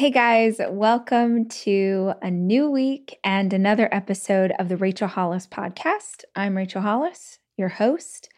Hey 0.00 0.08
guys, 0.08 0.58
welcome 0.66 1.46
to 1.50 2.14
a 2.22 2.30
new 2.30 2.70
week 2.70 3.18
and 3.22 3.52
another 3.52 3.86
episode 3.92 4.50
of 4.58 4.70
the 4.70 4.78
Rachel 4.78 5.08
Hollis 5.08 5.46
podcast. 5.46 6.24
I'm 6.34 6.56
Rachel 6.56 6.80
Hollis, 6.80 7.38
your 7.58 7.68
host, 7.68 8.30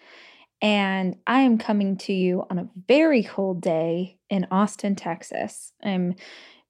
and 0.60 1.14
I 1.24 1.42
am 1.42 1.58
coming 1.58 1.96
to 1.98 2.12
you 2.12 2.44
on 2.50 2.58
a 2.58 2.68
very 2.88 3.22
cold 3.22 3.60
day 3.60 4.18
in 4.28 4.48
Austin, 4.50 4.96
Texas. 4.96 5.72
I'm 5.84 6.16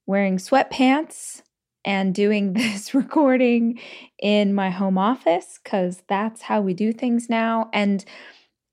wearing 0.04 0.36
sweatpants 0.36 1.40
and 1.86 2.14
doing 2.14 2.52
this 2.52 2.92
recording 2.92 3.80
in 4.18 4.52
my 4.52 4.68
home 4.68 4.98
office 4.98 5.58
because 5.64 6.02
that's 6.06 6.42
how 6.42 6.60
we 6.60 6.74
do 6.74 6.92
things 6.92 7.30
now. 7.30 7.70
And 7.72 8.04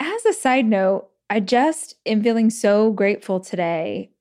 as 0.02 0.26
a 0.26 0.34
side 0.34 0.66
note, 0.66 1.08
I 1.30 1.40
just 1.40 1.96
am 2.06 2.22
feeling 2.22 2.50
so 2.50 2.92
grateful 2.92 3.40
today 3.40 4.12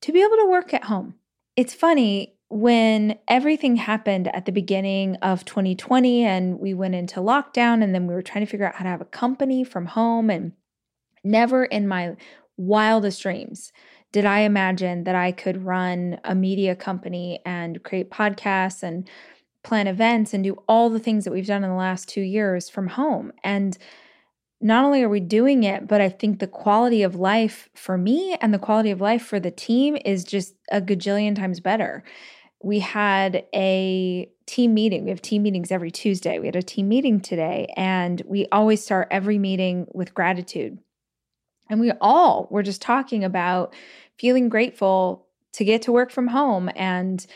to 0.00 0.10
be 0.10 0.22
able 0.22 0.38
to 0.38 0.48
work 0.48 0.72
at 0.72 0.84
home 0.84 1.16
it's 1.56 1.74
funny 1.74 2.36
when 2.48 3.18
everything 3.28 3.76
happened 3.76 4.28
at 4.34 4.44
the 4.44 4.52
beginning 4.52 5.16
of 5.16 5.44
2020 5.44 6.24
and 6.24 6.58
we 6.60 6.74
went 6.74 6.94
into 6.94 7.20
lockdown 7.20 7.82
and 7.82 7.94
then 7.94 8.06
we 8.06 8.14
were 8.14 8.22
trying 8.22 8.44
to 8.44 8.50
figure 8.50 8.66
out 8.66 8.76
how 8.76 8.84
to 8.84 8.90
have 8.90 9.00
a 9.00 9.06
company 9.06 9.64
from 9.64 9.86
home 9.86 10.30
and 10.30 10.52
never 11.24 11.64
in 11.64 11.88
my 11.88 12.14
wildest 12.56 13.22
dreams 13.22 13.72
did 14.14 14.24
I 14.24 14.40
imagine 14.40 15.02
that 15.04 15.16
I 15.16 15.32
could 15.32 15.64
run 15.64 16.20
a 16.22 16.36
media 16.36 16.76
company 16.76 17.40
and 17.44 17.82
create 17.82 18.12
podcasts 18.12 18.84
and 18.84 19.08
plan 19.64 19.88
events 19.88 20.32
and 20.32 20.44
do 20.44 20.62
all 20.68 20.88
the 20.88 21.00
things 21.00 21.24
that 21.24 21.32
we've 21.32 21.48
done 21.48 21.64
in 21.64 21.70
the 21.70 21.74
last 21.74 22.08
2 22.10 22.20
years 22.20 22.68
from 22.68 22.86
home. 22.86 23.32
And 23.42 23.76
not 24.60 24.84
only 24.84 25.02
are 25.02 25.08
we 25.08 25.20
doing 25.20 25.64
it, 25.64 25.86
but 25.86 26.00
I 26.00 26.08
think 26.08 26.38
the 26.38 26.46
quality 26.46 27.02
of 27.02 27.14
life 27.14 27.68
for 27.74 27.98
me 27.98 28.36
and 28.40 28.54
the 28.54 28.58
quality 28.58 28.90
of 28.90 29.00
life 29.00 29.24
for 29.24 29.38
the 29.38 29.50
team 29.50 29.96
is 30.04 30.24
just 30.24 30.54
a 30.70 30.80
gajillion 30.80 31.36
times 31.36 31.60
better. 31.60 32.02
We 32.62 32.80
had 32.80 33.44
a 33.54 34.30
team 34.46 34.72
meeting. 34.74 35.04
We 35.04 35.10
have 35.10 35.20
team 35.20 35.42
meetings 35.42 35.70
every 35.70 35.90
Tuesday. 35.90 36.38
We 36.38 36.46
had 36.46 36.56
a 36.56 36.62
team 36.62 36.88
meeting 36.88 37.20
today, 37.20 37.72
and 37.76 38.22
we 38.26 38.46
always 38.52 38.82
start 38.82 39.08
every 39.10 39.38
meeting 39.38 39.86
with 39.92 40.14
gratitude. 40.14 40.78
And 41.68 41.80
we 41.80 41.92
all 42.00 42.48
were 42.50 42.62
just 42.62 42.80
talking 42.82 43.24
about 43.24 43.74
feeling 44.18 44.48
grateful 44.48 45.26
to 45.54 45.64
get 45.64 45.82
to 45.82 45.92
work 45.92 46.10
from 46.10 46.28
home 46.28 46.70
and 46.74 47.26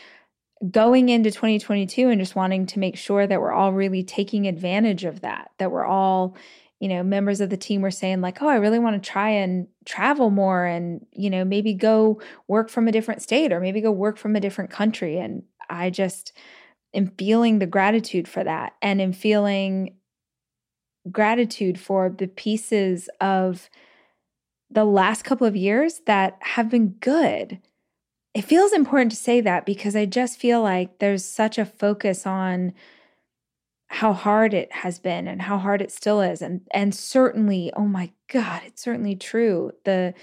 going 0.71 1.09
into 1.09 1.31
2022 1.31 2.09
and 2.09 2.19
just 2.19 2.35
wanting 2.35 2.65
to 2.65 2.79
make 2.79 2.97
sure 2.97 3.25
that 3.25 3.39
we're 3.39 3.51
all 3.51 3.71
really 3.71 4.03
taking 4.03 4.47
advantage 4.47 5.05
of 5.05 5.21
that, 5.21 5.51
that 5.57 5.71
we're 5.71 5.85
all 5.85 6.35
you 6.79 6.87
know, 6.87 7.03
members 7.03 7.41
of 7.41 7.49
the 7.49 7.57
team 7.57 7.81
were 7.81 7.91
saying, 7.91 8.21
like, 8.21 8.41
oh, 8.41 8.47
I 8.47 8.55
really 8.55 8.79
want 8.79 9.01
to 9.01 9.09
try 9.09 9.29
and 9.29 9.67
travel 9.85 10.29
more 10.29 10.65
and, 10.65 11.05
you 11.11 11.29
know, 11.29 11.43
maybe 11.43 11.73
go 11.73 12.21
work 12.47 12.69
from 12.69 12.87
a 12.87 12.91
different 12.91 13.21
state 13.21 13.51
or 13.51 13.59
maybe 13.59 13.81
go 13.81 13.91
work 13.91 14.17
from 14.17 14.35
a 14.35 14.39
different 14.39 14.69
country. 14.69 15.17
And 15.17 15.43
I 15.69 15.89
just 15.89 16.31
am 16.93 17.07
feeling 17.17 17.59
the 17.59 17.67
gratitude 17.67 18.27
for 18.27 18.43
that 18.43 18.73
and 18.81 19.01
am 19.01 19.11
feeling 19.11 19.95
gratitude 21.11 21.79
for 21.79 22.09
the 22.09 22.27
pieces 22.27 23.09
of 23.19 23.69
the 24.71 24.85
last 24.85 25.23
couple 25.23 25.47
of 25.47 25.55
years 25.55 26.01
that 26.05 26.37
have 26.41 26.69
been 26.69 26.89
good. 26.99 27.59
It 28.33 28.43
feels 28.43 28.71
important 28.71 29.11
to 29.11 29.17
say 29.17 29.41
that 29.41 29.65
because 29.65 29.95
I 29.95 30.05
just 30.05 30.39
feel 30.39 30.61
like 30.61 30.99
there's 30.99 31.25
such 31.25 31.57
a 31.57 31.65
focus 31.65 32.25
on, 32.25 32.73
how 33.89 34.13
hard 34.13 34.53
it 34.53 34.71
has 34.71 34.99
been 34.99 35.27
and 35.27 35.41
how 35.41 35.57
hard 35.57 35.81
it 35.81 35.91
still 35.91 36.21
is 36.21 36.41
and 36.41 36.61
and 36.71 36.93
certainly 36.93 37.71
oh 37.75 37.85
my 37.85 38.11
god 38.31 38.61
it's 38.65 38.83
certainly 38.83 39.15
true 39.15 39.71
the 39.83 40.13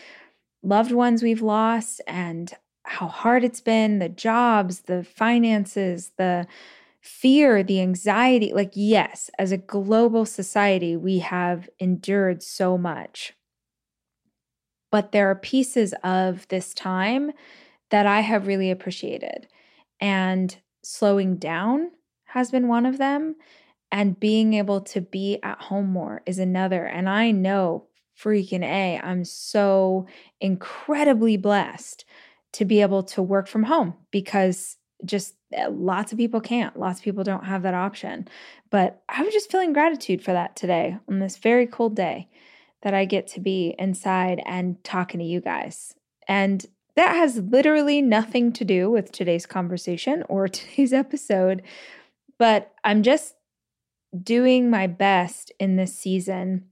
loved 0.62 0.92
ones 0.92 1.22
we've 1.22 1.42
lost 1.42 2.00
and 2.06 2.54
how 2.84 3.08
hard 3.08 3.44
it's 3.44 3.60
been 3.60 3.98
the 3.98 4.08
jobs 4.08 4.80
the 4.82 5.02
finances 5.02 6.12
the 6.16 6.46
fear 7.06 7.62
the 7.62 7.80
anxiety 7.80 8.52
like 8.52 8.72
yes 8.74 9.30
as 9.38 9.52
a 9.52 9.56
global 9.56 10.26
society 10.26 10.96
we 10.96 11.20
have 11.20 11.68
endured 11.78 12.42
so 12.42 12.76
much. 12.76 13.32
But 14.90 15.12
there 15.12 15.30
are 15.30 15.36
pieces 15.36 15.94
of 16.02 16.48
this 16.48 16.74
time 16.74 17.30
that 17.90 18.06
I 18.06 18.20
have 18.20 18.48
really 18.48 18.72
appreciated 18.72 19.46
and 20.00 20.56
slowing 20.82 21.36
down 21.36 21.92
has 22.36 22.50
been 22.50 22.68
one 22.68 22.86
of 22.86 22.98
them. 22.98 23.34
And 23.90 24.20
being 24.20 24.54
able 24.54 24.80
to 24.82 25.00
be 25.00 25.38
at 25.42 25.60
home 25.62 25.88
more 25.88 26.22
is 26.26 26.38
another. 26.38 26.84
And 26.84 27.08
I 27.08 27.30
know 27.30 27.86
freaking 28.20 28.64
A, 28.64 29.00
I'm 29.02 29.24
so 29.24 30.06
incredibly 30.40 31.36
blessed 31.36 32.04
to 32.52 32.64
be 32.64 32.82
able 32.82 33.02
to 33.04 33.22
work 33.22 33.46
from 33.46 33.64
home 33.64 33.94
because 34.10 34.76
just 35.04 35.34
eh, 35.52 35.68
lots 35.70 36.12
of 36.12 36.18
people 36.18 36.40
can't. 36.40 36.78
Lots 36.78 36.98
of 36.98 37.04
people 37.04 37.24
don't 37.24 37.44
have 37.44 37.62
that 37.62 37.74
option. 37.74 38.28
But 38.70 39.02
I 39.08 39.22
was 39.22 39.32
just 39.32 39.50
feeling 39.50 39.72
gratitude 39.72 40.22
for 40.22 40.32
that 40.32 40.56
today 40.56 40.98
on 41.08 41.20
this 41.20 41.36
very 41.36 41.66
cold 41.66 41.94
day 41.94 42.28
that 42.82 42.92
I 42.92 43.04
get 43.04 43.26
to 43.28 43.40
be 43.40 43.74
inside 43.78 44.42
and 44.44 44.82
talking 44.84 45.20
to 45.20 45.26
you 45.26 45.40
guys. 45.40 45.94
And 46.28 46.66
that 46.96 47.14
has 47.14 47.38
literally 47.38 48.02
nothing 48.02 48.52
to 48.52 48.64
do 48.64 48.90
with 48.90 49.12
today's 49.12 49.46
conversation 49.46 50.24
or 50.28 50.48
today's 50.48 50.92
episode, 50.92 51.62
but 52.38 52.72
I'm 52.84 53.02
just 53.02 53.34
doing 54.22 54.70
my 54.70 54.86
best 54.86 55.52
in 55.58 55.76
this 55.76 55.96
season 55.96 56.66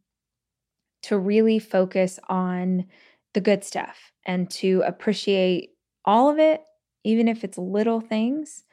to 1.02 1.18
really 1.18 1.58
focus 1.58 2.18
on 2.28 2.86
the 3.34 3.40
good 3.40 3.64
stuff 3.64 4.12
and 4.24 4.48
to 4.48 4.82
appreciate 4.86 5.70
all 6.04 6.30
of 6.30 6.38
it, 6.38 6.62
even 7.04 7.28
if 7.28 7.44
it's 7.44 7.58
little 7.58 8.00
things. 8.00 8.64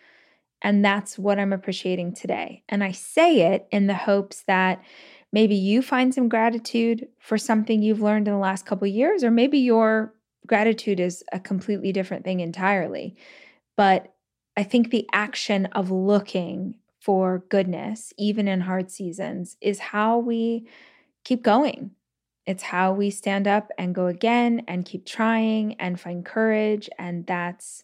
And 0.61 0.85
that's 0.85 1.17
what 1.17 1.39
I'm 1.39 1.53
appreciating 1.53 2.13
today. 2.13 2.63
And 2.69 2.83
I 2.83 2.91
say 2.91 3.53
it 3.53 3.67
in 3.71 3.87
the 3.87 3.95
hopes 3.95 4.43
that 4.47 4.81
maybe 5.33 5.55
you 5.55 5.81
find 5.81 6.13
some 6.13 6.29
gratitude 6.29 7.07
for 7.19 7.37
something 7.37 7.81
you've 7.81 8.01
learned 8.01 8.27
in 8.27 8.33
the 8.33 8.39
last 8.39 8.65
couple 8.65 8.87
years, 8.87 9.23
or 9.23 9.31
maybe 9.31 9.57
your 9.57 10.13
gratitude 10.45 10.99
is 10.99 11.23
a 11.31 11.39
completely 11.39 11.91
different 11.91 12.23
thing 12.23 12.39
entirely. 12.39 13.15
But 13.75 14.13
I 14.55 14.63
think 14.63 14.89
the 14.89 15.07
action 15.11 15.65
of 15.67 15.91
looking 15.91 16.75
for 17.01 17.43
goodness, 17.49 18.13
even 18.17 18.47
in 18.47 18.61
hard 18.61 18.91
seasons, 18.91 19.57
is 19.59 19.79
how 19.79 20.19
we 20.19 20.67
keep 21.23 21.41
going. 21.41 21.91
It's 22.45 22.63
how 22.63 22.93
we 22.93 23.09
stand 23.09 23.47
up 23.47 23.69
and 23.77 23.95
go 23.95 24.05
again 24.05 24.63
and 24.67 24.85
keep 24.85 25.05
trying 25.05 25.75
and 25.79 25.99
find 25.99 26.23
courage. 26.23 26.89
And 26.99 27.25
that's 27.25 27.83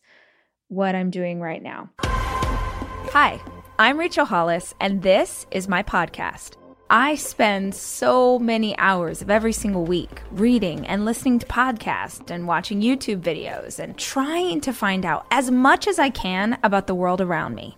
what 0.67 0.93
I'm 0.93 1.09
doing 1.09 1.41
right 1.41 1.61
now. 1.61 1.89
Hi, 1.99 3.41
I'm 3.79 3.97
Rachel 3.97 4.25
Hollis, 4.25 4.75
and 4.79 5.01
this 5.01 5.47
is 5.49 5.67
my 5.67 5.81
podcast. 5.81 6.57
I 6.89 7.15
spend 7.15 7.75
so 7.75 8.39
many 8.39 8.77
hours 8.77 9.21
of 9.21 9.29
every 9.29 9.51
single 9.51 9.83
week 9.83 10.21
reading 10.31 10.85
and 10.87 11.05
listening 11.05 11.39
to 11.39 11.45
podcasts 11.47 12.29
and 12.29 12.47
watching 12.47 12.81
YouTube 12.81 13.21
videos 13.21 13.79
and 13.79 13.97
trying 13.97 14.61
to 14.61 14.71
find 14.71 15.05
out 15.05 15.25
as 15.31 15.51
much 15.51 15.87
as 15.87 15.99
I 15.99 16.09
can 16.09 16.57
about 16.63 16.87
the 16.87 16.95
world 16.95 17.19
around 17.19 17.55
me. 17.55 17.77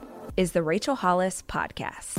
is 0.37 0.51
the 0.51 0.63
Rachel 0.63 0.95
Hollis 0.95 1.43
Podcast. 1.47 2.17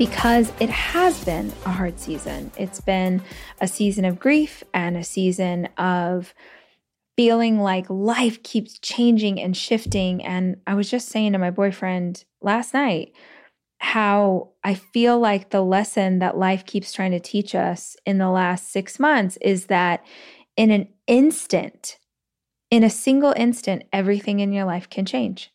because 0.00 0.50
it 0.58 0.70
has 0.70 1.22
been 1.26 1.52
a 1.66 1.70
hard 1.72 2.00
season. 2.00 2.50
It's 2.56 2.80
been 2.80 3.20
a 3.60 3.68
season 3.68 4.06
of 4.06 4.18
grief 4.18 4.64
and 4.72 4.96
a 4.96 5.04
season 5.04 5.66
of 5.76 6.32
feeling 7.18 7.60
like 7.60 7.84
life 7.90 8.42
keeps 8.42 8.78
changing 8.78 9.38
and 9.38 9.54
shifting. 9.54 10.24
And 10.24 10.56
I 10.66 10.72
was 10.72 10.90
just 10.90 11.08
saying 11.08 11.32
to 11.32 11.38
my 11.38 11.50
boyfriend 11.50 12.24
last 12.40 12.72
night 12.72 13.12
how 13.76 14.48
I 14.64 14.72
feel 14.72 15.18
like 15.18 15.50
the 15.50 15.60
lesson 15.60 16.20
that 16.20 16.38
life 16.38 16.64
keeps 16.64 16.94
trying 16.94 17.12
to 17.12 17.20
teach 17.20 17.54
us 17.54 17.94
in 18.06 18.16
the 18.16 18.30
last 18.30 18.70
six 18.72 18.98
months 18.98 19.36
is 19.42 19.66
that 19.66 20.02
in 20.60 20.70
an 20.70 20.86
instant, 21.06 21.98
in 22.70 22.84
a 22.84 22.90
single 22.90 23.32
instant, 23.34 23.82
everything 23.94 24.40
in 24.40 24.52
your 24.52 24.66
life 24.66 24.90
can 24.90 25.06
change. 25.06 25.50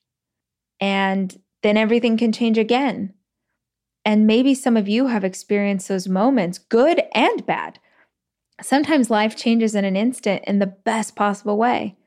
And 0.79 1.39
then 1.61 1.77
everything 1.77 2.17
can 2.17 2.31
change 2.31 2.57
again. 2.57 3.13
And 4.03 4.25
maybe 4.25 4.55
some 4.55 4.75
of 4.75 4.87
you 4.87 5.05
have 5.05 5.23
experienced 5.23 5.89
those 5.89 6.07
moments, 6.07 6.57
good 6.57 7.03
and 7.13 7.45
bad. 7.45 7.77
Sometimes 8.63 9.11
life 9.11 9.35
changes 9.35 9.75
in 9.75 9.85
an 9.85 9.95
instant 9.95 10.43
in 10.47 10.57
the 10.57 10.65
best 10.65 11.15
possible 11.15 11.55
way. 11.55 11.97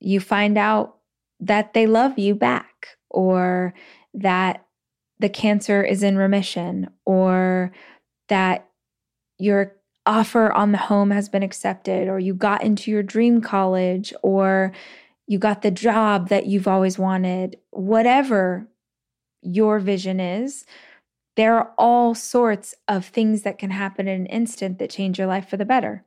You 0.00 0.18
find 0.18 0.56
out 0.56 0.96
that 1.40 1.74
they 1.74 1.86
love 1.86 2.18
you 2.18 2.34
back, 2.34 2.96
or 3.10 3.74
that 4.14 4.64
the 5.18 5.28
cancer 5.28 5.82
is 5.82 6.02
in 6.02 6.16
remission, 6.16 6.88
or 7.04 7.72
that 8.30 8.66
your 9.38 9.76
offer 10.06 10.52
on 10.52 10.72
the 10.72 10.78
home 10.78 11.10
has 11.10 11.28
been 11.28 11.42
accepted, 11.42 12.08
or 12.08 12.18
you 12.18 12.34
got 12.34 12.62
into 12.62 12.90
your 12.90 13.02
dream 13.02 13.40
college, 13.40 14.12
or 14.22 14.72
you 15.26 15.38
got 15.38 15.62
the 15.62 15.70
job 15.70 16.28
that 16.28 16.46
you've 16.46 16.68
always 16.68 16.98
wanted, 16.98 17.56
whatever 17.70 18.66
your 19.42 19.78
vision 19.78 20.20
is, 20.20 20.64
there 21.36 21.54
are 21.56 21.72
all 21.78 22.14
sorts 22.14 22.74
of 22.88 23.06
things 23.06 23.42
that 23.42 23.58
can 23.58 23.70
happen 23.70 24.08
in 24.08 24.22
an 24.22 24.26
instant 24.26 24.78
that 24.78 24.90
change 24.90 25.18
your 25.18 25.28
life 25.28 25.48
for 25.48 25.56
the 25.56 25.64
better. 25.64 26.04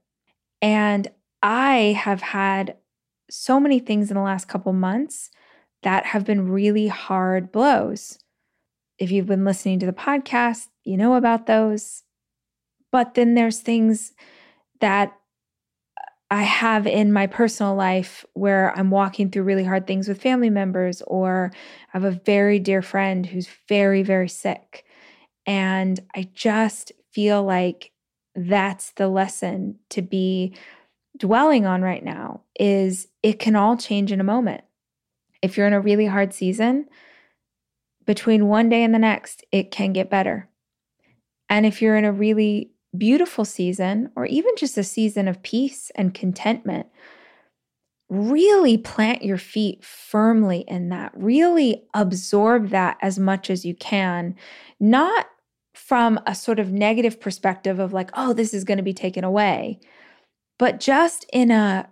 And 0.61 1.07
I 1.41 1.97
have 1.97 2.21
had 2.21 2.77
so 3.29 3.59
many 3.59 3.79
things 3.79 4.11
in 4.11 4.15
the 4.15 4.23
last 4.23 4.47
couple 4.47 4.73
months 4.73 5.31
that 5.81 6.05
have 6.07 6.25
been 6.25 6.49
really 6.49 6.87
hard 6.87 7.51
blows. 7.51 8.19
If 8.99 9.11
you've 9.11 9.25
been 9.25 9.45
listening 9.45 9.79
to 9.79 9.85
the 9.85 9.93
podcast, 9.93 10.67
you 10.83 10.97
know 10.97 11.15
about 11.15 11.47
those. 11.47 12.03
But 12.93 13.15
then 13.15 13.33
there's 13.33 13.59
things 13.59 14.13
that 14.79 15.17
I 16.29 16.43
have 16.43 16.85
in 16.85 17.11
my 17.11 17.25
personal 17.25 17.73
life 17.73 18.23
where 18.33 18.71
I'm 18.77 18.91
walking 18.91 19.31
through 19.31 19.43
really 19.43 19.63
hard 19.63 19.87
things 19.87 20.07
with 20.07 20.21
family 20.21 20.51
members, 20.51 21.01
or 21.07 21.51
I 21.55 21.97
have 21.97 22.03
a 22.03 22.11
very 22.11 22.59
dear 22.59 22.83
friend 22.83 23.25
who's 23.25 23.49
very, 23.67 24.03
very 24.03 24.29
sick. 24.29 24.85
And 25.47 25.99
I 26.15 26.29
just 26.35 26.91
feel 27.11 27.43
like 27.43 27.91
that's 28.35 28.91
the 28.91 29.07
lesson 29.07 29.79
to 29.89 30.03
be 30.03 30.55
dwelling 31.17 31.65
on 31.65 31.81
right 31.81 32.03
now 32.03 32.41
is 32.59 33.07
it 33.23 33.39
can 33.39 33.55
all 33.55 33.75
change 33.75 34.11
in 34.11 34.19
a 34.19 34.23
moment. 34.23 34.63
If 35.41 35.57
you're 35.57 35.67
in 35.67 35.73
a 35.73 35.81
really 35.81 36.05
hard 36.05 36.31
season, 36.31 36.85
between 38.05 38.47
one 38.47 38.69
day 38.69 38.83
and 38.83 38.93
the 38.93 38.99
next, 38.99 39.43
it 39.51 39.71
can 39.71 39.93
get 39.93 40.11
better. 40.11 40.47
And 41.49 41.65
if 41.65 41.81
you're 41.81 41.97
in 41.97 42.05
a 42.05 42.11
really 42.11 42.72
beautiful 42.97 43.45
season, 43.45 44.11
or 44.15 44.25
even 44.25 44.55
just 44.55 44.77
a 44.77 44.83
season 44.83 45.27
of 45.27 45.41
peace 45.43 45.91
and 45.95 46.13
contentment, 46.13 46.87
really 48.09 48.77
plant 48.77 49.23
your 49.23 49.37
feet 49.37 49.83
firmly 49.83 50.63
in 50.67 50.89
that. 50.89 51.11
Really 51.15 51.83
absorb 51.93 52.69
that 52.69 52.97
as 53.01 53.17
much 53.17 53.49
as 53.49 53.65
you 53.65 53.73
can, 53.75 54.35
not 54.79 55.27
from 55.73 56.19
a 56.27 56.35
sort 56.35 56.59
of 56.59 56.71
negative 56.71 57.19
perspective 57.19 57.79
of 57.79 57.93
like, 57.93 58.11
oh, 58.13 58.33
this 58.33 58.53
is 58.53 58.63
going 58.63 58.77
to 58.77 58.83
be 58.83 58.93
taken 58.93 59.23
away, 59.23 59.79
but 60.59 60.79
just 60.79 61.25
in 61.33 61.49
a 61.49 61.89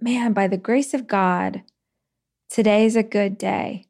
man, 0.00 0.32
by 0.32 0.48
the 0.48 0.56
grace 0.56 0.94
of 0.94 1.06
God, 1.06 1.62
today 2.48 2.86
is 2.86 2.96
a 2.96 3.02
good 3.02 3.36
day, 3.36 3.84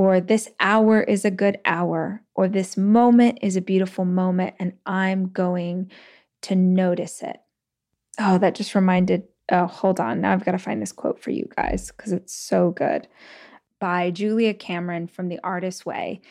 or 0.00 0.18
this 0.18 0.48
hour 0.60 1.02
is 1.02 1.26
a 1.26 1.30
good 1.30 1.58
hour, 1.66 2.22
or 2.34 2.48
this 2.48 2.74
moment 2.74 3.38
is 3.42 3.54
a 3.54 3.60
beautiful 3.60 4.06
moment, 4.06 4.54
and 4.58 4.72
I'm 4.86 5.28
going 5.28 5.90
to 6.40 6.56
notice 6.56 7.20
it. 7.22 7.36
Oh, 8.18 8.38
that 8.38 8.54
just 8.54 8.74
reminded. 8.74 9.24
Oh, 9.52 9.66
hold 9.66 10.00
on. 10.00 10.22
Now 10.22 10.32
I've 10.32 10.44
got 10.44 10.52
to 10.52 10.58
find 10.58 10.80
this 10.80 10.90
quote 10.90 11.22
for 11.22 11.32
you 11.32 11.46
guys 11.54 11.90
because 11.90 12.12
it's 12.12 12.32
so 12.32 12.70
good 12.70 13.08
by 13.78 14.10
Julia 14.10 14.54
Cameron 14.54 15.06
from 15.06 15.28
The 15.28 15.38
Artist's 15.44 15.84
Way. 15.84 16.22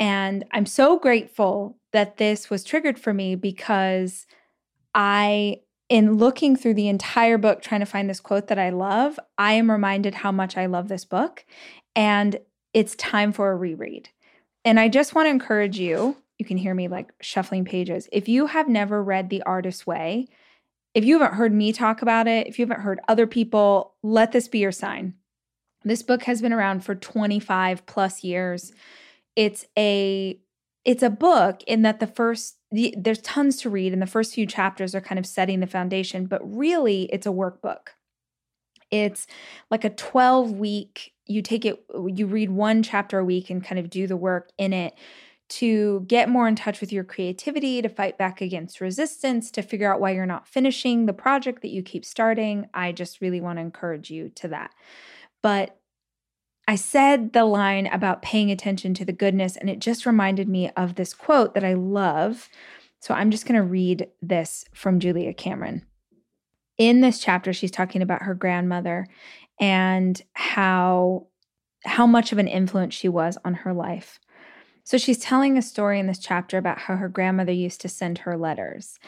And 0.00 0.44
I'm 0.50 0.66
so 0.66 0.98
grateful 0.98 1.78
that 1.92 2.16
this 2.16 2.50
was 2.50 2.64
triggered 2.64 2.98
for 2.98 3.14
me 3.14 3.36
because 3.36 4.26
I, 4.92 5.60
in 5.88 6.14
looking 6.14 6.56
through 6.56 6.74
the 6.74 6.88
entire 6.88 7.38
book, 7.38 7.62
trying 7.62 7.80
to 7.80 7.86
find 7.86 8.10
this 8.10 8.18
quote 8.18 8.48
that 8.48 8.58
I 8.58 8.70
love, 8.70 9.20
I 9.38 9.52
am 9.52 9.70
reminded 9.70 10.16
how 10.16 10.32
much 10.32 10.56
I 10.56 10.66
love 10.66 10.88
this 10.88 11.04
book. 11.04 11.44
And 11.94 12.40
it's 12.74 12.96
time 12.96 13.32
for 13.32 13.50
a 13.50 13.56
reread. 13.56 14.10
And 14.64 14.78
I 14.80 14.88
just 14.88 15.14
want 15.14 15.26
to 15.26 15.30
encourage 15.30 15.78
you, 15.78 16.16
you 16.38 16.44
can 16.44 16.56
hear 16.56 16.74
me 16.74 16.88
like 16.88 17.12
shuffling 17.20 17.64
pages. 17.64 18.08
If 18.12 18.28
you 18.28 18.46
have 18.46 18.68
never 18.68 19.02
read 19.02 19.30
The 19.30 19.42
Artist's 19.42 19.86
Way, 19.86 20.26
if 20.92 21.04
you 21.04 21.18
haven't 21.18 21.36
heard 21.36 21.52
me 21.52 21.72
talk 21.72 22.02
about 22.02 22.26
it, 22.26 22.46
if 22.46 22.58
you 22.58 22.64
haven't 22.64 22.82
heard 22.82 23.00
other 23.08 23.26
people, 23.26 23.94
let 24.02 24.32
this 24.32 24.48
be 24.48 24.58
your 24.58 24.72
sign. 24.72 25.14
This 25.84 26.02
book 26.02 26.24
has 26.24 26.40
been 26.40 26.52
around 26.52 26.84
for 26.84 26.94
25 26.94 27.86
plus 27.86 28.24
years. 28.24 28.72
It's 29.36 29.66
a 29.78 30.38
it's 30.84 31.02
a 31.02 31.10
book 31.10 31.62
in 31.66 31.82
that 31.82 31.98
the 31.98 32.06
first 32.06 32.58
the, 32.70 32.94
there's 32.96 33.20
tons 33.22 33.56
to 33.58 33.70
read 33.70 33.92
and 33.92 34.02
the 34.02 34.06
first 34.06 34.34
few 34.34 34.46
chapters 34.46 34.94
are 34.94 35.00
kind 35.00 35.18
of 35.18 35.26
setting 35.26 35.60
the 35.60 35.66
foundation, 35.66 36.26
but 36.26 36.40
really 36.42 37.04
it's 37.12 37.26
a 37.26 37.30
workbook. 37.30 37.88
It's 38.90 39.26
like 39.70 39.84
a 39.84 39.90
12 39.90 40.52
week 40.52 41.13
you 41.26 41.42
take 41.42 41.64
it 41.64 41.84
you 42.06 42.26
read 42.26 42.50
one 42.50 42.82
chapter 42.82 43.18
a 43.18 43.24
week 43.24 43.50
and 43.50 43.64
kind 43.64 43.78
of 43.78 43.90
do 43.90 44.06
the 44.06 44.16
work 44.16 44.50
in 44.58 44.72
it 44.72 44.94
to 45.46 46.00
get 46.06 46.28
more 46.28 46.48
in 46.48 46.56
touch 46.56 46.80
with 46.80 46.92
your 46.92 47.04
creativity, 47.04 47.82
to 47.82 47.88
fight 47.88 48.16
back 48.16 48.40
against 48.40 48.80
resistance, 48.80 49.50
to 49.50 49.62
figure 49.62 49.92
out 49.92 50.00
why 50.00 50.10
you're 50.10 50.26
not 50.26 50.48
finishing 50.48 51.06
the 51.06 51.12
project 51.12 51.62
that 51.62 51.70
you 51.70 51.82
keep 51.82 52.04
starting. 52.04 52.66
I 52.72 52.92
just 52.92 53.20
really 53.20 53.40
want 53.40 53.58
to 53.58 53.62
encourage 53.62 54.10
you 54.10 54.30
to 54.36 54.48
that. 54.48 54.72
But 55.42 55.78
I 56.66 56.76
said 56.76 57.34
the 57.34 57.44
line 57.44 57.86
about 57.88 58.22
paying 58.22 58.50
attention 58.50 58.94
to 58.94 59.04
the 59.04 59.12
goodness, 59.12 59.56
and 59.56 59.68
it 59.68 59.80
just 59.80 60.06
reminded 60.06 60.48
me 60.48 60.70
of 60.70 60.94
this 60.94 61.12
quote 61.12 61.54
that 61.54 61.64
I 61.64 61.74
love. 61.74 62.48
So 63.00 63.12
I'm 63.12 63.30
just 63.30 63.46
going 63.46 63.60
to 63.60 63.66
read 63.66 64.08
this 64.22 64.64
from 64.72 64.98
Julia 64.98 65.34
Cameron. 65.34 65.84
In 66.78 67.02
this 67.02 67.20
chapter, 67.20 67.52
she's 67.52 67.70
talking 67.70 68.00
about 68.00 68.22
her 68.22 68.34
grandmother 68.34 69.06
and 69.60 70.20
how 70.32 71.26
how 71.84 72.06
much 72.06 72.32
of 72.32 72.38
an 72.38 72.48
influence 72.48 72.94
she 72.94 73.08
was 73.08 73.36
on 73.44 73.54
her 73.54 73.74
life. 73.74 74.18
So 74.84 74.98
she's 74.98 75.18
telling 75.18 75.56
a 75.56 75.62
story 75.62 75.98
in 75.98 76.06
this 76.06 76.18
chapter 76.18 76.58
about 76.58 76.78
how 76.78 76.96
her 76.96 77.08
grandmother 77.08 77.52
used 77.52 77.80
to 77.82 77.88
send 77.88 78.18
her 78.18 78.36
letters 78.36 78.98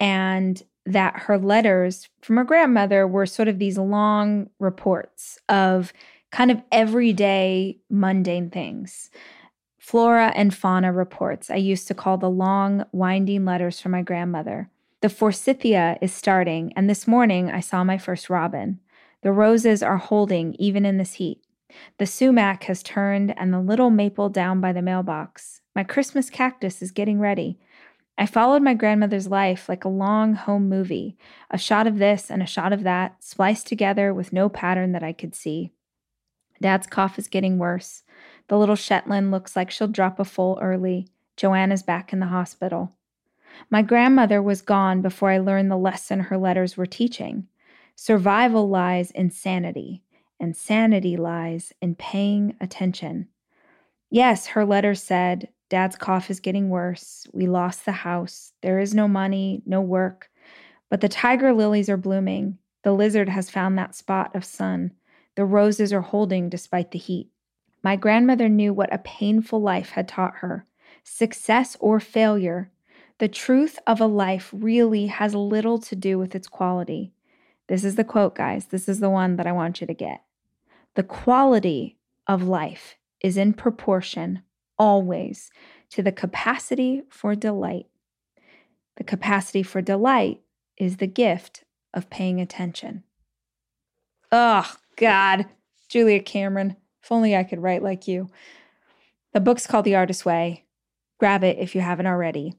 and 0.00 0.62
that 0.86 1.16
her 1.16 1.38
letters 1.38 2.08
from 2.22 2.36
her 2.36 2.44
grandmother 2.44 3.06
were 3.06 3.26
sort 3.26 3.48
of 3.48 3.58
these 3.58 3.78
long 3.78 4.48
reports 4.58 5.38
of 5.48 5.92
kind 6.30 6.50
of 6.50 6.60
everyday 6.72 7.78
mundane 7.88 8.50
things. 8.50 9.10
Flora 9.78 10.32
and 10.34 10.54
fauna 10.54 10.92
reports 10.92 11.50
I 11.50 11.56
used 11.56 11.88
to 11.88 11.94
call 11.94 12.16
the 12.16 12.30
long, 12.30 12.84
winding 12.92 13.44
letters 13.44 13.80
from 13.80 13.92
my 13.92 14.02
grandmother. 14.02 14.70
The 15.00 15.08
forsythia 15.08 15.98
is 16.00 16.12
starting, 16.12 16.72
and 16.74 16.88
this 16.88 17.06
morning 17.06 17.50
I 17.50 17.60
saw 17.60 17.84
my 17.84 17.98
first 17.98 18.30
robin. 18.30 18.80
The 19.24 19.32
roses 19.32 19.82
are 19.82 19.96
holding 19.96 20.52
even 20.58 20.84
in 20.84 20.98
this 20.98 21.14
heat. 21.14 21.42
The 21.96 22.04
sumac 22.04 22.64
has 22.64 22.82
turned 22.82 23.36
and 23.38 23.54
the 23.54 23.58
little 23.58 23.88
maple 23.88 24.28
down 24.28 24.60
by 24.60 24.74
the 24.74 24.82
mailbox. 24.82 25.62
My 25.74 25.82
Christmas 25.82 26.28
cactus 26.28 26.82
is 26.82 26.90
getting 26.90 27.18
ready. 27.18 27.58
I 28.18 28.26
followed 28.26 28.60
my 28.60 28.74
grandmother's 28.74 29.26
life 29.26 29.66
like 29.66 29.82
a 29.82 29.88
long 29.88 30.34
home 30.34 30.68
movie, 30.68 31.16
a 31.50 31.56
shot 31.56 31.86
of 31.86 31.96
this 31.96 32.30
and 32.30 32.42
a 32.42 32.46
shot 32.46 32.74
of 32.74 32.82
that, 32.82 33.24
spliced 33.24 33.66
together 33.66 34.12
with 34.12 34.34
no 34.34 34.50
pattern 34.50 34.92
that 34.92 35.02
I 35.02 35.14
could 35.14 35.34
see. 35.34 35.72
Dad's 36.60 36.86
cough 36.86 37.18
is 37.18 37.26
getting 37.26 37.56
worse. 37.56 38.02
The 38.48 38.58
little 38.58 38.76
Shetland 38.76 39.30
looks 39.30 39.56
like 39.56 39.70
she'll 39.70 39.88
drop 39.88 40.20
a 40.20 40.26
foal 40.26 40.58
early. 40.60 41.08
Joanna's 41.38 41.82
back 41.82 42.12
in 42.12 42.20
the 42.20 42.26
hospital. 42.26 42.92
My 43.70 43.80
grandmother 43.80 44.42
was 44.42 44.60
gone 44.60 45.00
before 45.00 45.30
I 45.30 45.38
learned 45.38 45.70
the 45.70 45.78
lesson 45.78 46.20
her 46.20 46.36
letters 46.36 46.76
were 46.76 46.84
teaching. 46.84 47.48
Survival 47.96 48.68
lies 48.68 49.10
in 49.10 49.30
sanity, 49.30 50.02
and 50.40 50.56
sanity 50.56 51.16
lies 51.16 51.72
in 51.80 51.94
paying 51.94 52.56
attention. 52.60 53.28
Yes, 54.10 54.46
her 54.48 54.64
letter 54.64 54.94
said, 54.94 55.48
Dad's 55.70 55.96
cough 55.96 56.30
is 56.30 56.40
getting 56.40 56.68
worse. 56.68 57.26
We 57.32 57.46
lost 57.46 57.84
the 57.84 57.92
house. 57.92 58.52
There 58.62 58.78
is 58.78 58.94
no 58.94 59.08
money, 59.08 59.62
no 59.66 59.80
work. 59.80 60.30
But 60.90 61.00
the 61.00 61.08
tiger 61.08 61.52
lilies 61.52 61.88
are 61.88 61.96
blooming. 61.96 62.58
The 62.82 62.92
lizard 62.92 63.28
has 63.28 63.50
found 63.50 63.78
that 63.78 63.94
spot 63.94 64.36
of 64.36 64.44
sun. 64.44 64.92
The 65.36 65.44
roses 65.44 65.92
are 65.92 66.02
holding 66.02 66.48
despite 66.48 66.90
the 66.90 66.98
heat. 66.98 67.30
My 67.82 67.96
grandmother 67.96 68.48
knew 68.48 68.72
what 68.72 68.92
a 68.92 68.98
painful 68.98 69.60
life 69.60 69.90
had 69.90 70.06
taught 70.06 70.36
her. 70.36 70.66
Success 71.02 71.76
or 71.80 71.98
failure, 72.00 72.70
the 73.18 73.28
truth 73.28 73.78
of 73.86 74.00
a 74.00 74.06
life 74.06 74.50
really 74.52 75.06
has 75.06 75.34
little 75.34 75.78
to 75.78 75.96
do 75.96 76.18
with 76.18 76.34
its 76.34 76.48
quality. 76.48 77.12
This 77.68 77.84
is 77.84 77.94
the 77.94 78.04
quote, 78.04 78.34
guys. 78.34 78.66
This 78.66 78.88
is 78.88 79.00
the 79.00 79.10
one 79.10 79.36
that 79.36 79.46
I 79.46 79.52
want 79.52 79.80
you 79.80 79.86
to 79.86 79.94
get. 79.94 80.22
The 80.94 81.02
quality 81.02 81.98
of 82.26 82.42
life 82.42 82.96
is 83.20 83.36
in 83.36 83.52
proportion 83.52 84.42
always 84.78 85.50
to 85.90 86.02
the 86.02 86.12
capacity 86.12 87.02
for 87.08 87.34
delight. 87.34 87.86
The 88.96 89.04
capacity 89.04 89.62
for 89.62 89.80
delight 89.80 90.40
is 90.76 90.98
the 90.98 91.06
gift 91.06 91.64
of 91.92 92.10
paying 92.10 92.40
attention. 92.40 93.04
Oh, 94.30 94.70
God. 94.96 95.46
Julia 95.88 96.20
Cameron, 96.20 96.76
if 97.02 97.12
only 97.12 97.36
I 97.36 97.44
could 97.44 97.62
write 97.62 97.82
like 97.82 98.08
you. 98.08 98.28
The 99.32 99.40
book's 99.40 99.66
called 99.66 99.84
The 99.84 99.94
Artist's 99.96 100.24
Way. 100.24 100.64
Grab 101.18 101.44
it 101.44 101.58
if 101.58 101.74
you 101.74 101.80
haven't 101.80 102.06
already. 102.06 102.54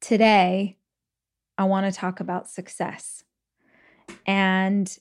Today, 0.00 0.76
I 1.56 1.64
want 1.64 1.92
to 1.92 1.98
talk 1.98 2.20
about 2.20 2.48
success. 2.48 3.24
And 4.26 4.96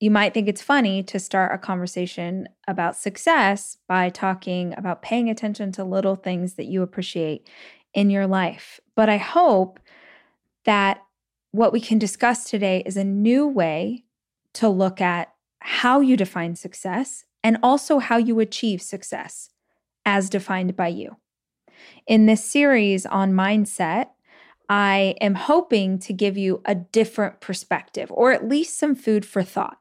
you 0.00 0.10
might 0.10 0.32
think 0.32 0.48
it's 0.48 0.62
funny 0.62 1.02
to 1.04 1.18
start 1.18 1.54
a 1.54 1.58
conversation 1.58 2.48
about 2.66 2.96
success 2.96 3.76
by 3.86 4.08
talking 4.08 4.74
about 4.76 5.02
paying 5.02 5.28
attention 5.28 5.72
to 5.72 5.84
little 5.84 6.16
things 6.16 6.54
that 6.54 6.66
you 6.66 6.82
appreciate 6.82 7.46
in 7.92 8.08
your 8.08 8.26
life. 8.26 8.80
But 8.96 9.08
I 9.08 9.18
hope 9.18 9.78
that 10.64 11.02
what 11.52 11.72
we 11.72 11.80
can 11.80 11.98
discuss 11.98 12.44
today 12.44 12.82
is 12.86 12.96
a 12.96 13.04
new 13.04 13.46
way 13.46 14.04
to 14.54 14.68
look 14.68 15.00
at 15.00 15.32
how 15.60 16.00
you 16.00 16.16
define 16.16 16.56
success 16.56 17.24
and 17.44 17.58
also 17.62 17.98
how 17.98 18.16
you 18.16 18.40
achieve 18.40 18.80
success 18.80 19.50
as 20.06 20.30
defined 20.30 20.76
by 20.76 20.88
you. 20.88 21.16
In 22.06 22.26
this 22.26 22.44
series 22.44 23.06
on 23.06 23.32
mindset, 23.32 24.08
I 24.70 25.16
am 25.20 25.34
hoping 25.34 25.98
to 25.98 26.12
give 26.12 26.38
you 26.38 26.62
a 26.64 26.76
different 26.76 27.40
perspective 27.40 28.10
or 28.14 28.32
at 28.32 28.48
least 28.48 28.78
some 28.78 28.94
food 28.94 29.26
for 29.26 29.42
thought 29.42 29.78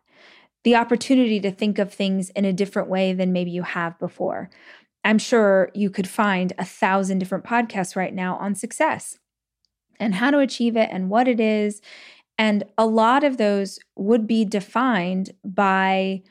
the 0.64 0.76
opportunity 0.76 1.40
to 1.40 1.52
think 1.52 1.80
of 1.80 1.94
things 1.94 2.32
in 2.32 2.44
a 2.44 2.52
different 2.52 2.90
way 2.90 3.14
than 3.14 3.32
maybe 3.32 3.52
you 3.52 3.64
have 3.64 3.98
before. 3.98 4.50
I'm 5.06 5.18
sure 5.18 5.72
you 5.74 5.90
could 5.90 6.08
find 6.08 6.52
a 6.58 6.66
thousand 6.66 7.20
different 7.20 7.46
podcasts 7.46 7.96
right 7.96 8.14
now 8.14 8.36
on 8.36 8.56
success 8.56 9.18
and 10.00 10.16
how 10.16 10.32
to 10.32 10.40
achieve 10.40 10.76
it 10.76 10.90
and 10.92 11.10
what 11.10 11.30
it 11.30 11.40
is. 11.40 11.82
And 12.38 12.66
a 12.78 12.86
lot 12.86 13.24
of 13.24 13.38
those 13.38 13.80
would 13.96 14.28
be 14.28 14.44
defined 14.44 15.32
by 15.46 16.24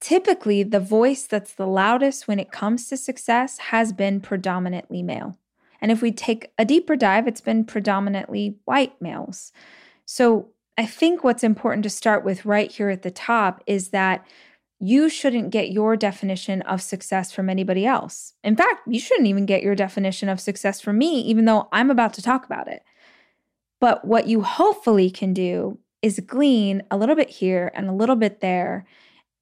typically 0.00 0.62
the 0.62 0.80
voice 0.80 1.26
that's 1.26 1.54
the 1.54 1.66
loudest 1.66 2.26
when 2.26 2.40
it 2.40 2.50
comes 2.50 2.88
to 2.88 2.96
success 2.96 3.58
has 3.58 3.92
been 3.92 4.20
predominantly 4.20 5.02
male. 5.02 5.38
And 5.80 5.92
if 5.92 6.02
we 6.02 6.12
take 6.12 6.52
a 6.58 6.64
deeper 6.64 6.96
dive, 6.96 7.26
it's 7.26 7.40
been 7.40 7.64
predominantly 7.64 8.56
white 8.64 9.00
males. 9.00 9.52
So 10.04 10.48
I 10.76 10.86
think 10.86 11.22
what's 11.22 11.44
important 11.44 11.82
to 11.84 11.90
start 11.90 12.24
with 12.24 12.44
right 12.44 12.70
here 12.70 12.88
at 12.88 13.02
the 13.02 13.10
top 13.10 13.62
is 13.66 13.90
that 13.90 14.26
you 14.80 15.08
shouldn't 15.08 15.50
get 15.50 15.72
your 15.72 15.96
definition 15.96 16.62
of 16.62 16.80
success 16.80 17.32
from 17.32 17.50
anybody 17.50 17.84
else. 17.84 18.34
In 18.44 18.56
fact, 18.56 18.82
you 18.86 19.00
shouldn't 19.00 19.26
even 19.26 19.44
get 19.44 19.62
your 19.62 19.74
definition 19.74 20.28
of 20.28 20.40
success 20.40 20.80
from 20.80 20.98
me, 20.98 21.20
even 21.22 21.46
though 21.46 21.68
I'm 21.72 21.90
about 21.90 22.14
to 22.14 22.22
talk 22.22 22.44
about 22.44 22.68
it. 22.68 22.82
But 23.80 24.04
what 24.04 24.28
you 24.28 24.42
hopefully 24.42 25.10
can 25.10 25.32
do 25.32 25.78
is 26.00 26.20
glean 26.20 26.82
a 26.90 26.96
little 26.96 27.16
bit 27.16 27.28
here 27.28 27.72
and 27.74 27.88
a 27.88 27.92
little 27.92 28.16
bit 28.16 28.40
there 28.40 28.86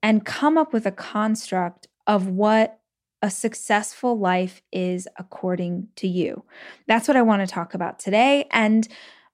and 0.02 0.24
come 0.24 0.56
up 0.56 0.72
with 0.72 0.86
a 0.86 0.92
construct 0.92 1.86
of 2.06 2.28
what 2.28 2.80
a 3.22 3.30
successful 3.30 4.18
life 4.18 4.62
is 4.72 5.08
according 5.18 5.88
to 5.96 6.08
you. 6.08 6.44
That's 6.86 7.08
what 7.08 7.16
I 7.16 7.22
want 7.22 7.40
to 7.40 7.52
talk 7.52 7.74
about 7.74 7.98
today. 7.98 8.46
And 8.50 8.86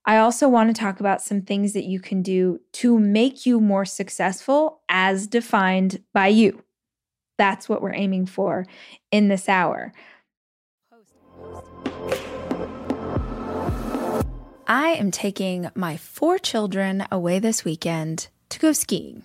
I 0.05 0.19
also 0.19 0.49
want 0.49 0.75
to 0.75 0.81
talk 0.81 1.01
about 1.01 1.23
some 1.23 1.43
things 1.43 1.75
that 1.75 1.85
you 1.85 2.01
can 2.01 2.23
do 2.23 2.61
to 2.73 2.99
make 2.99 3.47
you 3.47 3.61
more 3.61 3.85
successful 3.85 4.81
as 4.89 5.27
defined 5.27 6.03
by 6.12 6.29
you. 6.29 6.65
That's 7.39 7.69
what 7.69 7.83
we're 7.83 7.95
aiming 7.95 8.27
for 8.27 8.67
in 9.11 9.29
this 9.29 9.49
hour. 9.49 9.93
I 14.67 14.91
am 14.91 15.11
taking 15.11 15.71
my 15.75 15.97
four 15.97 16.39
children 16.39 17.05
away 17.11 17.39
this 17.39 17.65
weekend 17.65 18.29
to 18.49 18.59
go 18.59 18.73
skiing. 18.73 19.25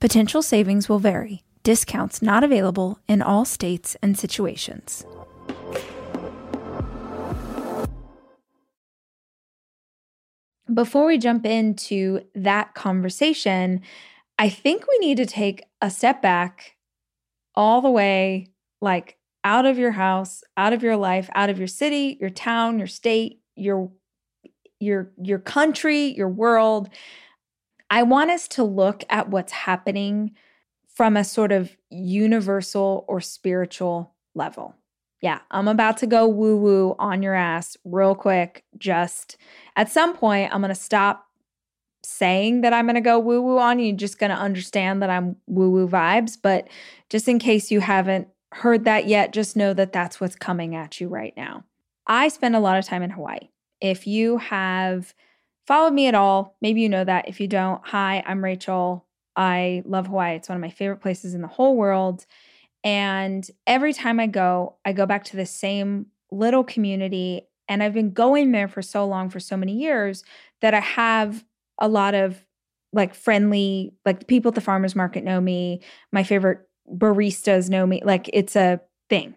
Potential 0.00 0.42
savings 0.42 0.88
will 0.88 0.98
vary. 0.98 1.44
Discounts 1.62 2.20
not 2.20 2.44
available 2.44 2.98
in 3.08 3.22
all 3.22 3.44
states 3.44 3.96
and 4.02 4.18
situations. 4.18 5.04
Before 10.72 11.06
we 11.06 11.18
jump 11.18 11.46
into 11.46 12.20
that 12.34 12.74
conversation, 12.74 13.82
I 14.38 14.48
think 14.48 14.84
we 14.88 14.98
need 15.06 15.18
to 15.18 15.26
take 15.26 15.64
a 15.80 15.90
step 15.90 16.20
back 16.20 16.76
all 17.54 17.80
the 17.80 17.90
way 17.90 18.48
like 18.80 19.16
out 19.44 19.66
of 19.66 19.78
your 19.78 19.92
house, 19.92 20.42
out 20.56 20.72
of 20.72 20.82
your 20.82 20.96
life, 20.96 21.28
out 21.34 21.50
of 21.50 21.58
your 21.58 21.68
city, 21.68 22.16
your 22.20 22.30
town, 22.30 22.78
your 22.78 22.86
state, 22.88 23.40
your 23.56 23.90
your 24.80 25.12
your 25.22 25.38
country, 25.38 26.14
your 26.16 26.28
world. 26.28 26.88
I 27.94 28.02
want 28.02 28.32
us 28.32 28.48
to 28.48 28.64
look 28.64 29.04
at 29.08 29.28
what's 29.28 29.52
happening 29.52 30.32
from 30.96 31.16
a 31.16 31.22
sort 31.22 31.52
of 31.52 31.76
universal 31.90 33.04
or 33.06 33.20
spiritual 33.20 34.16
level. 34.34 34.74
Yeah, 35.20 35.38
I'm 35.52 35.68
about 35.68 35.98
to 35.98 36.08
go 36.08 36.26
woo 36.26 36.56
woo 36.56 36.96
on 36.98 37.22
your 37.22 37.36
ass 37.36 37.76
real 37.84 38.16
quick. 38.16 38.64
Just 38.76 39.36
at 39.76 39.92
some 39.92 40.16
point, 40.16 40.52
I'm 40.52 40.60
going 40.60 40.74
to 40.74 40.74
stop 40.74 41.28
saying 42.02 42.62
that 42.62 42.72
I'm 42.72 42.86
going 42.86 42.96
to 42.96 43.00
go 43.00 43.20
woo 43.20 43.40
woo 43.40 43.58
on 43.60 43.78
you. 43.78 43.92
Just 43.92 44.18
going 44.18 44.30
to 44.30 44.36
understand 44.36 45.00
that 45.00 45.08
I'm 45.08 45.36
woo 45.46 45.70
woo 45.70 45.88
vibes. 45.88 46.36
But 46.42 46.66
just 47.10 47.28
in 47.28 47.38
case 47.38 47.70
you 47.70 47.78
haven't 47.78 48.26
heard 48.50 48.86
that 48.86 49.06
yet, 49.06 49.32
just 49.32 49.54
know 49.54 49.72
that 49.72 49.92
that's 49.92 50.20
what's 50.20 50.34
coming 50.34 50.74
at 50.74 51.00
you 51.00 51.06
right 51.06 51.32
now. 51.36 51.62
I 52.08 52.26
spend 52.26 52.56
a 52.56 52.60
lot 52.60 52.76
of 52.76 52.86
time 52.86 53.04
in 53.04 53.10
Hawaii. 53.10 53.50
If 53.80 54.08
you 54.08 54.38
have 54.38 55.14
followed 55.66 55.92
me 55.92 56.06
at 56.06 56.14
all, 56.14 56.56
maybe 56.60 56.80
you 56.80 56.88
know 56.88 57.04
that. 57.04 57.28
If 57.28 57.40
you 57.40 57.48
don't, 57.48 57.80
hi, 57.84 58.22
I'm 58.26 58.44
Rachel. 58.44 59.06
I 59.36 59.82
love 59.86 60.06
Hawaii. 60.06 60.36
It's 60.36 60.48
one 60.48 60.56
of 60.56 60.62
my 60.62 60.70
favorite 60.70 61.00
places 61.00 61.34
in 61.34 61.42
the 61.42 61.48
whole 61.48 61.76
world. 61.76 62.26
And 62.82 63.48
every 63.66 63.92
time 63.92 64.20
I 64.20 64.26
go, 64.26 64.76
I 64.84 64.92
go 64.92 65.06
back 65.06 65.24
to 65.24 65.36
the 65.36 65.46
same 65.46 66.06
little 66.30 66.64
community. 66.64 67.48
And 67.68 67.82
I've 67.82 67.94
been 67.94 68.12
going 68.12 68.52
there 68.52 68.68
for 68.68 68.82
so 68.82 69.06
long, 69.06 69.30
for 69.30 69.40
so 69.40 69.56
many 69.56 69.72
years, 69.72 70.22
that 70.60 70.74
I 70.74 70.80
have 70.80 71.44
a 71.80 71.88
lot 71.88 72.14
of 72.14 72.44
like 72.92 73.14
friendly, 73.14 73.92
like 74.04 74.28
people 74.28 74.50
at 74.50 74.54
the 74.54 74.60
farmers 74.60 74.94
market 74.94 75.24
know 75.24 75.40
me. 75.40 75.80
My 76.12 76.22
favorite 76.22 76.60
baristas 76.92 77.70
know 77.70 77.86
me. 77.86 78.02
Like 78.04 78.28
it's 78.32 78.54
a 78.54 78.80
thing. 79.08 79.34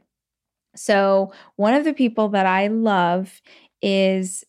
So, 0.75 1.31
one 1.55 1.73
of 1.73 1.85
the 1.85 1.93
people 1.93 2.29
that 2.29 2.45
I 2.45 2.67
love 2.67 3.41
is 3.81 4.43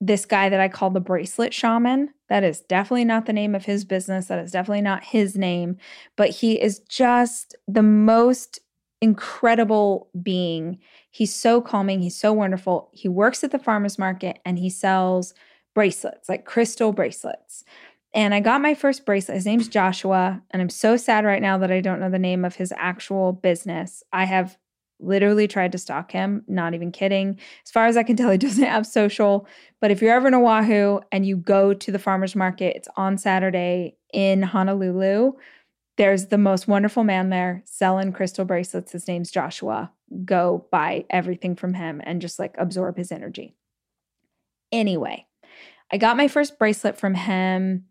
this 0.00 0.24
guy 0.24 0.48
that 0.48 0.60
I 0.60 0.68
call 0.68 0.90
the 0.90 1.00
bracelet 1.00 1.52
shaman. 1.52 2.10
That 2.28 2.44
is 2.44 2.60
definitely 2.60 3.04
not 3.04 3.26
the 3.26 3.32
name 3.32 3.54
of 3.54 3.64
his 3.64 3.84
business. 3.84 4.26
That 4.26 4.38
is 4.38 4.52
definitely 4.52 4.82
not 4.82 5.04
his 5.04 5.36
name, 5.36 5.76
but 6.16 6.30
he 6.30 6.60
is 6.60 6.80
just 6.80 7.56
the 7.66 7.82
most 7.82 8.60
incredible 9.00 10.08
being. 10.22 10.78
He's 11.10 11.34
so 11.34 11.60
calming. 11.60 12.00
He's 12.00 12.16
so 12.16 12.32
wonderful. 12.32 12.90
He 12.92 13.08
works 13.08 13.42
at 13.42 13.50
the 13.50 13.58
farmer's 13.58 13.98
market 13.98 14.38
and 14.44 14.58
he 14.58 14.70
sells 14.70 15.34
bracelets, 15.74 16.28
like 16.28 16.44
crystal 16.44 16.92
bracelets. 16.92 17.64
And 18.14 18.34
I 18.34 18.40
got 18.40 18.62
my 18.62 18.74
first 18.74 19.04
bracelet. 19.04 19.36
His 19.36 19.46
name's 19.46 19.68
Joshua. 19.68 20.42
And 20.50 20.62
I'm 20.62 20.70
so 20.70 20.96
sad 20.96 21.24
right 21.24 21.42
now 21.42 21.58
that 21.58 21.70
I 21.70 21.80
don't 21.80 22.00
know 22.00 22.10
the 22.10 22.18
name 22.18 22.44
of 22.44 22.56
his 22.56 22.72
actual 22.76 23.32
business. 23.32 24.02
I 24.12 24.24
have 24.24 24.56
literally 25.00 25.48
tried 25.48 25.72
to 25.72 25.78
stalk 25.78 26.12
him, 26.12 26.44
not 26.46 26.74
even 26.74 26.92
kidding. 26.92 27.38
As 27.64 27.70
far 27.70 27.86
as 27.86 27.96
I 27.96 28.02
can 28.02 28.16
tell, 28.16 28.30
he 28.30 28.38
doesn't 28.38 28.64
have 28.64 28.86
social. 28.86 29.46
But 29.80 29.90
if 29.90 30.02
you're 30.02 30.14
ever 30.14 30.28
in 30.28 30.34
Oahu 30.34 31.00
and 31.12 31.26
you 31.26 31.36
go 31.36 31.74
to 31.74 31.92
the 31.92 31.98
farmer's 31.98 32.36
market, 32.36 32.76
it's 32.76 32.88
on 32.96 33.18
Saturday 33.18 33.96
in 34.12 34.42
Honolulu. 34.42 35.32
There's 35.96 36.26
the 36.26 36.38
most 36.38 36.68
wonderful 36.68 37.04
man 37.04 37.30
there 37.30 37.62
selling 37.64 38.12
crystal 38.12 38.44
bracelets. 38.44 38.92
His 38.92 39.08
name's 39.08 39.30
Joshua. 39.30 39.92
Go 40.24 40.66
buy 40.70 41.04
everything 41.10 41.56
from 41.56 41.74
him 41.74 42.00
and 42.04 42.22
just 42.22 42.38
like 42.38 42.54
absorb 42.56 42.96
his 42.96 43.10
energy. 43.10 43.56
Anyway, 44.70 45.26
I 45.92 45.96
got 45.96 46.16
my 46.16 46.28
first 46.28 46.58
bracelet 46.58 46.98
from 46.98 47.14
him 47.14 47.84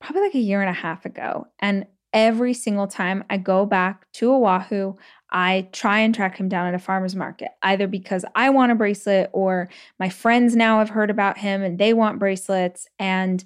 probably 0.00 0.22
like 0.22 0.34
a 0.34 0.40
year 0.40 0.60
and 0.60 0.70
a 0.70 0.74
half 0.74 1.04
ago. 1.04 1.46
And 1.58 1.86
every 2.12 2.54
single 2.54 2.86
time 2.86 3.24
I 3.28 3.36
go 3.36 3.66
back 3.66 4.10
to 4.14 4.32
Oahu, 4.32 4.94
I 5.30 5.68
try 5.72 6.00
and 6.00 6.14
track 6.14 6.38
him 6.38 6.48
down 6.48 6.68
at 6.68 6.74
a 6.74 6.78
farmer's 6.78 7.14
market, 7.14 7.50
either 7.62 7.86
because 7.86 8.24
I 8.34 8.50
want 8.50 8.72
a 8.72 8.74
bracelet 8.74 9.30
or 9.32 9.68
my 9.98 10.08
friends 10.08 10.56
now 10.56 10.78
have 10.78 10.90
heard 10.90 11.10
about 11.10 11.38
him 11.38 11.62
and 11.62 11.78
they 11.78 11.92
want 11.92 12.18
bracelets. 12.18 12.86
And 12.98 13.44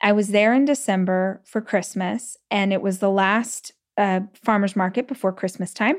I 0.00 0.12
was 0.12 0.28
there 0.28 0.52
in 0.52 0.64
December 0.64 1.40
for 1.44 1.60
Christmas, 1.60 2.36
and 2.50 2.72
it 2.72 2.82
was 2.82 2.98
the 2.98 3.10
last 3.10 3.72
uh, 3.96 4.20
farmer's 4.34 4.74
market 4.76 5.06
before 5.06 5.32
Christmas 5.32 5.72
time. 5.72 5.96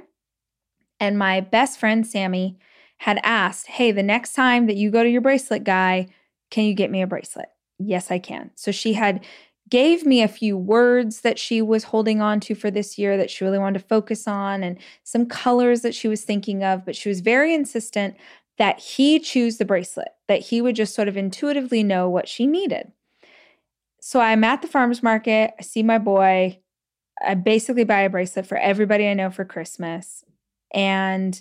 And 0.99 1.17
my 1.17 1.41
best 1.41 1.79
friend, 1.79 2.05
Sammy, 2.05 2.57
had 2.97 3.19
asked, 3.23 3.67
Hey, 3.67 3.91
the 3.91 4.03
next 4.03 4.33
time 4.33 4.67
that 4.67 4.75
you 4.75 4.91
go 4.91 5.03
to 5.03 5.09
your 5.09 5.21
bracelet 5.21 5.63
guy, 5.63 6.07
can 6.51 6.65
you 6.65 6.73
get 6.73 6.91
me 6.91 7.01
a 7.01 7.07
bracelet? 7.07 7.49
Yes, 7.79 8.11
I 8.11 8.19
can. 8.19 8.51
So 8.55 8.71
she 8.71 8.93
had 8.93 9.25
gave 9.69 10.05
me 10.05 10.21
a 10.21 10.27
few 10.27 10.57
words 10.57 11.21
that 11.21 11.39
she 11.39 11.61
was 11.61 11.85
holding 11.85 12.21
on 12.21 12.39
to 12.41 12.55
for 12.55 12.69
this 12.69 12.97
year 12.97 13.17
that 13.17 13.31
she 13.31 13.43
really 13.43 13.57
wanted 13.57 13.79
to 13.79 13.87
focus 13.87 14.27
on 14.27 14.63
and 14.63 14.77
some 15.03 15.25
colors 15.25 15.81
that 15.81 15.95
she 15.95 16.07
was 16.07 16.23
thinking 16.23 16.63
of, 16.63 16.85
but 16.85 16.95
she 16.95 17.09
was 17.09 17.21
very 17.21 17.53
insistent 17.53 18.15
that 18.57 18.79
he 18.79 19.19
choose 19.19 19.57
the 19.57 19.65
bracelet, 19.65 20.09
that 20.27 20.41
he 20.41 20.61
would 20.61 20.75
just 20.75 20.93
sort 20.93 21.07
of 21.07 21.17
intuitively 21.17 21.81
know 21.81 22.09
what 22.09 22.27
she 22.27 22.45
needed. 22.45 22.91
So 23.99 24.19
I'm 24.19 24.43
at 24.43 24.61
the 24.61 24.67
farmer's 24.67 25.01
market, 25.01 25.53
I 25.57 25.63
see 25.63 25.81
my 25.81 25.97
boy, 25.97 26.59
I 27.21 27.35
basically 27.35 27.85
buy 27.85 28.01
a 28.01 28.09
bracelet 28.09 28.45
for 28.45 28.57
everybody 28.57 29.07
I 29.07 29.13
know 29.13 29.29
for 29.29 29.45
Christmas. 29.45 30.23
And 30.73 31.39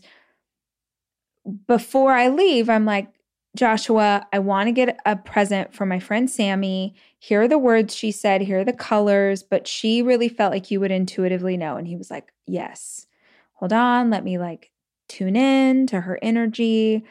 before 1.66 2.12
I 2.12 2.28
leave, 2.28 2.70
I'm 2.70 2.84
like, 2.84 3.08
Joshua, 3.54 4.26
I 4.32 4.38
want 4.38 4.68
to 4.68 4.72
get 4.72 4.98
a 5.04 5.14
present 5.14 5.74
for 5.74 5.84
my 5.84 5.98
friend 5.98 6.30
Sammy. 6.30 6.94
Here 7.18 7.42
are 7.42 7.48
the 7.48 7.58
words 7.58 7.94
she 7.94 8.10
said, 8.10 8.40
here 8.40 8.60
are 8.60 8.64
the 8.64 8.72
colors, 8.72 9.42
but 9.42 9.68
she 9.68 10.00
really 10.00 10.28
felt 10.28 10.52
like 10.52 10.70
you 10.70 10.80
would 10.80 10.90
intuitively 10.90 11.56
know. 11.56 11.76
And 11.76 11.86
he 11.86 11.96
was 11.96 12.10
like, 12.10 12.32
Yes. 12.46 13.06
Hold 13.54 13.72
on, 13.72 14.10
let 14.10 14.24
me 14.24 14.38
like 14.38 14.72
tune 15.08 15.36
in 15.36 15.86
to 15.88 16.00
her 16.00 16.18
energy. 16.22 17.04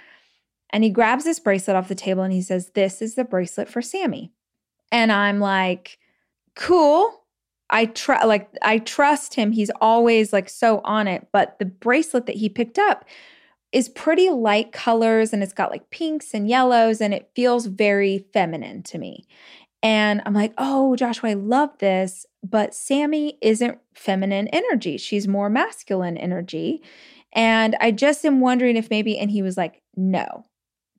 And 0.72 0.84
he 0.84 0.90
grabs 0.90 1.24
this 1.24 1.40
bracelet 1.40 1.78
off 1.78 1.88
the 1.88 1.96
table 1.96 2.24
and 2.24 2.34
he 2.34 2.42
says, 2.42 2.72
This 2.74 3.02
is 3.02 3.16
the 3.16 3.24
bracelet 3.24 3.70
for 3.70 3.82
Sammy. 3.82 4.32
And 4.92 5.12
I'm 5.12 5.40
like, 5.40 6.00
Cool. 6.56 7.20
I 7.70 7.86
try 7.86 8.26
like 8.26 8.50
I 8.62 8.80
trust 8.80 9.36
him. 9.36 9.52
He's 9.52 9.72
always 9.80 10.34
like 10.34 10.50
so 10.50 10.82
on 10.84 11.08
it. 11.08 11.28
But 11.32 11.58
the 11.60 11.66
bracelet 11.66 12.26
that 12.26 12.36
he 12.36 12.50
picked 12.50 12.78
up 12.78 13.06
is 13.72 13.90
pretty 13.90 14.30
light 14.30 14.72
colors 14.72 15.34
and 15.34 15.42
it's 15.42 15.54
got 15.54 15.72
like 15.72 15.90
pinks 15.90 16.34
and 16.34 16.48
yellows 16.48 17.02
and 17.02 17.14
it 17.14 17.32
feels 17.36 17.68
very 17.68 18.26
feminine 18.34 18.84
to 18.84 18.98
me. 18.98 19.26
And 19.84 20.22
I'm 20.26 20.34
like, 20.34 20.54
oh, 20.58 20.96
Joshua, 20.96 21.32
I 21.32 21.34
love 21.34 21.78
this. 21.80 22.26
But 22.44 22.76
Sammy 22.76 23.38
isn't 23.42 23.80
feminine 23.96 24.48
energy. 24.50 24.98
She's 24.98 25.28
more 25.28 25.50
masculine 25.50 26.18
energy. 26.18 26.82
And 27.34 27.76
I 27.80 27.92
just 27.92 28.26
am 28.26 28.42
wondering 28.42 28.76
if 28.76 28.90
maybe, 28.90 29.18
and 29.18 29.32
he 29.32 29.42
was 29.42 29.58
like, 29.58 29.82
no, 29.96 30.44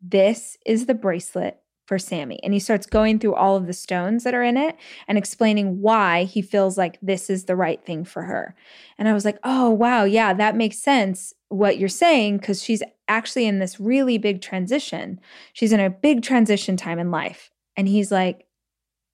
this 0.00 0.56
is 0.66 0.86
the 0.86 0.94
bracelet 0.94 1.61
for 1.92 1.98
Sammy. 1.98 2.40
And 2.42 2.54
he 2.54 2.58
starts 2.58 2.86
going 2.86 3.18
through 3.18 3.34
all 3.34 3.54
of 3.54 3.66
the 3.66 3.74
stones 3.74 4.24
that 4.24 4.32
are 4.32 4.42
in 4.42 4.56
it 4.56 4.78
and 5.06 5.18
explaining 5.18 5.82
why 5.82 6.24
he 6.24 6.40
feels 6.40 6.78
like 6.78 6.96
this 7.02 7.28
is 7.28 7.44
the 7.44 7.54
right 7.54 7.84
thing 7.84 8.02
for 8.02 8.22
her. 8.22 8.56
And 8.96 9.08
I 9.08 9.12
was 9.12 9.26
like, 9.26 9.38
oh, 9.44 9.68
wow, 9.68 10.04
yeah, 10.04 10.32
that 10.32 10.56
makes 10.56 10.78
sense 10.78 11.34
what 11.50 11.76
you're 11.76 11.90
saying 11.90 12.38
because 12.38 12.64
she's 12.64 12.82
actually 13.08 13.44
in 13.44 13.58
this 13.58 13.78
really 13.78 14.16
big 14.16 14.40
transition. 14.40 15.20
She's 15.52 15.70
in 15.70 15.80
a 15.80 15.90
big 15.90 16.22
transition 16.22 16.78
time 16.78 16.98
in 16.98 17.10
life. 17.10 17.50
And 17.76 17.86
he's 17.86 18.10
like, 18.10 18.46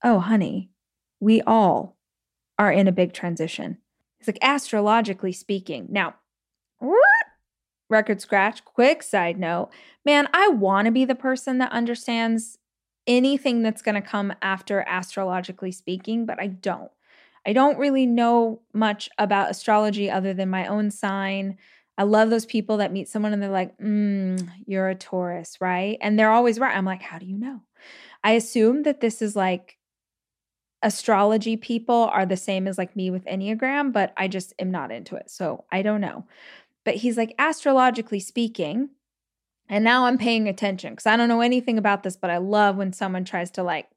oh, 0.05 0.21
honey, 0.21 0.71
we 1.19 1.43
all 1.43 1.97
are 2.61 2.71
in 2.71 2.87
a 2.87 2.93
big 2.93 3.12
transition. 3.12 3.79
It's 4.21 4.29
like 4.29 4.38
astrologically 4.41 5.33
speaking. 5.33 5.88
Now, 5.91 6.14
record 7.91 8.21
scratch, 8.21 8.64
quick 8.64 9.03
side 9.03 9.37
note 9.37 9.71
man, 10.05 10.29
I 10.33 10.49
want 10.49 10.87
to 10.87 10.93
be 10.93 11.05
the 11.05 11.14
person 11.14 11.59
that 11.59 11.71
understands 11.71 12.58
anything 13.09 13.62
that's 13.62 13.83
going 13.83 13.94
to 13.94 14.07
come 14.07 14.33
after 14.42 14.85
astrologically 14.87 15.73
speaking, 15.73 16.27
but 16.27 16.40
I 16.40 16.47
don't. 16.47 16.90
I 17.47 17.55
don't 17.55 17.79
really 17.79 18.07
know 18.07 18.61
much 18.75 19.09
about 19.18 19.51
astrology 19.51 20.11
other 20.11 20.35
than 20.35 20.51
my 20.51 20.66
own 20.66 20.90
sign. 20.90 21.57
I 21.97 22.03
love 22.03 22.31
those 22.31 22.47
people 22.47 22.77
that 22.77 22.92
meet 22.92 23.09
someone 23.09 23.33
and 23.33 23.42
they're 23.42 23.51
like, 23.51 23.77
mm, 23.79 24.49
you're 24.66 24.88
a 24.88 24.94
Taurus, 24.94 25.57
right? 25.61 25.99
And 26.01 26.18
they're 26.18 26.31
always 26.31 26.61
right. 26.61 26.77
I'm 26.77 26.85
like, 26.85 27.03
how 27.03 27.18
do 27.18 27.27
you 27.27 27.38
know? 27.38 27.62
I 28.23 28.33
assume 28.33 28.83
that 28.83 29.01
this 29.01 29.23
is 29.23 29.35
like 29.35 29.79
astrology 30.83 31.57
people 31.57 32.05
are 32.12 32.27
the 32.27 32.37
same 32.37 32.68
as 32.68 32.79
like 32.79 32.94
me 32.94 33.11
with 33.11 33.25
Enneagram, 33.25 33.92
but 33.92 34.12
I 34.16 34.29
just 34.29 34.53
am 34.59 34.71
not 34.71 34.92
into 34.92 35.16
it. 35.16 35.31
So 35.31 35.64
I 35.73 35.83
don't 35.83 36.01
know. 36.01 36.27
But 36.85 36.97
he's 36.97 37.16
like, 37.16 37.35
astrologically 37.38 38.21
speaking, 38.21 38.90
and 39.68 39.85
now 39.85 40.07
I'm 40.07 40.18
paying 40.18 40.48
attention 40.48 40.92
because 40.92 41.07
I 41.07 41.16
don't 41.16 41.28
know 41.28 41.40
anything 41.40 41.78
about 41.78 42.02
this, 42.02 42.16
but 42.16 42.31
I 42.31 42.38
love 42.38 42.76
when 42.76 42.92
someone 42.92 43.24
tries 43.24 43.50
to 43.52 43.62
like 43.62 43.88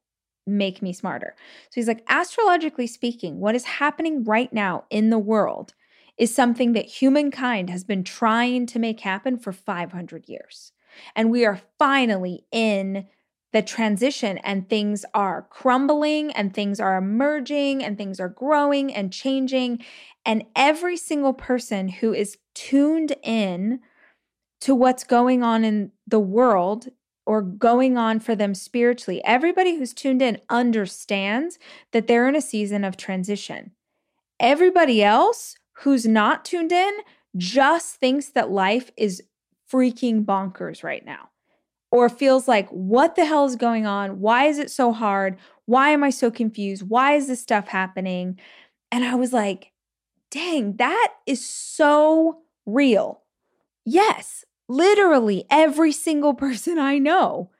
make 0.46 0.82
me 0.82 0.92
smarter. 0.92 1.34
So 1.70 1.74
he's 1.74 1.88
like, 1.88 2.04
astrologically 2.08 2.86
speaking, 2.86 3.40
what 3.40 3.54
is 3.54 3.64
happening 3.64 4.24
right 4.24 4.52
now 4.52 4.84
in 4.90 5.10
the 5.10 5.18
world 5.18 5.74
is 6.18 6.34
something 6.34 6.72
that 6.72 6.84
humankind 6.84 7.70
has 7.70 7.84
been 7.84 8.04
trying 8.04 8.66
to 8.66 8.78
make 8.78 9.00
happen 9.00 9.38
for 9.38 9.52
500 9.52 10.28
years. 10.28 10.72
And 11.16 11.30
we 11.30 11.44
are 11.46 11.60
finally 11.78 12.44
in 12.52 13.06
the 13.52 13.62
transition, 13.62 14.38
and 14.38 14.68
things 14.68 15.04
are 15.12 15.46
crumbling, 15.50 16.32
and 16.32 16.54
things 16.54 16.80
are 16.80 16.96
emerging, 16.96 17.84
and 17.84 17.98
things 17.98 18.18
are 18.18 18.28
growing 18.28 18.92
and 18.94 19.12
changing. 19.12 19.84
And 20.24 20.44
every 20.56 20.96
single 20.96 21.34
person 21.34 21.88
who 21.88 22.14
is 22.14 22.38
tuned 22.54 23.14
in 23.22 23.80
to 24.62 24.76
what's 24.76 25.02
going 25.02 25.42
on 25.42 25.64
in 25.64 25.90
the 26.06 26.20
world 26.20 26.88
or 27.26 27.42
going 27.42 27.98
on 27.98 28.20
for 28.20 28.36
them 28.36 28.54
spiritually. 28.54 29.20
Everybody 29.24 29.76
who's 29.76 29.92
tuned 29.92 30.22
in 30.22 30.38
understands 30.48 31.58
that 31.90 32.06
they're 32.06 32.28
in 32.28 32.36
a 32.36 32.40
season 32.40 32.84
of 32.84 32.96
transition. 32.96 33.72
Everybody 34.38 35.02
else 35.02 35.56
who's 35.78 36.06
not 36.06 36.44
tuned 36.44 36.70
in 36.70 36.92
just 37.36 37.96
thinks 37.96 38.28
that 38.30 38.52
life 38.52 38.92
is 38.96 39.22
freaking 39.72 40.24
bonkers 40.24 40.84
right 40.84 41.04
now 41.04 41.30
or 41.90 42.08
feels 42.08 42.46
like, 42.46 42.68
what 42.68 43.16
the 43.16 43.24
hell 43.24 43.44
is 43.44 43.56
going 43.56 43.84
on? 43.84 44.20
Why 44.20 44.44
is 44.44 44.60
it 44.60 44.70
so 44.70 44.92
hard? 44.92 45.38
Why 45.66 45.90
am 45.90 46.04
I 46.04 46.10
so 46.10 46.30
confused? 46.30 46.88
Why 46.88 47.14
is 47.14 47.26
this 47.26 47.40
stuff 47.40 47.66
happening? 47.66 48.38
And 48.92 49.04
I 49.04 49.16
was 49.16 49.32
like, 49.32 49.72
dang, 50.30 50.76
that 50.76 51.14
is 51.26 51.44
so 51.44 52.42
real. 52.64 53.22
Yes, 53.84 54.44
literally 54.72 55.44
every 55.50 55.92
single 55.92 56.34
person 56.46 56.78
I 56.78 56.98
know 56.98 57.50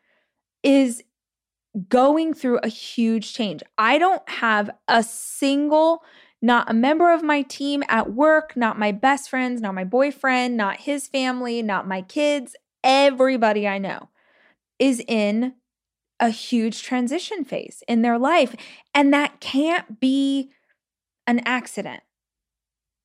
is 0.63 1.03
going 1.89 2.35
through 2.35 2.59
a 2.59 2.69
huge 2.69 3.33
change. 3.33 3.63
I 3.79 3.99
don't 3.99 4.27
have 4.29 4.71
a 4.89 5.03
single, 5.03 6.03
not 6.41 6.71
a 6.71 6.75
member 6.75 7.13
of 7.13 7.23
my 7.23 7.43
team 7.43 7.83
at 7.89 8.13
work, 8.13 8.57
not 8.57 8.79
my 8.79 8.93
best 8.93 9.31
friends, 9.31 9.61
not 9.61 9.75
my 9.75 9.85
boyfriend, 9.85 10.57
not 10.57 10.81
his 10.81 11.09
family, 11.09 11.63
not 11.63 11.89
my 11.89 12.03
kids, 12.03 12.55
everybody 12.85 13.67
I 13.67 13.79
know 13.79 14.11
is 14.79 15.03
in 15.07 15.55
a 16.21 16.31
huge 16.31 16.83
transition 16.83 17.45
phase 17.45 17.83
in 17.89 18.03
their 18.03 18.19
life. 18.19 18.55
And 18.95 19.13
that 19.13 19.41
can't 19.41 19.99
be 19.99 20.51
an 21.27 21.41
accident. 21.41 22.03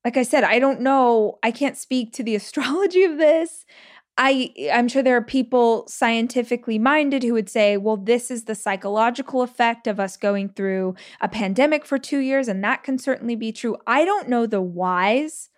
Like 0.04 0.16
I 0.16 0.22
said, 0.22 0.44
I 0.44 0.58
don't 0.58 0.80
know, 0.80 1.38
I 1.42 1.50
can't 1.50 1.76
speak 1.76 2.12
to 2.14 2.22
the 2.22 2.34
astrology 2.40 3.04
of 3.04 3.18
this. 3.18 3.64
I 4.20 4.52
I'm 4.72 4.88
sure 4.88 5.02
there 5.02 5.16
are 5.16 5.22
people 5.22 5.86
scientifically 5.86 6.78
minded 6.78 7.22
who 7.22 7.34
would 7.34 7.48
say, 7.48 7.76
well, 7.76 7.96
this 7.96 8.30
is 8.30 8.44
the 8.44 8.56
psychological 8.56 9.42
effect 9.42 9.86
of 9.86 10.00
us 10.00 10.16
going 10.16 10.48
through 10.48 10.96
a 11.20 11.28
pandemic 11.28 11.86
for 11.86 11.98
2 11.98 12.18
years 12.18 12.48
and 12.48 12.62
that 12.64 12.82
can 12.82 12.98
certainly 12.98 13.36
be 13.36 13.52
true. 13.52 13.76
I 13.86 14.04
don't 14.04 14.28
know 14.28 14.44
the 14.44 14.60
whys, 14.60 15.50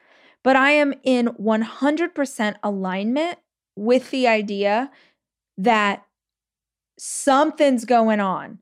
but 0.44 0.56
I 0.56 0.72
am 0.72 0.92
in 1.02 1.28
100% 1.28 2.54
alignment 2.62 3.38
with 3.76 4.10
the 4.10 4.28
idea 4.28 4.90
that 5.56 6.04
something's 6.98 7.86
going 7.86 8.20
on. 8.20 8.58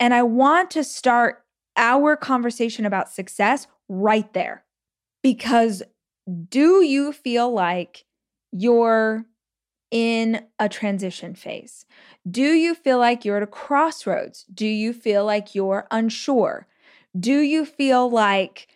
And 0.00 0.12
I 0.12 0.24
want 0.24 0.72
to 0.72 0.82
start 0.82 1.44
our 1.76 2.16
conversation 2.16 2.84
about 2.84 3.10
success 3.10 3.68
right 3.88 4.32
there. 4.32 4.64
Because 5.22 5.84
do 6.48 6.82
you 6.82 7.12
feel 7.12 7.52
like 7.52 8.04
you're 8.52 9.24
in 9.90 10.44
a 10.58 10.68
transition 10.68 11.34
phase? 11.34 11.84
Do 12.28 12.42
you 12.42 12.74
feel 12.74 12.98
like 12.98 13.24
you're 13.24 13.38
at 13.38 13.42
a 13.42 13.46
crossroads? 13.46 14.44
Do 14.52 14.66
you 14.66 14.92
feel 14.92 15.24
like 15.24 15.54
you're 15.54 15.86
unsure? 15.90 16.66
Do 17.18 17.40
you 17.40 17.64
feel 17.64 18.08
like 18.10 18.68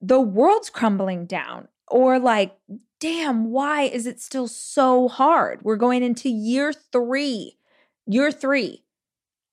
the 0.00 0.20
world's 0.20 0.70
crumbling 0.70 1.26
down? 1.26 1.68
Or 1.88 2.18
like, 2.18 2.56
damn, 3.00 3.50
why 3.50 3.82
is 3.82 4.06
it 4.06 4.20
still 4.20 4.48
so 4.48 5.08
hard? 5.08 5.60
We're 5.62 5.76
going 5.76 6.02
into 6.02 6.28
year 6.28 6.72
three, 6.72 7.58
year 8.06 8.32
three 8.32 8.84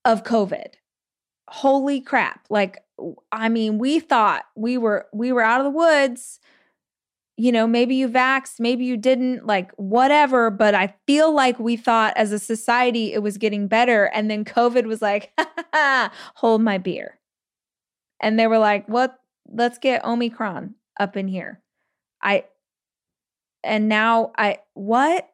of 0.06 0.24
COVID. 0.24 0.74
Holy 1.50 2.00
crap. 2.00 2.46
Like, 2.50 2.80
I 3.32 3.50
mean, 3.50 3.78
we 3.78 4.00
thought 4.00 4.46
we 4.56 4.78
were 4.78 5.08
we 5.14 5.32
were 5.32 5.42
out 5.42 5.60
of 5.60 5.66
the 5.66 5.78
woods 5.78 6.40
you 7.42 7.52
know, 7.52 7.66
maybe 7.66 7.96
you 7.96 8.08
vaxxed, 8.08 8.60
maybe 8.60 8.86
you 8.86 8.96
didn't, 8.96 9.48
like 9.48 9.72
whatever. 9.72 10.52
But 10.52 10.76
I 10.76 10.94
feel 11.08 11.34
like 11.34 11.58
we 11.58 11.76
thought 11.76 12.14
as 12.16 12.32
a 12.32 12.38
society 12.38 13.14
it 13.14 13.24
was 13.24 13.40
getting 13.40 13.68
better. 13.68 14.06
And 14.14 14.30
then 14.30 14.46
COVID 14.46 14.86
was 14.86 15.02
like, 15.02 15.34
hold 16.36 16.62
my 16.62 16.78
beer. 16.78 17.18
And 18.20 18.40
they 18.40 18.46
were 18.46 18.60
like, 18.60 18.88
what? 18.88 19.18
Let's 19.52 19.80
get 19.80 20.06
Omicron 20.06 20.76
up 21.00 21.18
in 21.18 21.28
here. 21.28 21.64
I, 22.22 22.46
and 23.64 23.90
now 23.90 24.34
I, 24.38 24.60
what? 24.76 25.28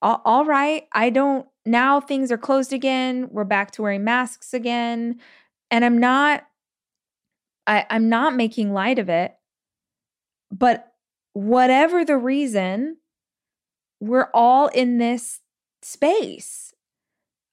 all, 0.00 0.22
all 0.24 0.44
right. 0.44 0.86
I 0.92 1.10
don't, 1.10 1.44
now 1.66 2.00
things 2.00 2.30
are 2.30 2.38
closed 2.38 2.72
again. 2.72 3.30
We're 3.32 3.42
back 3.42 3.72
to 3.72 3.82
wearing 3.82 4.04
masks 4.04 4.54
again. 4.54 5.18
And 5.72 5.84
I'm 5.84 5.98
not, 5.98 6.46
I, 7.66 7.84
I'm 7.90 8.08
not 8.08 8.36
making 8.36 8.72
light 8.72 9.00
of 9.00 9.08
it. 9.08 9.34
But 10.52 10.91
whatever 11.32 12.04
the 12.04 12.16
reason, 12.16 12.98
we're 14.00 14.28
all 14.34 14.68
in 14.68 14.98
this 14.98 15.40
space 15.82 16.74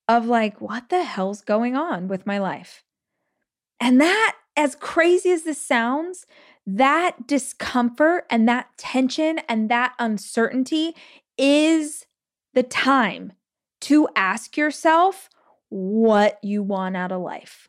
of 0.08 0.26
like, 0.26 0.60
what 0.60 0.90
the 0.90 1.04
hell's 1.04 1.42
going 1.42 1.76
on 1.76 2.08
with 2.08 2.26
my 2.26 2.40
life? 2.40 2.84
And 3.80 4.02
that, 4.02 4.36
as 4.58 4.76
crazy 4.76 5.32
as 5.32 5.44
this 5.44 5.62
sounds, 5.62 6.26
that 6.66 7.28
discomfort 7.28 8.26
and 8.30 8.48
that 8.48 8.68
tension 8.78 9.40
and 9.48 9.70
that 9.70 9.94
uncertainty 10.00 10.96
is 11.38 12.06
the 12.54 12.64
time 12.64 13.34
to 13.82 14.10
ask 14.16 14.58
yourself 14.58 15.30
what 15.70 16.40
you 16.44 16.62
want 16.62 16.98
out 16.98 17.12
of 17.12 17.22
life. 17.22 17.69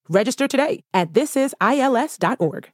Register 0.09 0.47
today 0.47 0.83
at 0.93 1.13
thisisils.org. 1.13 2.71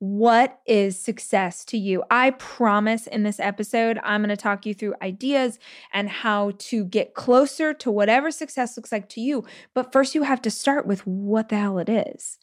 What 0.00 0.60
is 0.64 0.96
success 0.96 1.64
to 1.66 1.76
you? 1.76 2.04
I 2.08 2.30
promise 2.30 3.08
in 3.08 3.24
this 3.24 3.40
episode, 3.40 3.98
I'm 4.04 4.20
going 4.20 4.28
to 4.28 4.36
talk 4.36 4.64
you 4.64 4.72
through 4.72 4.94
ideas 5.02 5.58
and 5.92 6.08
how 6.08 6.52
to 6.58 6.84
get 6.84 7.14
closer 7.14 7.74
to 7.74 7.90
whatever 7.90 8.30
success 8.30 8.76
looks 8.76 8.92
like 8.92 9.08
to 9.10 9.20
you. 9.20 9.44
But 9.74 9.92
first, 9.92 10.14
you 10.14 10.22
have 10.22 10.40
to 10.42 10.52
start 10.52 10.86
with 10.86 11.04
what 11.04 11.48
the 11.48 11.56
hell 11.56 11.80
it 11.80 11.88
is. 11.88 12.38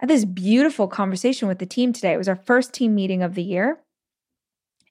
I 0.00 0.04
had 0.04 0.10
this 0.10 0.24
beautiful 0.24 0.88
conversation 0.88 1.48
with 1.48 1.58
the 1.58 1.66
team 1.66 1.92
today. 1.92 2.14
It 2.14 2.18
was 2.18 2.28
our 2.28 2.36
first 2.36 2.72
team 2.72 2.94
meeting 2.94 3.22
of 3.22 3.34
the 3.34 3.42
year. 3.42 3.80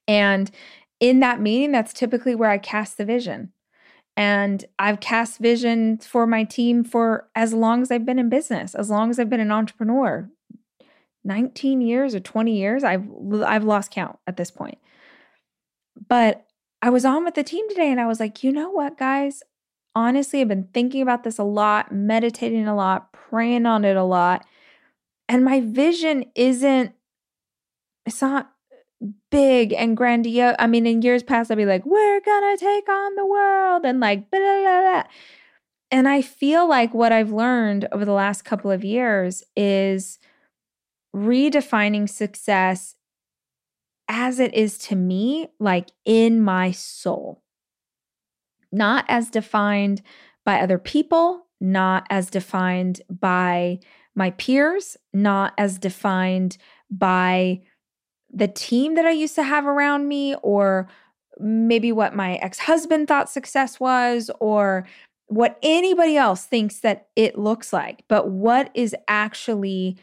And 0.07 0.51
in 0.99 1.21
that 1.21 1.41
meeting, 1.41 1.71
that's 1.71 1.93
typically 1.93 2.35
where 2.35 2.51
I 2.51 2.59
cast 2.59 2.97
the 2.97 3.05
vision. 3.05 3.51
And 4.17 4.63
I've 4.79 5.01
cast 5.01 5.39
vision 5.39 5.97
for 5.97 6.25
my 6.25 6.43
team 6.43 6.83
for 6.83 7.27
as 7.35 7.53
long 7.53 7.81
as 7.81 7.91
I've 7.91 8.05
been 8.05 8.19
in 8.19 8.29
business, 8.29 8.73
as 8.73 8.89
long 8.89 9.09
as 9.09 9.19
I've 9.19 9.29
been 9.29 9.41
an 9.41 9.51
entrepreneur. 9.51 10.29
19 11.25 11.81
years 11.81 12.13
or 12.13 12.19
20 12.19 12.55
years, 12.55 12.83
I've 12.83 13.07
I've 13.43 13.63
lost 13.63 13.91
count 13.91 14.19
at 14.27 14.37
this 14.37 14.51
point. 14.51 14.77
But 16.07 16.45
I 16.81 16.91
was 16.91 17.03
on 17.03 17.25
with 17.25 17.33
the 17.33 17.43
team 17.43 17.67
today 17.67 17.91
and 17.91 17.99
I 17.99 18.05
was 18.05 18.19
like, 18.19 18.43
"You 18.43 18.51
know 18.51 18.69
what, 18.69 18.97
guys? 18.97 19.41
honestly 19.95 20.41
I've 20.41 20.47
been 20.47 20.67
thinking 20.73 21.01
about 21.01 21.23
this 21.23 21.39
a 21.39 21.43
lot, 21.43 21.91
meditating 21.91 22.67
a 22.67 22.75
lot, 22.75 23.11
praying 23.13 23.65
on 23.65 23.85
it 23.85 23.95
a 23.95 24.03
lot. 24.03 24.45
And 25.27 25.43
my 25.43 25.61
vision 25.61 26.25
isn't, 26.35 26.93
it's 28.05 28.21
not 28.21 28.51
big 29.31 29.73
and 29.73 29.97
grandiose. 29.97 30.55
I 30.59 30.67
mean, 30.67 30.85
in 30.85 31.01
years 31.01 31.23
past, 31.23 31.51
I'd 31.51 31.57
be 31.57 31.65
like, 31.65 31.85
we're 31.85 32.21
gonna 32.21 32.57
take 32.57 32.87
on 32.89 33.15
the 33.15 33.25
world 33.25 33.85
and 33.85 33.99
like, 33.99 34.29
blah, 34.31 34.39
blah, 34.39 34.81
blah. 34.81 35.03
and 35.91 36.07
I 36.07 36.21
feel 36.21 36.67
like 36.67 36.93
what 36.93 37.11
I've 37.11 37.31
learned 37.31 37.87
over 37.91 38.05
the 38.05 38.11
last 38.11 38.43
couple 38.43 38.71
of 38.71 38.83
years 38.83 39.43
is 39.55 40.19
redefining 41.15 42.09
success 42.09 42.95
as 44.07 44.39
it 44.39 44.53
is 44.53 44.77
to 44.77 44.95
me, 44.95 45.47
like 45.59 45.89
in 46.05 46.41
my 46.41 46.71
soul, 46.71 47.41
not 48.71 49.05
as 49.07 49.29
defined 49.29 50.01
by 50.43 50.59
other 50.59 50.77
people, 50.77 51.47
not 51.59 52.05
as 52.09 52.29
defined 52.29 53.01
by 53.09 53.79
my 54.15 54.31
peers, 54.31 54.97
not 55.13 55.53
as 55.57 55.79
defined 55.79 56.57
by 56.89 57.61
the 58.35 58.47
team 58.49 58.95
that 58.95 59.05
I 59.05 59.11
used 59.11 59.35
to 59.35 59.43
have 59.43 59.65
around 59.65 60.07
me, 60.07 60.35
or 60.43 60.87
maybe 61.39 61.91
what 61.91 62.15
my 62.15 62.35
ex 62.35 62.59
husband 62.59 63.07
thought 63.07 63.29
success 63.29 63.79
was, 63.79 64.29
or 64.39 64.85
what 65.27 65.57
anybody 65.63 66.17
else 66.17 66.45
thinks 66.45 66.79
that 66.81 67.07
it 67.15 67.37
looks 67.37 67.73
like, 67.73 68.03
but 68.07 68.29
what 68.29 68.69
is 68.73 68.95
actually 69.07 69.97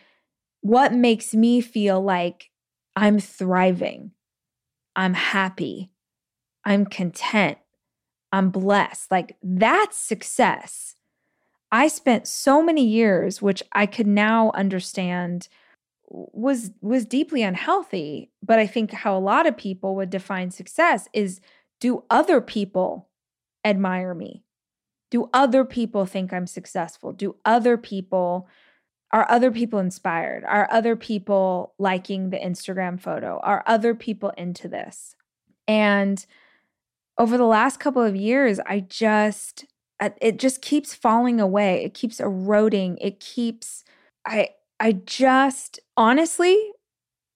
what 0.63 0.93
makes 0.93 1.35
me 1.35 1.61
feel 1.61 2.01
like 2.01 2.51
I'm 2.97 3.19
thriving, 3.19 4.13
I'm 4.97 5.15
happy, 5.15 5.91
I'm 6.65 6.87
content, 6.87 7.59
I'm 8.33 8.51
blessed. 8.51 9.11
Like 9.11 9.37
that's 9.43 9.99
success. 9.99 10.97
I 11.71 11.89
spent 11.89 12.27
so 12.27 12.63
many 12.63 12.85
years, 12.85 13.41
which 13.41 13.63
I 13.73 13.87
could 13.87 14.07
now 14.07 14.51
understand 14.55 15.49
was 16.15 16.71
was 16.83 17.07
deeply 17.07 17.43
unhealthy 17.43 18.31
but 18.43 18.59
i 18.59 18.67
think 18.67 18.93
how 18.93 19.17
a 19.17 19.19
lot 19.19 19.47
of 19.47 19.57
people 19.57 19.97
would 19.97 20.11
define 20.11 20.51
success 20.51 21.09
is 21.15 21.41
do 21.83 22.05
other 22.09 22.41
people 22.41 23.09
admire 23.65 24.15
me? 24.15 24.45
Do 25.11 25.29
other 25.33 25.65
people 25.65 26.07
think 26.07 26.33
i'm 26.33 26.47
successful? 26.47 27.13
Do 27.13 27.35
other 27.45 27.77
people 27.77 28.49
are 29.11 29.29
other 29.29 29.51
people 29.51 29.81
inspired? 29.81 30.45
Are 30.45 30.69
other 30.71 30.95
people 30.95 31.75
liking 31.81 32.31
the 32.31 32.39
instagram 32.39 33.01
photo? 33.01 33.41
Are 33.43 33.65
other 33.67 33.97
people 33.97 34.31
into 34.39 34.69
this? 34.69 35.17
And 35.67 36.25
over 37.19 37.37
the 37.37 37.47
last 37.47 37.81
couple 37.81 38.03
of 38.03 38.15
years 38.15 38.61
i 38.65 38.79
just 38.79 39.67
it 40.21 40.39
just 40.39 40.63
keeps 40.63 40.95
falling 40.95 41.41
away. 41.41 41.85
It 41.85 41.95
keeps 41.95 42.19
eroding. 42.21 42.97
It 42.99 43.19
keeps 43.19 43.83
i 44.25 44.51
I 44.83 44.91
just 44.91 45.79
honestly, 45.97 46.59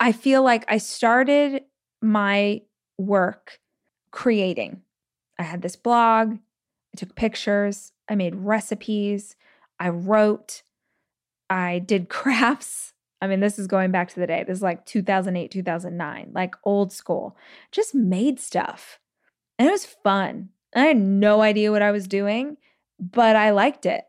I 0.00 0.10
feel 0.10 0.42
like 0.42 0.64
I 0.66 0.78
started 0.78 1.62
my 2.02 2.62
work 2.98 3.60
creating. 4.10 4.82
I 5.38 5.44
had 5.44 5.62
this 5.62 5.76
blog, 5.76 6.32
I 6.32 6.96
took 6.96 7.14
pictures, 7.14 7.92
I 8.08 8.16
made 8.16 8.34
recipes, 8.34 9.36
I 9.78 9.90
wrote, 9.90 10.62
I 11.48 11.78
did 11.78 12.08
crafts. 12.08 12.94
I 13.22 13.28
mean, 13.28 13.38
this 13.38 13.60
is 13.60 13.68
going 13.68 13.92
back 13.92 14.08
to 14.08 14.18
the 14.18 14.26
day. 14.26 14.42
This 14.44 14.56
is 14.56 14.62
like 14.62 14.84
2008, 14.84 15.48
2009, 15.48 16.32
like 16.34 16.56
old 16.64 16.92
school. 16.92 17.36
Just 17.70 17.94
made 17.94 18.40
stuff. 18.40 18.98
And 19.56 19.68
it 19.68 19.70
was 19.70 19.86
fun. 19.86 20.48
I 20.74 20.80
had 20.80 20.96
no 20.96 21.42
idea 21.42 21.70
what 21.70 21.80
I 21.80 21.92
was 21.92 22.08
doing, 22.08 22.56
but 22.98 23.36
I 23.36 23.50
liked 23.50 23.86
it. 23.86 24.02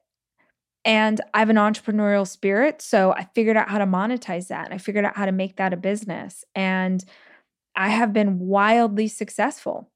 And 0.88 1.20
I 1.34 1.40
have 1.40 1.50
an 1.50 1.58
entrepreneurial 1.58 2.26
spirit. 2.26 2.82
So 2.82 3.12
I 3.12 3.28
figured 3.36 3.58
out 3.58 3.68
how 3.68 3.78
to 3.78 3.86
monetize 3.86 4.48
that 4.48 4.66
and 4.66 4.74
I 4.74 4.78
figured 4.78 5.04
out 5.04 5.18
how 5.18 5.26
to 5.26 5.34
make 5.34 5.58
that 5.58 5.74
a 5.74 5.78
business. 5.78 6.46
And 6.56 7.04
I 7.76 7.90
have 7.90 8.14
been 8.14 8.40
wildly 8.40 9.10
successful 9.10 9.92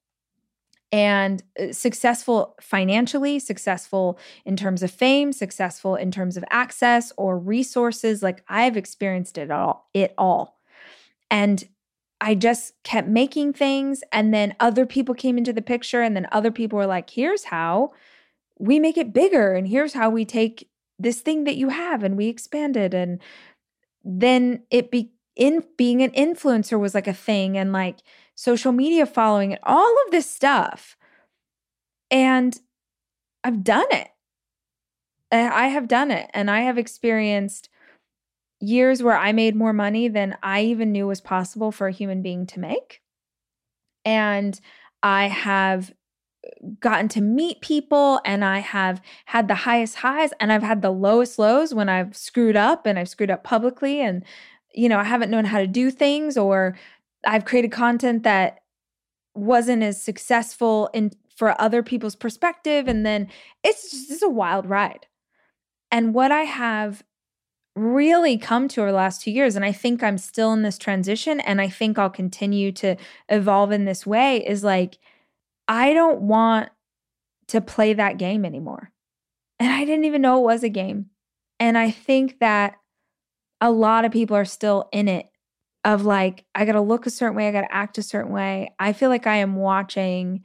and 0.92 1.42
uh, 1.58 1.72
successful 1.72 2.58
financially, 2.60 3.40
successful 3.40 4.20
in 4.44 4.58
terms 4.58 4.84
of 4.84 4.92
fame, 4.92 5.32
successful 5.32 5.96
in 5.96 6.12
terms 6.12 6.36
of 6.36 6.44
access 6.50 7.14
or 7.18 7.40
resources. 7.40 8.22
Like 8.22 8.44
I've 8.50 8.76
experienced 8.76 9.38
it 9.38 9.50
all, 9.50 9.90
it 9.94 10.14
all. 10.18 10.60
And 11.30 11.64
I 12.20 12.36
just 12.36 12.74
kept 12.84 13.08
making 13.08 13.54
things. 13.54 14.04
And 14.12 14.34
then 14.34 14.56
other 14.60 14.86
people 14.86 15.16
came 15.16 15.38
into 15.38 15.54
the 15.54 15.62
picture. 15.62 16.02
And 16.02 16.18
then 16.18 16.28
other 16.34 16.52
people 16.52 16.78
were 16.78 16.86
like, 16.86 17.10
here's 17.10 17.46
how 17.46 17.94
we 18.60 18.78
make 18.78 18.98
it 18.98 19.14
bigger. 19.14 19.54
And 19.54 19.70
here's 19.70 19.94
how 19.94 20.10
we 20.10 20.26
take 20.26 20.68
this 21.02 21.22
thing 21.22 21.44
that 21.46 21.58
you 21.58 21.70
have 21.70 22.04
and 22.04 22.18
we 22.18 22.28
expanded 22.28 22.94
and 22.94 23.20
then 24.04 24.64
it 24.70 24.92
be 24.92 25.12
in 25.36 25.64
being 25.78 26.02
an 26.02 26.12
influencer 26.12 26.80
was 26.80 26.94
like 26.94 27.08
a 27.08 27.14
thing 27.14 27.58
and 27.58 27.72
like 27.72 28.00
social 28.36 28.72
media 28.72 29.06
following 29.06 29.54
and 29.54 29.62
all 29.64 29.96
of 30.06 30.12
this 30.12 30.30
stuff. 30.30 30.98
And 32.10 32.60
i've 33.44 33.64
done 33.64 33.88
it. 33.92 34.10
I 35.32 35.68
have 35.68 35.88
done 35.88 36.12
it 36.12 36.30
and 36.34 36.52
i 36.52 36.62
have 36.62 36.78
experienced 36.78 37.70
years 38.60 39.02
where 39.02 39.18
i 39.18 39.32
made 39.32 39.56
more 39.56 39.74
money 39.74 40.08
than 40.08 40.38
i 40.44 40.62
even 40.62 40.92
knew 40.92 41.08
was 41.08 41.22
possible 41.22 41.72
for 41.72 41.88
a 41.88 41.94
human 41.94 42.22
being 42.22 42.46
to 42.48 42.60
make. 42.60 43.02
And 44.06 44.60
i 45.02 45.28
have 45.28 45.94
gotten 46.80 47.08
to 47.10 47.22
meet 47.22 47.62
people 47.62 48.20
and 48.26 48.44
I 48.44 48.60
have 48.60 49.02
had 49.26 49.48
the 49.48 49.56
highest 49.56 49.98
highs 49.98 50.32
and 50.40 50.52
I've 50.52 50.64
had 50.64 50.82
the 50.82 50.92
lowest 50.92 51.38
lows 51.38 51.74
when 51.74 51.90
I've 51.90 52.16
screwed 52.16 52.56
up 52.56 52.86
and 52.86 52.98
I've 52.98 53.10
screwed 53.10 53.32
up 53.32 53.44
publicly 53.44 54.02
and 54.02 54.24
you 54.74 54.88
know, 54.88 55.00
I 55.00 55.04
haven't 55.04 55.32
known 55.32 55.46
how 55.46 55.60
to 55.60 55.68
do 55.68 55.92
things 55.92 56.38
or 56.38 56.78
I've 57.26 57.46
created 57.46 57.72
content 57.72 58.24
that 58.24 58.60
wasn't 59.36 59.84
as 59.84 60.02
successful 60.02 60.90
in 60.94 61.12
for 61.36 61.60
other 61.60 61.84
people's 61.84 62.16
perspective 62.16 62.88
and 62.88 63.06
then 63.06 63.28
it's 63.64 63.92
just 63.92 64.12
it's 64.12 64.22
a 64.22 64.30
wild 64.30 64.68
ride. 64.68 65.08
And 65.92 66.14
what 66.14 66.32
I 66.32 66.44
have 66.44 67.04
really 67.76 68.38
come 68.38 68.68
to 68.70 68.82
over 68.82 68.92
the 68.92 68.98
last 68.98 69.22
2 69.22 69.32
years 69.32 69.56
and 69.56 69.64
I 69.64 69.72
think 69.72 70.04
I'm 70.04 70.18
still 70.18 70.52
in 70.54 70.62
this 70.62 70.78
transition 70.78 71.40
and 71.42 71.62
I 71.62 71.70
think 71.70 71.98
I'll 71.98 72.10
continue 72.10 72.72
to 72.74 72.96
evolve 73.30 73.72
in 73.72 73.86
this 73.86 74.06
way 74.06 74.46
is 74.46 74.64
like 74.64 74.98
I 75.68 75.94
don't 75.94 76.22
want 76.22 76.70
to 77.48 77.62
play 77.62 77.94
that 77.94 78.18
game 78.18 78.46
anymore. 78.46 78.92
And 79.60 79.72
I 79.72 79.86
didn't 79.86 80.06
even 80.06 80.22
know 80.22 80.40
it 80.40 80.46
was 80.46 80.64
a 80.64 80.70
game. 80.70 81.08
And 81.60 81.78
I 81.78 81.92
think 81.92 82.40
that 82.40 82.76
a 83.60 83.70
lot 83.70 84.06
of 84.06 84.12
people 84.12 84.36
are 84.36 84.46
still 84.46 84.90
in 84.92 85.08
it 85.08 85.28
of 85.84 86.04
like, 86.04 86.46
I 86.56 86.66
got 86.66 86.74
to 86.74 86.82
look 86.82 87.06
a 87.06 87.12
certain 87.12 87.36
way, 87.36 87.48
I 87.48 87.52
got 87.52 87.62
to 87.62 87.74
act 87.74 87.98
a 87.98 88.04
certain 88.04 88.32
way. 88.32 88.74
I 88.80 88.94
feel 88.94 89.10
like 89.10 89.28
I 89.28 89.38
am 89.38 89.56
watching 89.56 90.44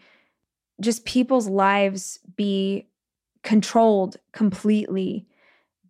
just 0.80 1.04
people's 1.04 1.48
lives 1.48 2.18
be 2.36 2.88
controlled 3.42 4.16
completely 4.32 5.26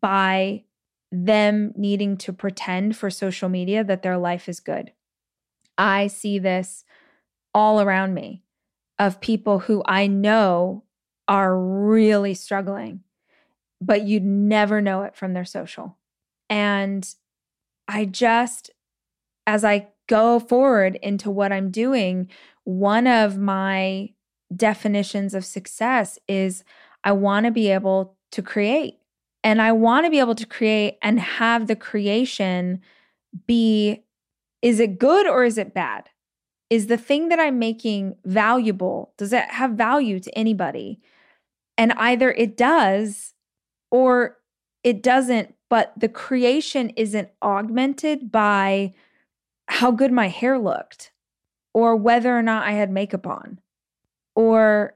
by 0.00 0.64
them 1.10 1.72
needing 1.76 2.16
to 2.18 2.32
pretend 2.32 2.96
for 2.96 3.10
social 3.10 3.48
media 3.48 3.82
that 3.82 4.02
their 4.02 4.18
life 4.18 4.48
is 4.48 4.60
good. 4.60 4.92
I 5.78 6.06
see 6.06 6.38
this 6.38 6.84
all 7.54 7.80
around 7.80 8.14
me 8.14 8.42
of 8.98 9.20
people 9.20 9.60
who 9.60 9.82
I 9.86 10.06
know 10.06 10.84
are 11.28 11.58
really 11.58 12.34
struggling, 12.34 13.00
but 13.80 14.02
you'd 14.02 14.24
never 14.24 14.80
know 14.80 15.02
it 15.02 15.16
from 15.16 15.32
their 15.32 15.44
social. 15.44 15.96
And 16.48 17.08
I 17.88 18.04
just, 18.04 18.70
as 19.46 19.64
I 19.64 19.88
go 20.08 20.38
forward 20.38 20.98
into 21.02 21.30
what 21.30 21.52
I'm 21.52 21.70
doing, 21.70 22.28
one 22.64 23.06
of 23.06 23.38
my 23.38 24.10
definitions 24.54 25.34
of 25.34 25.44
success 25.44 26.18
is 26.28 26.64
I 27.04 27.12
want 27.12 27.46
to 27.46 27.52
be 27.52 27.70
able 27.70 28.16
to 28.32 28.42
create. 28.42 28.98
And 29.42 29.62
I 29.62 29.72
want 29.72 30.06
to 30.06 30.10
be 30.10 30.18
able 30.18 30.34
to 30.34 30.46
create 30.46 30.98
and 31.02 31.20
have 31.20 31.66
the 31.66 31.76
creation 31.76 32.80
be 33.46 34.02
is 34.62 34.80
it 34.80 34.98
good 34.98 35.26
or 35.28 35.44
is 35.44 35.58
it 35.58 35.74
bad? 35.74 36.08
Is 36.70 36.88
the 36.88 36.96
thing 36.96 37.28
that 37.28 37.38
I'm 37.38 37.58
making 37.58 38.16
valuable? 38.24 39.12
Does 39.16 39.32
it 39.32 39.44
have 39.44 39.72
value 39.72 40.18
to 40.20 40.38
anybody? 40.38 41.00
And 41.78 41.92
either 41.92 42.32
it 42.32 42.56
does 42.56 43.34
or 43.90 44.38
it 44.82 45.02
doesn't, 45.02 45.54
but 45.68 45.92
the 45.96 46.08
creation 46.08 46.90
isn't 46.90 47.28
augmented 47.42 48.32
by 48.32 48.94
how 49.68 49.90
good 49.90 50.12
my 50.12 50.28
hair 50.28 50.58
looked 50.58 51.12
or 51.74 51.96
whether 51.96 52.36
or 52.36 52.42
not 52.42 52.66
I 52.66 52.72
had 52.72 52.90
makeup 52.90 53.26
on 53.26 53.60
or 54.34 54.94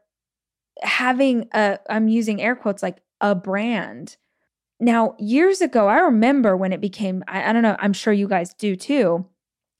having 0.83 1.49
a, 1.53 1.79
I'm 1.89 2.09
using 2.09 2.41
air 2.41 2.57
quotes 2.57 2.83
like 2.83 2.99
a 3.21 3.35
brand. 3.35 4.17
Now, 4.79 5.15
years 5.19 5.61
ago, 5.61 5.89
I 5.89 5.99
remember 5.99 6.57
when 6.57 6.73
it 6.73 6.81
became, 6.81 7.23
I, 7.29 7.51
I 7.51 7.53
don't 7.53 7.63
know, 7.63 7.77
I'm 7.79 7.93
sure 7.93 8.13
you 8.13 8.27
guys 8.29 8.55
do 8.55 8.77
too 8.77 9.27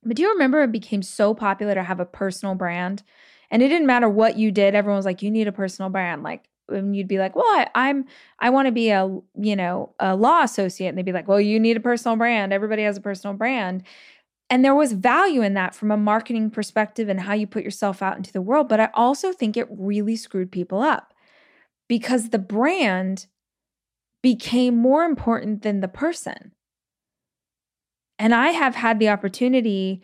but 0.03 0.17
do 0.17 0.23
you 0.23 0.33
remember 0.33 0.63
it 0.63 0.73
became 0.73 1.03
so 1.03 1.35
popular 1.35 1.75
to 1.75 1.83
have 1.83 2.01
a 2.01 2.07
personal 2.07 2.55
brand? 2.55 3.03
And 3.51 3.63
it 3.63 3.69
didn't 3.69 3.87
matter 3.87 4.09
what 4.09 4.39
you 4.39 4.53
did, 4.53 4.75
everyone 4.75 4.99
was 4.99 5.05
like, 5.05 5.23
you 5.23 5.31
need 5.31 5.49
a 5.49 5.53
personal 5.53 5.91
brand. 5.91 6.23
Like 6.23 6.49
and 6.71 6.95
you'd 6.97 7.09
be 7.09 7.19
like, 7.19 7.35
"Well, 7.35 7.45
I, 7.45 7.69
I'm 7.75 8.05
I 8.39 8.51
want 8.51 8.67
to 8.67 8.73
be 8.73 8.91
a 8.91 9.07
you 9.37 9.57
know 9.57 9.95
a 9.99 10.15
law 10.17 10.43
associate," 10.43 10.89
and 10.89 10.99
they'd 10.99 11.05
be 11.05 11.13
like, 11.13 11.29
"Well, 11.29 11.41
you 11.41 11.59
need 11.61 11.77
a 11.77 11.81
personal 11.81 12.17
brand. 12.17 12.53
Everybody 12.53 12.83
has 12.83 12.97
a 12.97 13.01
personal 13.01 13.35
brand." 13.37 13.83
And 14.49 14.65
there 14.65 14.75
was 14.75 14.93
value 14.93 15.43
in 15.43 15.55
that 15.55 15.77
from 15.77 15.93
a 15.93 15.97
marketing 15.97 16.51
perspective 16.51 17.09
and 17.09 17.21
how 17.21 17.35
you 17.35 17.47
put 17.47 17.63
yourself 17.63 18.03
out 18.03 18.17
into 18.17 18.33
the 18.33 18.43
world. 18.43 18.69
But 18.69 18.81
I 18.81 18.91
also 18.95 19.33
think 19.33 19.57
it 19.57 19.69
really 19.71 20.17
screwed 20.17 20.51
people 20.51 20.83
up 20.83 21.15
because 21.89 22.31
the 22.31 22.39
brand 22.39 23.27
became 24.23 24.77
more 24.77 25.05
important 25.05 25.63
than 25.63 25.81
the 25.81 25.89
person. 25.89 26.53
And 28.21 28.35
I 28.35 28.51
have 28.51 28.75
had 28.75 28.99
the 28.99 29.09
opportunity 29.09 30.03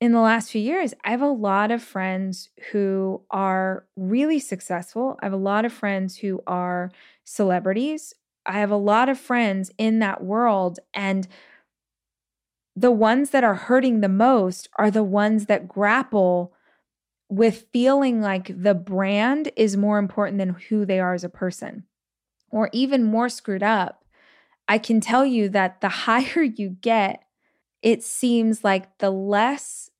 in 0.00 0.12
the 0.12 0.20
last 0.20 0.52
few 0.52 0.60
years, 0.60 0.94
I 1.04 1.10
have 1.10 1.20
a 1.20 1.26
lot 1.26 1.72
of 1.72 1.82
friends 1.82 2.50
who 2.70 3.22
are 3.28 3.86
really 3.96 4.38
successful. 4.38 5.18
I 5.20 5.26
have 5.26 5.32
a 5.32 5.36
lot 5.36 5.64
of 5.64 5.72
friends 5.72 6.18
who 6.18 6.42
are 6.46 6.92
celebrities. 7.24 8.14
I 8.44 8.60
have 8.60 8.70
a 8.70 8.76
lot 8.76 9.08
of 9.08 9.18
friends 9.18 9.72
in 9.78 9.98
that 9.98 10.22
world. 10.22 10.78
And 10.94 11.26
the 12.76 12.92
ones 12.92 13.30
that 13.30 13.42
are 13.42 13.54
hurting 13.54 14.00
the 14.00 14.08
most 14.08 14.68
are 14.76 14.90
the 14.90 15.02
ones 15.02 15.46
that 15.46 15.66
grapple 15.66 16.52
with 17.28 17.66
feeling 17.72 18.20
like 18.20 18.62
the 18.62 18.74
brand 18.74 19.50
is 19.56 19.76
more 19.76 19.98
important 19.98 20.38
than 20.38 20.50
who 20.68 20.84
they 20.84 21.00
are 21.00 21.14
as 21.14 21.24
a 21.24 21.28
person. 21.28 21.82
Or 22.48 22.70
even 22.72 23.02
more 23.02 23.28
screwed 23.28 23.64
up, 23.64 24.04
I 24.68 24.78
can 24.78 25.00
tell 25.00 25.26
you 25.26 25.48
that 25.48 25.80
the 25.80 25.88
higher 26.06 26.42
you 26.42 26.76
get, 26.80 27.25
it 27.86 28.02
seems 28.02 28.64
like 28.64 28.98
the 28.98 29.10
less, 29.10 29.92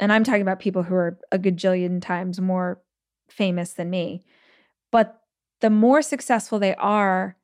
and 0.00 0.10
I'm 0.10 0.24
talking 0.24 0.40
about 0.40 0.58
people 0.58 0.82
who 0.82 0.94
are 0.94 1.18
a 1.30 1.38
gajillion 1.38 2.00
times 2.00 2.40
more 2.40 2.80
famous 3.28 3.74
than 3.74 3.90
me, 3.90 4.24
but 4.90 5.20
the 5.60 5.68
more 5.68 6.00
successful 6.00 6.58
they 6.58 6.74
are, 6.76 7.36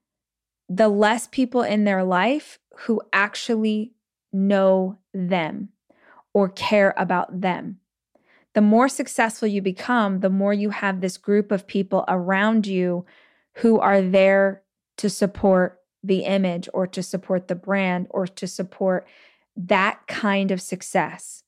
the 0.67 0.89
less 0.89 1.29
people 1.31 1.61
in 1.61 1.85
their 1.85 2.05
life 2.05 2.59
who 2.87 3.03
actually 3.13 3.93
know 4.33 4.97
them 5.13 5.69
or 6.33 6.49
care 6.49 6.95
about 6.97 7.43
them. 7.43 7.79
The 8.55 8.63
more 8.63 8.89
successful 8.89 9.47
you 9.47 9.61
become, 9.61 10.21
the 10.21 10.31
more 10.31 10.55
you 10.55 10.71
have 10.71 11.03
this 11.03 11.19
group 11.19 11.53
of 11.53 11.67
people 11.67 12.07
around 12.09 12.67
you 12.67 13.05
who 13.57 13.79
are 13.79 14.01
there 14.01 14.63
to 14.97 15.11
support 15.11 15.81
the 16.03 16.21
image 16.21 16.67
or 16.73 16.87
to 16.87 17.03
support 17.03 17.49
the 17.49 17.55
brand 17.55 18.07
or 18.09 18.27
to 18.27 18.47
support 18.47 19.07
that 19.57 20.07
kind 20.07 20.51
of 20.51 20.61
success. 20.61 21.43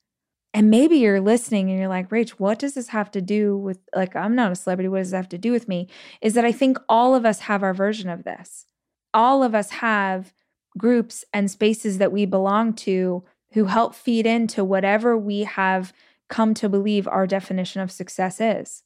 And 0.52 0.70
maybe 0.70 0.98
you're 0.98 1.20
listening 1.20 1.68
and 1.68 1.78
you're 1.78 1.88
like, 1.88 2.10
Rach, 2.10 2.30
what 2.30 2.60
does 2.60 2.74
this 2.74 2.88
have 2.88 3.10
to 3.12 3.20
do 3.20 3.56
with, 3.56 3.78
like, 3.94 4.14
I'm 4.14 4.36
not 4.36 4.52
a 4.52 4.54
celebrity. 4.54 4.88
What 4.88 4.98
does 4.98 5.10
this 5.10 5.16
have 5.16 5.28
to 5.30 5.38
do 5.38 5.50
with 5.50 5.66
me? 5.66 5.88
Is 6.20 6.34
that 6.34 6.44
I 6.44 6.52
think 6.52 6.78
all 6.88 7.14
of 7.14 7.26
us 7.26 7.40
have 7.40 7.62
our 7.62 7.74
version 7.74 8.08
of 8.08 8.22
this. 8.22 8.66
All 9.12 9.42
of 9.42 9.54
us 9.54 9.70
have 9.70 10.32
groups 10.78 11.24
and 11.32 11.50
spaces 11.50 11.98
that 11.98 12.12
we 12.12 12.24
belong 12.24 12.72
to 12.74 13.24
who 13.52 13.64
help 13.66 13.94
feed 13.94 14.26
into 14.26 14.64
whatever 14.64 15.16
we 15.16 15.40
have 15.40 15.92
come 16.28 16.54
to 16.54 16.68
believe 16.68 17.06
our 17.08 17.26
definition 17.26 17.80
of 17.80 17.92
success 17.92 18.40
is. 18.40 18.82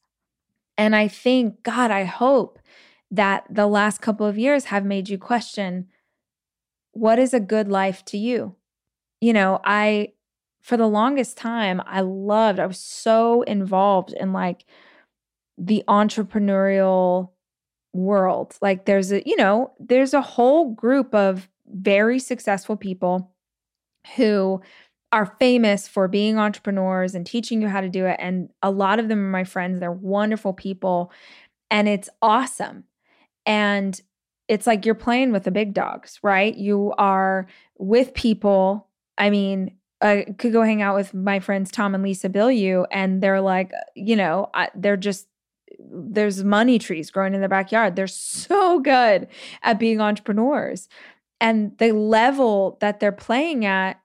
And 0.76 0.94
I 0.94 1.08
think, 1.08 1.62
God, 1.62 1.90
I 1.90 2.04
hope 2.04 2.58
that 3.10 3.44
the 3.50 3.66
last 3.66 4.00
couple 4.00 4.26
of 4.26 4.38
years 4.38 4.66
have 4.66 4.84
made 4.84 5.08
you 5.08 5.18
question 5.18 5.88
what 6.92 7.18
is 7.18 7.32
a 7.32 7.40
good 7.40 7.68
life 7.68 8.04
to 8.06 8.18
you? 8.18 8.56
You 9.20 9.32
know, 9.32 9.60
I, 9.64 10.12
for 10.60 10.76
the 10.76 10.86
longest 10.86 11.36
time, 11.36 11.82
I 11.86 12.00
loved, 12.02 12.58
I 12.58 12.66
was 12.66 12.78
so 12.78 13.42
involved 13.42 14.12
in 14.12 14.32
like 14.32 14.64
the 15.56 15.82
entrepreneurial 15.88 17.30
world. 17.92 18.56
Like 18.60 18.84
there's 18.84 19.12
a, 19.12 19.22
you 19.26 19.36
know, 19.36 19.72
there's 19.78 20.14
a 20.14 20.22
whole 20.22 20.72
group 20.72 21.14
of 21.14 21.48
very 21.66 22.18
successful 22.18 22.76
people 22.76 23.32
who 24.16 24.60
are 25.12 25.34
famous 25.38 25.88
for 25.88 26.06
being 26.06 26.38
entrepreneurs 26.38 27.14
and 27.14 27.26
teaching 27.26 27.62
you 27.62 27.68
how 27.68 27.80
to 27.80 27.88
do 27.88 28.04
it. 28.06 28.16
And 28.18 28.50
a 28.62 28.70
lot 28.70 28.98
of 28.98 29.08
them 29.08 29.18
are 29.20 29.30
my 29.30 29.44
friends. 29.44 29.80
They're 29.80 29.90
wonderful 29.90 30.52
people. 30.52 31.10
And 31.70 31.88
it's 31.88 32.08
awesome. 32.20 32.84
And 33.46 34.00
it's 34.48 34.66
like 34.66 34.84
you're 34.84 34.94
playing 34.94 35.32
with 35.32 35.44
the 35.44 35.50
big 35.50 35.74
dogs, 35.74 36.18
right? 36.22 36.54
You 36.54 36.92
are 36.98 37.46
with 37.78 38.14
people. 38.14 38.87
I 39.18 39.30
mean, 39.30 39.76
I 40.00 40.26
could 40.38 40.52
go 40.52 40.62
hang 40.62 40.80
out 40.80 40.94
with 40.94 41.12
my 41.12 41.40
friends 41.40 41.70
Tom 41.70 41.94
and 41.94 42.04
Lisa 42.04 42.28
Bilyeu, 42.28 42.86
and 42.90 43.20
they're 43.22 43.40
like, 43.40 43.72
you 43.94 44.16
know, 44.16 44.50
they're 44.74 44.96
just 44.96 45.26
there's 45.78 46.44
money 46.44 46.78
trees 46.78 47.10
growing 47.10 47.34
in 47.34 47.40
their 47.40 47.48
backyard. 47.48 47.96
They're 47.96 48.06
so 48.06 48.80
good 48.80 49.28
at 49.62 49.78
being 49.78 50.00
entrepreneurs. 50.00 50.88
And 51.40 51.76
the 51.78 51.92
level 51.92 52.78
that 52.80 53.00
they're 53.00 53.12
playing 53.12 53.64
at, 53.64 54.00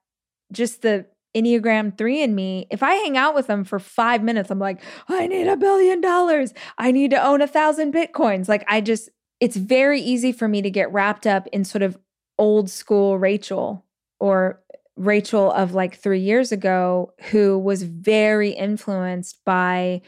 just 0.52 0.82
the 0.82 1.06
Enneagram 1.36 1.97
3 1.97 2.21
in 2.21 2.36
me, 2.36 2.67
if 2.69 2.84
I 2.84 2.93
hang 2.95 3.17
out 3.17 3.34
with 3.34 3.47
them 3.47 3.63
for 3.63 3.80
five 3.80 4.21
minutes, 4.21 4.52
I'm 4.52 4.60
like, 4.60 4.82
I 5.08 5.26
need 5.28 5.47
a 5.47 5.58
billion 5.58 5.99
dollars. 5.99 6.54
I 6.78 6.91
need 6.91 7.12
to 7.12 7.26
own 7.26 7.41
a 7.41 7.47
thousand 7.47 7.93
Bitcoins. 7.93 8.47
Like, 8.47 8.63
I 8.67 8.82
just, 8.82 9.10
it's 9.39 9.58
very 9.58 9.99
easy 9.99 10.32
for 10.32 10.47
me 10.47 10.62
to 10.62 10.69
get 10.69 10.91
wrapped 10.91 11.26
up 11.26 11.47
in 11.52 11.63
sort 11.63 11.82
of 11.82 11.97
old 12.38 12.69
school 12.69 13.17
Rachel 13.17 13.84
or 14.19 14.62
Rachel 14.96 15.52
of 15.52 15.74
like 15.74 15.98
three 15.98 16.20
years 16.20 16.52
ago, 16.52 17.14
who 17.32 17.58
was 17.58 17.84
very 17.84 18.52
influenced 18.52 19.44
by 19.46 20.02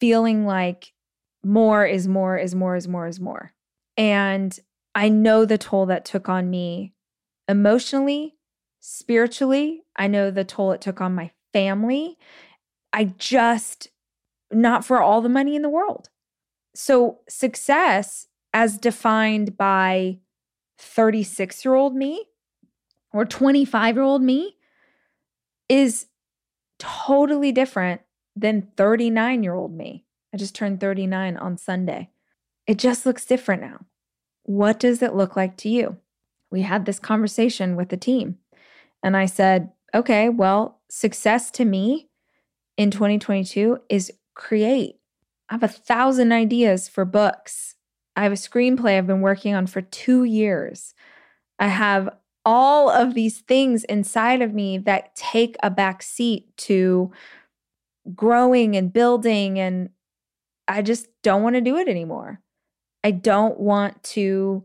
feeling 0.00 0.46
like 0.46 0.92
more 1.44 1.86
is 1.86 2.08
more 2.08 2.36
is 2.36 2.54
more 2.54 2.76
is 2.76 2.88
more 2.88 3.06
is 3.06 3.20
more. 3.20 3.52
And 3.96 4.58
I 4.94 5.08
know 5.08 5.44
the 5.44 5.58
toll 5.58 5.86
that 5.86 6.04
took 6.04 6.28
on 6.28 6.50
me 6.50 6.94
emotionally, 7.48 8.34
spiritually. 8.80 9.82
I 9.94 10.06
know 10.06 10.30
the 10.30 10.44
toll 10.44 10.72
it 10.72 10.80
took 10.80 11.00
on 11.00 11.14
my 11.14 11.30
family. 11.52 12.18
I 12.92 13.04
just, 13.18 13.88
not 14.50 14.84
for 14.84 15.02
all 15.02 15.20
the 15.20 15.28
money 15.28 15.54
in 15.54 15.62
the 15.62 15.68
world. 15.68 16.08
So, 16.74 17.20
success 17.28 18.26
as 18.52 18.78
defined 18.78 19.56
by 19.56 20.18
36 20.78 21.64
year 21.64 21.74
old 21.74 21.94
me 21.94 22.24
or 23.12 23.24
25 23.24 23.96
year 23.96 24.02
old 24.02 24.22
me 24.22 24.56
is 25.68 26.06
totally 26.78 27.52
different 27.52 28.00
than 28.34 28.68
39 28.76 29.42
year 29.42 29.54
old 29.54 29.72
me. 29.72 30.04
I 30.32 30.36
just 30.36 30.54
turned 30.54 30.80
39 30.80 31.36
on 31.36 31.56
Sunday. 31.56 32.10
It 32.66 32.78
just 32.78 33.06
looks 33.06 33.24
different 33.24 33.62
now. 33.62 33.86
What 34.42 34.78
does 34.78 35.02
it 35.02 35.14
look 35.14 35.36
like 35.36 35.56
to 35.58 35.68
you? 35.68 35.96
We 36.50 36.62
had 36.62 36.84
this 36.84 36.98
conversation 36.98 37.76
with 37.76 37.88
the 37.88 37.96
team. 37.96 38.38
And 39.02 39.16
I 39.16 39.26
said, 39.26 39.72
okay, 39.94 40.28
well, 40.28 40.80
success 40.88 41.50
to 41.52 41.64
me 41.64 42.08
in 42.76 42.90
2022 42.90 43.78
is 43.88 44.12
create. 44.34 44.96
I 45.48 45.54
have 45.54 45.62
a 45.62 45.68
thousand 45.68 46.32
ideas 46.32 46.88
for 46.88 47.04
books. 47.04 47.76
I 48.14 48.22
have 48.22 48.32
a 48.32 48.36
screenplay 48.36 48.98
I've 48.98 49.06
been 49.06 49.20
working 49.20 49.54
on 49.54 49.66
for 49.66 49.80
two 49.80 50.24
years. 50.24 50.94
I 51.58 51.68
have 51.68 52.10
all 52.46 52.88
of 52.88 53.12
these 53.12 53.40
things 53.40 53.82
inside 53.84 54.40
of 54.40 54.54
me 54.54 54.78
that 54.78 55.14
take 55.16 55.56
a 55.64 55.68
back 55.68 56.00
seat 56.00 56.56
to 56.56 57.10
growing 58.14 58.76
and 58.76 58.92
building. 58.92 59.58
And 59.58 59.90
I 60.68 60.80
just 60.80 61.08
don't 61.24 61.42
want 61.42 61.56
to 61.56 61.60
do 61.60 61.76
it 61.76 61.88
anymore. 61.88 62.40
I 63.02 63.10
don't 63.10 63.58
want 63.58 64.00
to 64.04 64.64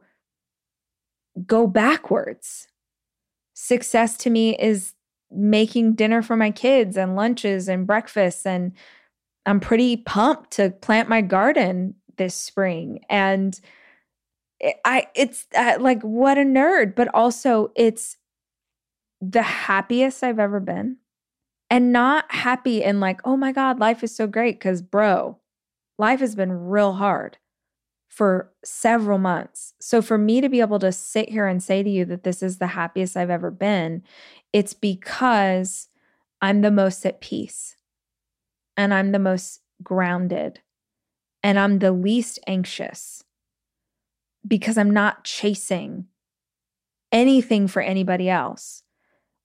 go 1.46 1.66
backwards. 1.66 2.68
Success 3.56 4.16
to 4.18 4.30
me 4.30 4.56
is 4.58 4.94
making 5.32 5.94
dinner 5.94 6.22
for 6.22 6.36
my 6.36 6.52
kids 6.52 6.98
and 6.98 7.16
lunches 7.16 7.68
and 7.68 7.88
breakfasts 7.88 8.46
and 8.46 8.74
I'm 9.46 9.60
pretty 9.60 9.98
pumped 9.98 10.52
to 10.52 10.70
plant 10.70 11.10
my 11.10 11.22
garden 11.22 11.96
this 12.18 12.36
spring 12.36 13.00
and 13.10 13.60
I 14.86 15.08
it's 15.16 15.48
uh, 15.56 15.78
like 15.80 16.02
what 16.02 16.38
a 16.38 16.42
nerd 16.42 16.96
but 16.96 17.08
also 17.14 17.72
it's 17.76 18.18
the 19.20 19.42
happiest 19.42 20.24
I've 20.24 20.40
ever 20.40 20.60
been 20.60 20.98
and 21.70 21.92
not 21.92 22.32
happy 22.32 22.84
and 22.84 23.00
like 23.00 23.22
oh 23.26 23.38
my 23.38 23.52
god 23.52 23.80
life 23.80 24.04
is 24.04 24.16
so 24.16 24.28
great 24.28 24.60
cuz 24.60 24.82
bro 24.82 25.40
life 25.98 26.20
has 26.20 26.36
been 26.36 26.52
real 26.52 26.94
hard 26.94 27.38
for 28.12 28.52
several 28.66 29.18
months. 29.18 29.74
So 29.80 30.02
for 30.02 30.18
me 30.18 30.42
to 30.42 30.50
be 30.50 30.60
able 30.60 30.80
to 30.80 30.92
sit 30.92 31.30
here 31.30 31.48
and 31.48 31.64
say 31.64 31.82
to 31.82 31.90
you 31.90 32.04
that 32.06 32.24
this 32.24 32.44
is 32.44 32.58
the 32.58 32.68
happiest 32.68 33.16
I've 33.16 33.30
ever 33.30 33.50
been, 33.50 34.04
it's 34.52 34.74
because 34.74 35.88
I'm 36.42 36.60
the 36.60 36.72
most 36.72 37.06
at 37.06 37.22
peace 37.22 37.78
and 38.76 38.94
I'm 38.94 39.14
the 39.14 39.20
most 39.20 39.62
grounded 39.82 40.60
and 41.42 41.58
I'm 41.58 41.80
the 41.80 41.94
least 41.94 42.38
anxious 42.48 43.24
because 44.48 44.78
I'm 44.78 44.92
not 44.92 45.24
chasing 45.24 46.08
anything 47.12 47.68
for 47.68 47.82
anybody 47.82 48.30
else. 48.30 48.84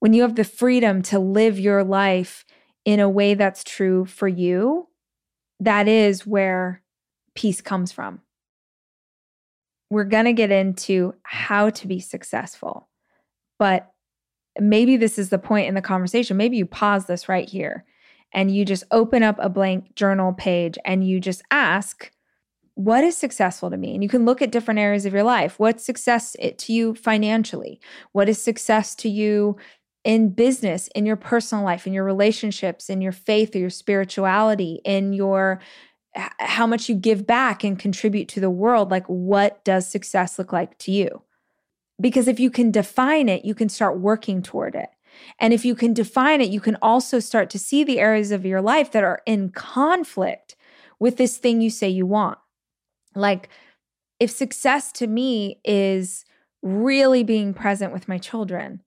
When 0.00 0.12
you 0.12 0.22
have 0.22 0.36
the 0.36 0.44
freedom 0.44 1.02
to 1.02 1.18
live 1.18 1.58
your 1.58 1.82
life 1.84 2.44
in 2.84 3.00
a 3.00 3.08
way 3.08 3.34
that's 3.34 3.64
true 3.64 4.04
for 4.04 4.28
you, 4.28 4.88
that 5.60 5.88
is 5.88 6.26
where 6.26 6.82
peace 7.34 7.60
comes 7.60 7.92
from. 7.92 8.20
we're 9.90 10.04
going 10.04 10.24
to 10.24 10.32
get 10.32 10.50
into 10.50 11.14
how 11.22 11.70
to 11.70 11.86
be 11.86 12.00
successful. 12.00 12.88
But 13.58 13.92
maybe 14.58 14.96
this 14.96 15.18
is 15.18 15.30
the 15.30 15.38
point 15.38 15.68
in 15.68 15.74
the 15.74 15.82
conversation. 15.82 16.36
Maybe 16.36 16.56
you 16.56 16.66
pause 16.66 17.06
this 17.06 17.28
right 17.28 17.48
here 17.48 17.84
and 18.34 18.54
you 18.54 18.64
just 18.64 18.84
open 18.90 19.22
up 19.22 19.36
a 19.38 19.48
blank 19.48 19.94
journal 19.94 20.32
page 20.32 20.78
and 20.84 21.06
you 21.06 21.20
just 21.20 21.42
ask, 21.50 22.10
what 22.76 23.04
is 23.04 23.16
successful 23.16 23.70
to 23.70 23.76
me? 23.78 23.94
And 23.94 24.02
you 24.02 24.08
can 24.08 24.26
look 24.26 24.42
at 24.42 24.52
different 24.52 24.78
areas 24.78 25.06
of 25.06 25.14
your 25.14 25.22
life. 25.22 25.58
What's 25.58 25.84
success 25.84 26.36
eh, 26.38 26.52
to 26.58 26.72
you 26.74 26.94
financially? 26.94 27.80
What 28.12 28.28
is 28.28 28.40
success 28.40 28.94
to 28.96 29.08
you 29.08 29.56
in 30.04 30.28
business, 30.28 30.88
in 30.94 31.06
your 31.06 31.16
personal 31.16 31.64
life, 31.64 31.86
in 31.86 31.94
your 31.94 32.04
relationships, 32.04 32.90
in 32.90 33.00
your 33.00 33.12
faith 33.12 33.56
or 33.56 33.60
your 33.60 33.70
spirituality, 33.70 34.82
in 34.84 35.14
your 35.14 35.60
how 36.38 36.66
much 36.66 36.88
you 36.88 36.94
give 36.94 37.26
back 37.26 37.64
and 37.64 37.78
contribute 37.78 38.28
to 38.28 38.40
the 38.40 38.50
world? 38.50 38.90
Like, 38.90 39.06
what 39.06 39.64
does 39.64 39.88
success 39.88 40.38
look 40.38 40.52
like 40.52 40.76
to 40.78 40.92
you? 40.92 41.22
Because 41.98 42.28
if 42.28 42.38
you 42.38 42.50
can 42.50 42.70
define 42.70 43.30
it, 43.30 43.44
you 43.46 43.54
can 43.54 43.70
start 43.70 44.00
working 44.00 44.42
toward 44.42 44.74
it. 44.74 44.90
And 45.40 45.54
if 45.54 45.64
you 45.64 45.74
can 45.74 45.94
define 45.94 46.42
it, 46.42 46.50
you 46.50 46.60
can 46.60 46.76
also 46.82 47.20
start 47.20 47.48
to 47.50 47.58
see 47.58 47.84
the 47.84 47.98
areas 47.98 48.32
of 48.32 48.44
your 48.44 48.60
life 48.60 48.92
that 48.92 49.02
are 49.02 49.22
in 49.24 49.48
conflict 49.48 50.56
with 50.98 51.16
this 51.16 51.38
thing 51.38 51.62
you 51.62 51.70
say 51.70 51.88
you 51.88 52.04
want. 52.04 52.38
Like, 53.16 53.48
if 54.20 54.30
success 54.30 54.92
to 54.92 55.06
me 55.06 55.60
is 55.64 56.24
really 56.62 57.22
being 57.22 57.54
present 57.54 57.92
with 57.92 58.08
my 58.08 58.18
children, 58.18 58.82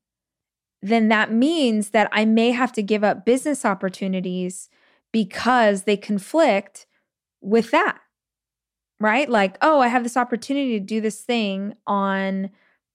then 0.82 1.10
that 1.10 1.32
means 1.32 1.90
that 1.90 2.10
I 2.12 2.26
may 2.26 2.52
have 2.52 2.72
to 2.74 2.84
give 2.84 3.04
up 3.04 3.26
business 3.26 3.66
opportunities 3.66 4.70
because 5.12 5.84
they 5.84 5.98
conflict 5.98 6.86
with 7.42 7.72
that. 7.72 8.00
Right? 9.00 9.30
Like, 9.30 9.58
oh, 9.62 9.80
I 9.80 9.88
have 9.88 10.04
this 10.04 10.18
opportunity 10.18 10.78
to 10.80 10.86
do 10.86 11.00
this 11.00 11.22
thing 11.22 11.76
on 11.88 12.50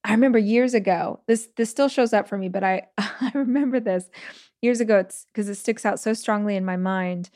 I 0.07 0.13
remember 0.13 0.39
years 0.39 0.75
ago. 0.75 1.21
This 1.27 1.49
this 1.57 1.71
still 1.71 1.89
shows 1.89 2.13
up 2.13 2.29
for 2.29 2.37
me, 2.37 2.49
but 2.49 2.63
I 2.63 2.83
I 2.99 3.31
remember 3.35 3.81
this 3.81 4.11
years 4.61 4.81
ago 4.81 4.99
it's 4.99 5.27
because 5.33 5.49
it 5.49 5.57
sticks 5.57 5.87
out 5.87 5.99
so 5.99 6.13
strongly 6.13 6.57
in 6.57 6.65
my 6.65 6.77
mind. 6.77 7.31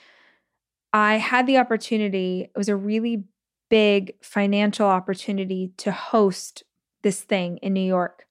I 0.93 1.17
had 1.17 1.47
the 1.47 1.59
opportunity, 1.59 2.43
it 2.55 2.57
was 2.57 2.69
a 2.69 2.77
really 2.77 3.25
big 3.69 4.15
financial 4.23 4.87
opportunity 4.87 5.73
to 5.79 5.93
host 5.93 6.65
this 7.03 7.23
thing 7.23 7.59
in 7.59 7.73
New 7.73 7.81
York. 7.81 8.27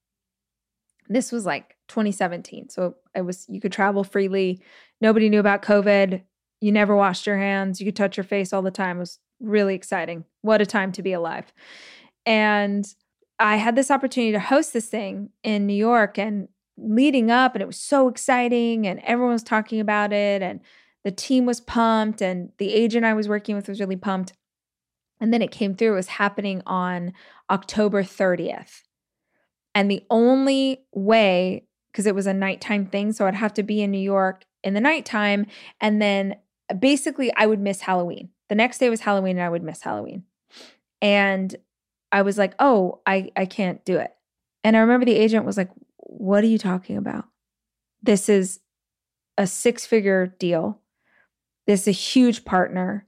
This 1.08 1.32
was 1.32 1.46
like 1.46 1.76
2017. 1.88 2.68
So 2.68 2.96
it 3.14 3.22
was 3.22 3.46
you 3.48 3.60
could 3.60 3.72
travel 3.72 4.04
freely. 4.04 4.60
Nobody 5.00 5.28
knew 5.28 5.40
about 5.40 5.62
COVID. 5.62 6.22
You 6.60 6.72
never 6.72 6.94
washed 6.94 7.26
your 7.26 7.38
hands. 7.38 7.80
You 7.80 7.86
could 7.86 7.96
touch 7.96 8.16
your 8.16 8.24
face 8.24 8.52
all 8.52 8.62
the 8.62 8.70
time. 8.70 8.96
It 8.96 9.00
was 9.00 9.18
really 9.40 9.74
exciting. 9.74 10.24
What 10.42 10.60
a 10.60 10.66
time 10.66 10.92
to 10.92 11.02
be 11.02 11.12
alive. 11.12 11.52
And 12.26 12.86
I 13.38 13.56
had 13.56 13.76
this 13.76 13.90
opportunity 13.90 14.32
to 14.32 14.40
host 14.40 14.72
this 14.72 14.88
thing 14.88 15.30
in 15.42 15.66
New 15.66 15.74
York 15.74 16.18
and 16.18 16.48
leading 16.76 17.30
up, 17.30 17.54
and 17.54 17.62
it 17.62 17.66
was 17.66 17.80
so 17.80 18.08
exciting, 18.08 18.86
and 18.86 19.00
everyone 19.00 19.32
was 19.32 19.42
talking 19.42 19.80
about 19.80 20.12
it, 20.12 20.42
and 20.42 20.60
the 21.04 21.10
team 21.10 21.46
was 21.46 21.60
pumped, 21.60 22.20
and 22.20 22.50
the 22.58 22.72
agent 22.72 23.04
I 23.04 23.14
was 23.14 23.28
working 23.28 23.56
with 23.56 23.68
was 23.68 23.80
really 23.80 23.96
pumped. 23.96 24.32
And 25.20 25.32
then 25.32 25.42
it 25.42 25.50
came 25.50 25.74
through, 25.74 25.92
it 25.92 25.96
was 25.96 26.08
happening 26.08 26.62
on 26.66 27.12
October 27.50 28.02
30th. 28.02 28.82
And 29.74 29.90
the 29.90 30.04
only 30.10 30.84
way, 30.92 31.66
because 31.92 32.06
it 32.06 32.14
was 32.14 32.26
a 32.26 32.34
nighttime 32.34 32.86
thing, 32.86 33.12
so 33.12 33.26
I'd 33.26 33.34
have 33.34 33.54
to 33.54 33.62
be 33.62 33.82
in 33.82 33.90
New 33.90 33.98
York 33.98 34.44
in 34.62 34.74
the 34.74 34.80
nighttime. 34.80 35.46
And 35.80 36.00
then 36.00 36.36
uh, 36.70 36.74
basically, 36.74 37.32
I 37.36 37.46
would 37.46 37.60
miss 37.60 37.82
Halloween. 37.82 38.30
The 38.48 38.54
next 38.54 38.78
day 38.78 38.90
was 38.90 39.00
Halloween, 39.00 39.36
and 39.36 39.44
I 39.44 39.50
would 39.50 39.62
miss 39.62 39.82
Halloween. 39.82 40.24
And 41.00 41.54
I 42.10 42.22
was 42.22 42.38
like, 42.38 42.54
oh, 42.58 43.00
I, 43.06 43.30
I 43.36 43.46
can't 43.46 43.84
do 43.84 43.98
it. 43.98 44.12
And 44.64 44.76
I 44.76 44.80
remember 44.80 45.06
the 45.06 45.16
agent 45.16 45.44
was 45.44 45.56
like, 45.56 45.70
what 45.96 46.42
are 46.42 46.48
you 46.48 46.58
talking 46.58 46.96
about? 46.96 47.26
This 48.02 48.28
is 48.28 48.60
a 49.36 49.46
six 49.46 49.86
figure 49.86 50.26
deal. 50.38 50.80
This 51.66 51.82
is 51.82 51.88
a 51.88 51.92
huge 51.92 52.44
partner. 52.44 53.06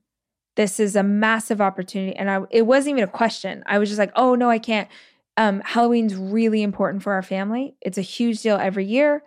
This 0.56 0.80
is 0.80 0.96
a 0.96 1.02
massive 1.02 1.60
opportunity. 1.60 2.16
And 2.16 2.30
I, 2.30 2.40
it 2.50 2.62
wasn't 2.62 2.98
even 2.98 3.04
a 3.04 3.12
question. 3.12 3.62
I 3.66 3.78
was 3.78 3.88
just 3.88 3.98
like, 3.98 4.12
oh, 4.16 4.34
no, 4.34 4.50
I 4.50 4.58
can't. 4.58 4.88
Um, 5.36 5.62
Halloween's 5.64 6.14
really 6.16 6.62
important 6.62 7.02
for 7.02 7.12
our 7.12 7.22
family. 7.22 7.74
It's 7.80 7.98
a 7.98 8.02
huge 8.02 8.42
deal 8.42 8.56
every 8.56 8.84
year. 8.84 9.22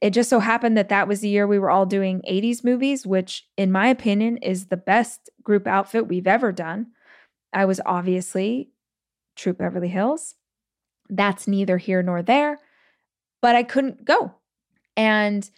It 0.00 0.10
just 0.10 0.30
so 0.30 0.40
happened 0.40 0.76
that 0.76 0.88
that 0.88 1.06
was 1.06 1.20
the 1.20 1.28
year 1.28 1.46
we 1.46 1.58
were 1.58 1.70
all 1.70 1.86
doing 1.86 2.22
80s 2.28 2.64
movies, 2.64 3.06
which, 3.06 3.46
in 3.56 3.70
my 3.70 3.86
opinion, 3.86 4.38
is 4.38 4.66
the 4.66 4.76
best 4.76 5.30
group 5.42 5.66
outfit 5.66 6.08
we've 6.08 6.26
ever 6.26 6.50
done. 6.50 6.88
I 7.52 7.66
was 7.66 7.80
obviously 7.86 8.70
Troop 9.36 9.58
Beverly 9.58 9.88
Hills. 9.88 10.34
That's 11.08 11.46
neither 11.46 11.78
here 11.78 12.02
nor 12.02 12.22
there, 12.22 12.58
but 13.40 13.54
I 13.54 13.62
couldn't 13.62 14.04
go. 14.04 14.34
And 14.96 15.48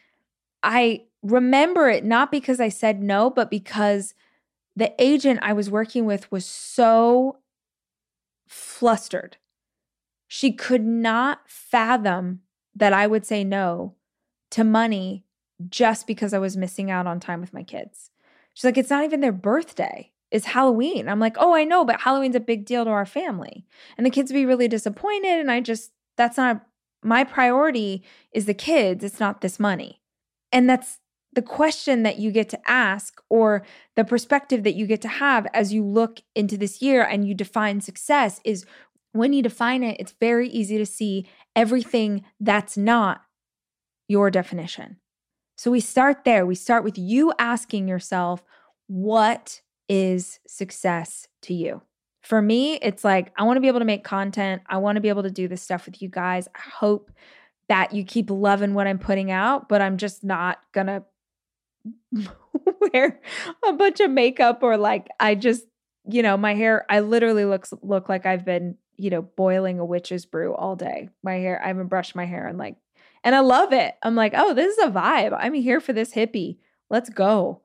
I 0.62 1.04
remember 1.22 1.88
it 1.88 2.04
not 2.04 2.30
because 2.30 2.60
I 2.60 2.68
said 2.68 3.02
no, 3.02 3.30
but 3.30 3.50
because 3.50 4.14
the 4.76 4.92
agent 4.98 5.40
I 5.42 5.52
was 5.52 5.70
working 5.70 6.04
with 6.04 6.30
was 6.30 6.44
so 6.44 7.38
flustered. 8.48 9.36
She 10.28 10.52
could 10.52 10.84
not 10.84 11.42
fathom 11.46 12.40
that 12.74 12.92
I 12.92 13.06
would 13.06 13.24
say 13.24 13.44
no 13.44 13.94
to 14.50 14.64
money 14.64 15.24
just 15.68 16.06
because 16.06 16.34
I 16.34 16.38
was 16.38 16.56
missing 16.56 16.90
out 16.90 17.06
on 17.06 17.20
time 17.20 17.40
with 17.40 17.54
my 17.54 17.62
kids. 17.62 18.10
She's 18.52 18.64
like, 18.64 18.78
it's 18.78 18.90
not 18.90 19.04
even 19.04 19.20
their 19.20 19.32
birthday 19.32 20.12
is 20.30 20.46
Halloween. 20.46 21.08
I'm 21.08 21.20
like, 21.20 21.36
oh, 21.38 21.54
I 21.54 21.64
know, 21.64 21.84
but 21.84 22.00
Halloween's 22.00 22.34
a 22.34 22.40
big 22.40 22.64
deal 22.64 22.84
to 22.84 22.90
our 22.90 23.06
family. 23.06 23.64
And 23.96 24.04
the 24.04 24.10
kids 24.10 24.32
would 24.32 24.38
be 24.38 24.46
really 24.46 24.66
disappointed. 24.66 25.38
And 25.38 25.50
I 25.50 25.60
just, 25.60 25.92
that's 26.16 26.36
not 26.36 26.66
my 27.02 27.22
priority 27.22 28.02
is 28.32 28.46
the 28.46 28.54
kids, 28.54 29.04
it's 29.04 29.20
not 29.20 29.42
this 29.42 29.60
money. 29.60 30.00
And 30.50 30.68
that's 30.68 30.98
the 31.34 31.42
question 31.42 32.02
that 32.02 32.18
you 32.18 32.30
get 32.30 32.48
to 32.50 32.60
ask 32.70 33.20
or 33.28 33.64
the 33.96 34.04
perspective 34.04 34.62
that 34.64 34.74
you 34.74 34.86
get 34.86 35.00
to 35.02 35.08
have 35.08 35.46
as 35.52 35.72
you 35.72 35.84
look 35.84 36.20
into 36.34 36.56
this 36.56 36.82
year 36.82 37.02
and 37.02 37.26
you 37.26 37.34
define 37.34 37.80
success 37.80 38.40
is 38.44 38.64
when 39.12 39.32
you 39.32 39.42
define 39.42 39.82
it, 39.82 39.96
it's 40.00 40.14
very 40.20 40.48
easy 40.48 40.76
to 40.78 40.86
see 40.86 41.26
everything 41.54 42.24
that's 42.40 42.76
not 42.76 43.22
your 44.08 44.30
definition. 44.30 44.96
So 45.56 45.70
we 45.70 45.80
start 45.80 46.24
there. 46.24 46.44
We 46.44 46.56
start 46.56 46.82
with 46.82 46.98
you 46.98 47.32
asking 47.38 47.86
yourself, 47.86 48.42
what 48.86 49.60
is 49.88 50.40
success 50.48 51.28
to 51.42 51.54
you? 51.54 51.82
For 52.22 52.42
me, 52.42 52.74
it's 52.76 53.04
like 53.04 53.32
I 53.36 53.44
want 53.44 53.56
to 53.56 53.60
be 53.60 53.68
able 53.68 53.78
to 53.80 53.84
make 53.84 54.02
content. 54.02 54.62
I 54.66 54.78
want 54.78 54.96
to 54.96 55.00
be 55.00 55.10
able 55.10 55.22
to 55.22 55.30
do 55.30 55.46
this 55.46 55.62
stuff 55.62 55.86
with 55.86 56.02
you 56.02 56.08
guys. 56.08 56.48
I 56.54 56.60
hope 56.60 57.10
that 57.68 57.94
you 57.94 58.04
keep 58.04 58.30
loving 58.30 58.74
what 58.74 58.86
I'm 58.86 58.98
putting 58.98 59.30
out, 59.30 59.68
but 59.68 59.80
I'm 59.80 59.96
just 59.96 60.24
not 60.24 60.58
going 60.72 60.86
to 60.86 61.04
wear 62.92 63.20
a 63.66 63.72
bunch 63.72 64.00
of 64.00 64.10
makeup 64.10 64.62
or 64.62 64.76
like 64.76 65.08
I 65.20 65.34
just, 65.34 65.64
you 66.08 66.22
know, 66.22 66.36
my 66.36 66.54
hair 66.54 66.86
I 66.88 67.00
literally 67.00 67.44
looks 67.44 67.72
look 67.82 68.08
like 68.08 68.26
I've 68.26 68.44
been, 68.44 68.76
you 68.96 69.10
know, 69.10 69.22
boiling 69.22 69.78
a 69.78 69.84
witch's 69.84 70.26
brew 70.26 70.54
all 70.54 70.76
day. 70.76 71.08
My 71.22 71.34
hair 71.34 71.60
I 71.62 71.68
haven't 71.68 71.88
brushed 71.88 72.16
my 72.16 72.26
hair 72.26 72.46
and 72.46 72.58
like 72.58 72.76
and 73.22 73.34
I 73.34 73.40
love 73.40 73.72
it. 73.72 73.94
I'm 74.02 74.14
like, 74.14 74.34
"Oh, 74.36 74.52
this 74.52 74.76
is 74.76 74.84
a 74.84 74.90
vibe. 74.90 75.34
I'm 75.38 75.54
here 75.54 75.80
for 75.80 75.94
this 75.94 76.12
hippie. 76.12 76.58
Let's 76.90 77.08
go." 77.08 77.62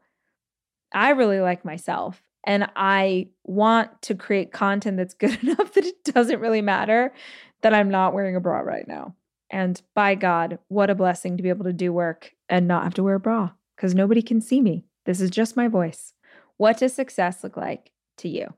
I 0.93 1.09
really 1.09 1.39
like 1.39 1.63
myself 1.65 2.23
and 2.45 2.69
I 2.75 3.27
want 3.43 4.01
to 4.03 4.15
create 4.15 4.51
content 4.51 4.97
that's 4.97 5.13
good 5.13 5.37
enough 5.43 5.73
that 5.73 5.85
it 5.85 6.03
doesn't 6.03 6.39
really 6.39 6.61
matter 6.61 7.13
that 7.61 7.73
I'm 7.73 7.89
not 7.89 8.13
wearing 8.13 8.35
a 8.35 8.39
bra 8.39 8.59
right 8.59 8.87
now. 8.87 9.15
And 9.51 9.81
by 9.95 10.15
God, 10.15 10.59
what 10.67 10.89
a 10.89 10.95
blessing 10.95 11.37
to 11.37 11.43
be 11.43 11.49
able 11.49 11.65
to 11.65 11.73
do 11.73 11.91
work 11.91 12.33
and 12.47 12.67
not 12.67 12.83
have 12.83 12.93
to 12.95 13.03
wear 13.03 13.15
a 13.15 13.19
bra 13.19 13.51
because 13.79 13.95
nobody 13.95 14.21
can 14.21 14.41
see 14.41 14.59
me. 14.59 14.83
This 15.05 15.21
is 15.21 15.29
just 15.29 15.55
my 15.55 15.69
voice. 15.69 16.13
What 16.57 16.77
does 16.77 16.93
success 16.93 17.45
look 17.45 17.55
like 17.55 17.93
to 18.17 18.27
you? 18.27 18.53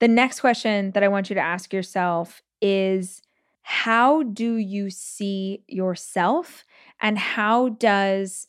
The 0.00 0.08
next 0.08 0.40
question 0.40 0.92
that 0.92 1.02
I 1.02 1.08
want 1.08 1.28
you 1.28 1.34
to 1.34 1.42
ask 1.42 1.74
yourself 1.74 2.42
is 2.62 3.20
how 3.60 4.22
do 4.22 4.56
you 4.56 4.88
see 4.88 5.62
yourself 5.68 6.64
and 7.02 7.18
how 7.18 7.68
does 7.68 8.46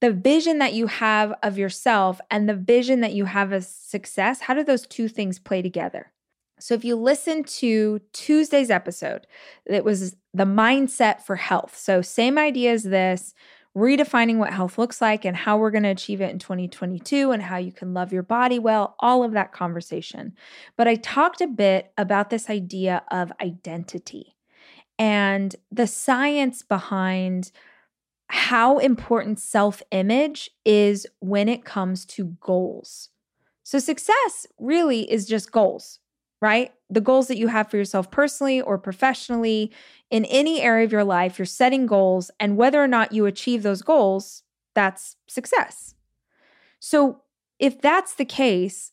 the 0.00 0.12
vision 0.12 0.58
that 0.60 0.72
you 0.72 0.86
have 0.86 1.34
of 1.42 1.58
yourself 1.58 2.18
and 2.30 2.48
the 2.48 2.54
vision 2.54 3.00
that 3.02 3.12
you 3.12 3.26
have 3.26 3.52
of 3.52 3.64
success, 3.64 4.40
how 4.40 4.54
do 4.54 4.64
those 4.64 4.86
two 4.86 5.08
things 5.08 5.38
play 5.38 5.60
together? 5.60 6.10
So, 6.58 6.74
if 6.74 6.84
you 6.84 6.96
listen 6.96 7.44
to 7.44 8.00
Tuesday's 8.12 8.70
episode, 8.70 9.26
it 9.66 9.84
was 9.84 10.16
the 10.32 10.44
mindset 10.44 11.20
for 11.20 11.36
health. 11.36 11.76
So, 11.76 12.02
same 12.02 12.38
idea 12.38 12.72
as 12.72 12.84
this, 12.84 13.34
redefining 13.76 14.36
what 14.36 14.52
health 14.52 14.76
looks 14.76 15.00
like 15.00 15.24
and 15.24 15.36
how 15.36 15.56
we're 15.56 15.70
going 15.70 15.82
to 15.82 15.88
achieve 15.88 16.20
it 16.20 16.30
in 16.30 16.38
2022 16.38 17.30
and 17.30 17.42
how 17.42 17.56
you 17.56 17.72
can 17.72 17.94
love 17.94 18.12
your 18.12 18.22
body 18.22 18.58
well, 18.58 18.94
all 19.00 19.24
of 19.24 19.32
that 19.32 19.52
conversation. 19.52 20.34
But 20.76 20.88
I 20.88 20.96
talked 20.96 21.40
a 21.40 21.46
bit 21.46 21.92
about 21.96 22.30
this 22.30 22.50
idea 22.50 23.02
of 23.10 23.32
identity 23.40 24.36
and 24.98 25.56
the 25.70 25.86
science 25.86 26.62
behind 26.62 27.50
how 28.28 28.78
important 28.78 29.40
self 29.40 29.82
image 29.90 30.50
is 30.64 31.06
when 31.20 31.48
it 31.48 31.64
comes 31.64 32.04
to 32.06 32.36
goals. 32.40 33.08
So, 33.62 33.78
success 33.78 34.46
really 34.58 35.10
is 35.10 35.26
just 35.26 35.52
goals, 35.52 35.98
right? 36.40 36.72
The 36.92 37.00
goals 37.00 37.28
that 37.28 37.38
you 37.38 37.48
have 37.48 37.70
for 37.70 37.78
yourself 37.78 38.10
personally 38.10 38.60
or 38.60 38.76
professionally 38.76 39.72
in 40.10 40.26
any 40.26 40.60
area 40.60 40.84
of 40.84 40.92
your 40.92 41.04
life, 41.04 41.38
you're 41.38 41.46
setting 41.46 41.86
goals, 41.86 42.30
and 42.38 42.56
whether 42.56 42.82
or 42.82 42.86
not 42.86 43.12
you 43.12 43.24
achieve 43.24 43.62
those 43.62 43.80
goals, 43.80 44.42
that's 44.74 45.16
success. 45.26 45.94
So, 46.80 47.22
if 47.58 47.80
that's 47.80 48.14
the 48.14 48.24
case, 48.24 48.92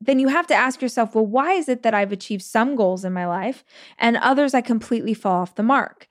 then 0.00 0.18
you 0.18 0.28
have 0.28 0.46
to 0.46 0.54
ask 0.54 0.80
yourself, 0.80 1.14
well, 1.14 1.26
why 1.26 1.52
is 1.52 1.68
it 1.68 1.82
that 1.82 1.94
I've 1.94 2.12
achieved 2.12 2.42
some 2.42 2.76
goals 2.76 3.04
in 3.04 3.12
my 3.12 3.26
life 3.26 3.64
and 3.98 4.16
others 4.16 4.54
I 4.54 4.60
completely 4.60 5.14
fall 5.14 5.42
off 5.42 5.56
the 5.56 5.62
mark? 5.62 6.08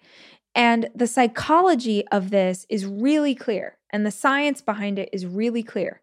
And 0.53 0.89
the 0.93 1.07
psychology 1.07 2.05
of 2.09 2.29
this 2.29 2.67
is 2.69 2.85
really 2.85 3.33
clear, 3.33 3.77
and 3.89 4.05
the 4.05 4.11
science 4.11 4.61
behind 4.61 4.99
it 4.99 5.09
is 5.11 5.25
really 5.25 5.63
clear. 5.63 6.01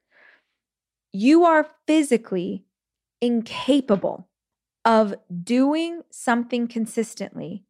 You 1.12 1.44
are 1.44 1.68
physically 1.86 2.64
incapable 3.20 4.29
of 4.84 5.14
doing 5.42 6.02
something 6.10 6.66
consistently 6.66 7.64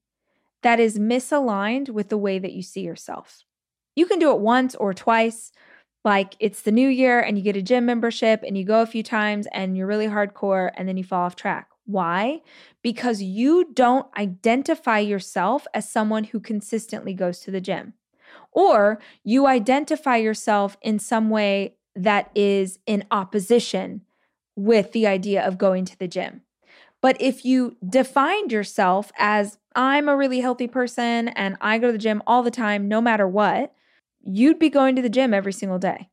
that 0.63 0.79
is 0.79 0.99
misaligned 0.99 1.91
with 1.91 2.09
the 2.09 2.19
way 2.19 2.39
that 2.39 2.53
you 2.53 2.63
see 2.63 2.83
yourself. 2.83 3.45
You 3.97 4.07
can 4.07 4.19
do 4.19 4.31
it 4.31 4.41
once 4.41 4.75
or 4.75 4.95
twice, 4.95 5.53
like 6.05 6.37
it's 6.39 6.63
the 6.63 6.73
new 6.73 6.89
year 6.89 7.21
and 7.21 7.37
you 7.37 7.45
get 7.45 7.57
a 7.57 7.63
gym 7.63 7.87
membership 7.87 8.43
and 8.47 8.57
you 8.57 8.65
go 8.65 8.81
a 8.81 8.87
few 8.87 9.03
times 9.03 9.47
and 9.53 9.77
you're 9.77 9.87
really 9.87 10.07
hardcore 10.07 10.71
and 10.77 10.89
then 10.89 10.97
you 10.97 11.05
fall 11.05 11.25
off 11.25 11.37
track. 11.37 11.69
Why? 11.85 12.43
Because 12.83 13.21
you 13.21 13.73
don't 13.75 14.07
identify 14.17 15.01
yourself 15.01 15.67
as 15.75 15.89
someone 15.89 16.25
who 16.25 16.41
consistently 16.41 17.15
goes 17.15 17.41
to 17.41 17.51
the 17.51 17.61
gym. 17.61 17.95
Or 18.53 19.01
you 19.25 19.47
identify 19.47 20.17
yourself 20.17 20.77
in 20.83 20.99
some 20.99 21.31
way 21.31 21.75
that 21.97 22.31
is 22.35 22.79
in 22.87 23.05
opposition 23.11 24.03
with 24.57 24.93
the 24.93 25.07
idea 25.07 25.45
of 25.45 25.59
going 25.59 25.85
to 25.87 25.99
the 25.99 26.09
gym. 26.09 26.43
But 27.03 27.17
if 27.21 27.45
you 27.45 27.77
defined 27.87 28.53
yourself 28.53 29.11
as 29.19 29.59
I'm 29.75 30.09
a 30.09 30.17
really 30.17 30.41
healthy 30.41 30.69
person 30.69 31.29
and 31.29 31.57
I 31.61 31.79
go 31.79 31.87
to 31.87 31.93
the 31.93 31.99
gym 31.99 32.23
all 32.27 32.43
the 32.43 32.51
time, 32.51 32.89
no 32.89 33.01
matter 33.01 33.27
what, 33.27 33.73
you'd 34.23 34.59
be 34.59 34.69
going 34.69 34.97
to 34.97 35.03
the 35.03 35.09
gym 35.09 35.33
every 35.33 35.53
single 35.53 35.79
day. 35.79 36.11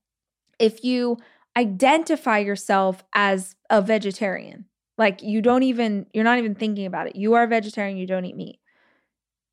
If 0.60 0.84
you 0.84 1.18
identify 1.58 2.40
yourself 2.40 3.04
as 3.14 3.56
a 3.70 3.82
vegetarian, 3.82 4.66
like 4.98 5.22
you 5.22 5.42
don't 5.42 5.64
even, 5.64 6.06
you're 6.14 6.24
not 6.24 6.40
even 6.40 6.56
thinking 6.56 6.86
about 6.86 7.08
it. 7.08 7.16
You 7.16 7.34
are 7.34 7.44
a 7.44 7.48
vegetarian, 7.48 7.98
you 7.98 8.08
don't 8.08 8.26
eat 8.26 8.36
meat. 8.36 8.60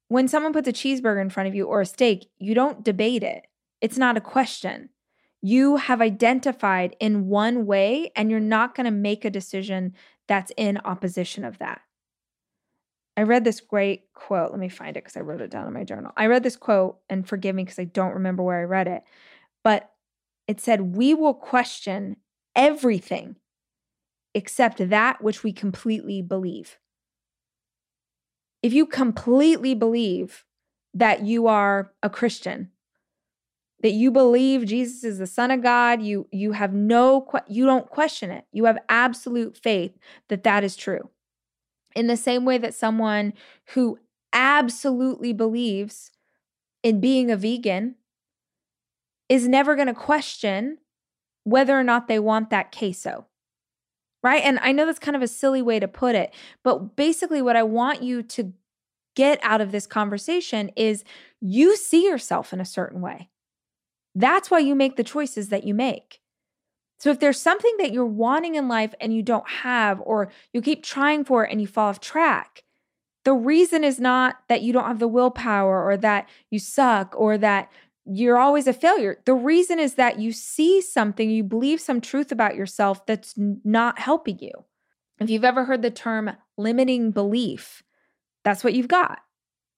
When 0.09 0.29
someone 0.29 0.53
puts 0.53 0.69
a 0.69 0.73
cheeseburger 0.73 1.21
in 1.21 1.31
front 1.31 1.49
of 1.49 1.55
you 1.55 1.65
or 1.65 1.81
a 1.81 1.87
steak, 1.87 2.29
you 2.39 2.55
don't 2.55 2.85
debate 2.85 3.23
it. 3.23 3.47
It's 3.81 3.99
not 3.99 4.17
a 4.17 4.21
question. 4.21 4.91
You 5.43 5.77
have 5.77 6.01
identified 6.01 6.97
in 7.01 7.27
one 7.27 7.67
way, 7.67 8.13
and 8.17 8.31
you're 8.31 8.41
not 8.41 8.75
going 8.75 8.85
to 8.87 8.91
make 8.91 9.25
a 9.25 9.31
decision 9.31 9.95
that's 10.27 10.53
in 10.57 10.79
opposition 10.85 11.45
of 11.45 11.59
that. 11.59 11.83
I 13.17 13.23
read 13.23 13.45
this 13.45 13.61
great 13.61 14.13
quote. 14.13 14.51
Let 14.51 14.61
me 14.61 14.69
find 14.69 14.97
it 14.97 15.05
because 15.05 15.17
I 15.17 15.21
wrote 15.21 15.41
it 15.41 15.51
down 15.51 15.67
in 15.67 15.73
my 15.73 15.85
journal. 15.85 16.13
I 16.17 16.27
read 16.27 16.43
this 16.43 16.57
quote, 16.57 16.99
and 17.09 17.27
forgive 17.27 17.55
me 17.55 17.65
because 17.65 17.79
I 17.79 17.85
don't 17.85 18.15
remember 18.15 18.43
where 18.43 18.61
I 18.61 18.65
read 18.65 18.89
it, 18.89 19.05
but 19.63 19.93
it 20.49 20.61
said, 20.61 20.97
We 20.97 21.15
will 21.15 21.35
question 21.35 22.17
everything 22.57 23.37
except 24.35 24.89
that 24.89 25.23
which 25.23 25.45
we 25.45 25.53
completely 25.53 26.21
believe. 26.23 26.79
If 28.63 28.73
you 28.73 28.87
completely 28.87 29.75
believe 29.75 30.45
that 30.93 31.23
you 31.23 31.47
are 31.47 31.93
a 32.03 32.11
Christian, 32.11 32.71
that 33.81 33.93
you 33.93 34.11
believe 34.11 34.65
Jesus 34.65 35.05
is 35.05 35.19
the 35.19 35.27
son 35.27 35.51
of 35.51 35.63
God, 35.63 36.03
you 36.03 36.27
you 36.33 36.53
have 36.53 36.73
no 36.73 37.27
you 37.49 37.67
don't 37.67 37.89
question 37.89 38.31
it. 38.31 38.45
You 38.53 38.65
have 38.65 38.79
absolute 38.89 39.57
faith 39.57 39.99
that 40.29 40.45
that 40.45 40.65
is 40.65 40.77
true. 40.77 41.11
In 41.95 42.07
the 42.07 42.17
same 42.17 42.45
way 42.45 42.59
that 42.59 42.75
someone 42.75 43.35
who 43.75 43.99
absolutely 44.33 45.33
believes 45.33 46.11
in 46.83 47.01
being 47.01 47.31
a 47.31 47.37
vegan 47.37 47.95
is 49.29 49.49
never 49.49 49.75
going 49.75 49.87
to 49.87 49.95
question 49.95 50.79
whether 51.45 51.79
or 51.79 51.85
not 51.85 52.09
they 52.09 52.19
want 52.19 52.51
that 52.51 52.75
queso. 52.77 53.27
Right? 54.23 54.43
And 54.43 54.59
I 54.61 54.73
know 54.73 54.87
that's 54.87 54.99
kind 54.99 55.17
of 55.17 55.23
a 55.23 55.29
silly 55.29 55.61
way 55.61 55.79
to 55.79 55.87
put 55.87 56.15
it, 56.15 56.33
but 56.63 56.97
basically 56.97 57.43
what 57.43 57.57
I 57.57 57.63
want 57.63 58.03
you 58.03 58.23
to 58.23 58.55
get 59.15 59.39
out 59.43 59.61
of 59.61 59.71
this 59.71 59.87
conversation 59.87 60.71
is 60.77 61.05
you 61.41 61.77
see 61.77 62.07
yourself 62.07 62.53
in 62.53 62.61
a 62.61 62.65
certain 62.65 63.03
way. 63.03 63.29
That's 64.15 64.51
why 64.51 64.61
you 64.61 64.75
make 64.75 64.97
the 64.97 65.05
choices 65.05 65.49
that 65.49 65.65
you 65.65 65.75
make. 65.75 66.21
So 66.99 67.11
if 67.11 67.21
there's 67.21 67.41
something 67.41 67.75
that 67.79 67.93
you're 67.93 68.07
wanting 68.07 68.55
in 68.55 68.69
life 68.69 68.95
and 69.01 69.15
you 69.15 69.23
don't 69.23 69.49
have, 69.49 70.01
or 70.05 70.31
you 70.53 70.63
keep 70.63 70.83
trying 70.83 71.25
for 71.25 71.45
it 71.45 71.51
and 71.51 71.61
you 71.61 71.67
fall 71.67 71.89
off 71.89 72.01
track, 72.01 72.63
the 73.25 73.35
reason 73.35 73.85
is 73.85 73.99
not 73.99 74.37
that 74.49 74.63
you 74.63 74.73
don't 74.73 74.87
have 74.87 74.99
the 74.99 75.09
willpower 75.09 75.85
or 75.85 75.97
that 75.97 76.29
you 76.51 76.59
suck 76.59 77.15
or 77.17 77.37
that 77.39 77.71
you're 78.07 78.39
always 78.39 78.67
a 78.67 78.73
failure. 78.73 79.19
The 79.25 79.35
reason 79.35 79.79
is 79.79 79.95
that 79.95 80.19
you 80.19 80.31
see 80.31 80.81
something, 80.81 81.31
you 81.31 81.43
believe 81.43 81.81
some 81.81 82.01
truth 82.01 82.31
about 82.31 82.55
yourself 82.55 83.05
that's 83.07 83.35
not 83.37 83.99
helping 83.99 84.39
you. 84.39 84.53
If 85.21 85.31
you've 85.31 85.45
ever 85.45 85.65
heard 85.65 85.83
the 85.83 85.91
term 85.91 86.33
limiting 86.59 87.13
belief, 87.13 87.83
that's 88.45 88.63
what 88.63 88.75
you've 88.75 88.89
got. 88.89 89.21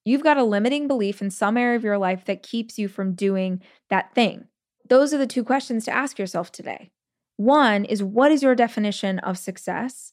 You've 0.07 0.23
got 0.23 0.37
a 0.37 0.45
limiting 0.45 0.87
belief 0.87 1.21
in 1.21 1.33
some 1.33 1.57
area 1.57 1.75
of 1.75 1.83
your 1.83 1.99
life 1.99 2.25
that 2.27 2.45
keeps 2.45 2.79
you 2.79 2.87
from 2.87 3.15
doing 3.15 3.61
that 3.91 4.15
thing. 4.15 4.45
Those 4.89 5.13
are 5.13 5.19
the 5.19 5.27
two 5.27 5.43
questions 5.43 5.85
to 5.85 5.91
ask 5.91 6.17
yourself 6.17 6.53
today. 6.53 6.93
One 7.37 7.85
is 7.85 8.05
what 8.05 8.31
is 8.31 8.41
your 8.41 8.55
definition 8.55 9.19
of 9.19 9.37
success? 9.37 10.13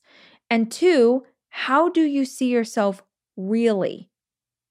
And 0.49 0.71
two, 0.71 1.25
how 1.49 1.89
do 1.89 2.01
you 2.01 2.25
see 2.25 2.49
yourself 2.49 3.03
really? 3.37 4.09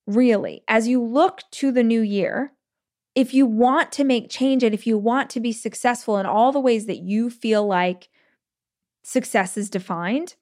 Really, 0.08 0.64
as 0.66 0.88
you 0.88 1.00
look 1.00 1.42
to 1.52 1.70
the 1.70 1.84
new 1.84 2.00
year, 2.00 2.54
if 3.14 3.32
you 3.32 3.46
want 3.46 3.92
to 3.92 4.04
make 4.04 4.28
change 4.28 4.64
and 4.64 4.74
if 4.74 4.88
you 4.88 4.98
want 4.98 5.30
to 5.30 5.40
be 5.40 5.52
successful 5.52 6.18
in 6.18 6.26
all 6.26 6.50
the 6.50 6.58
ways 6.58 6.86
that 6.86 6.98
you 6.98 7.30
feel 7.30 7.64
like 7.64 8.08
success 9.04 9.56
is 9.56 9.70
defined, 9.70 10.34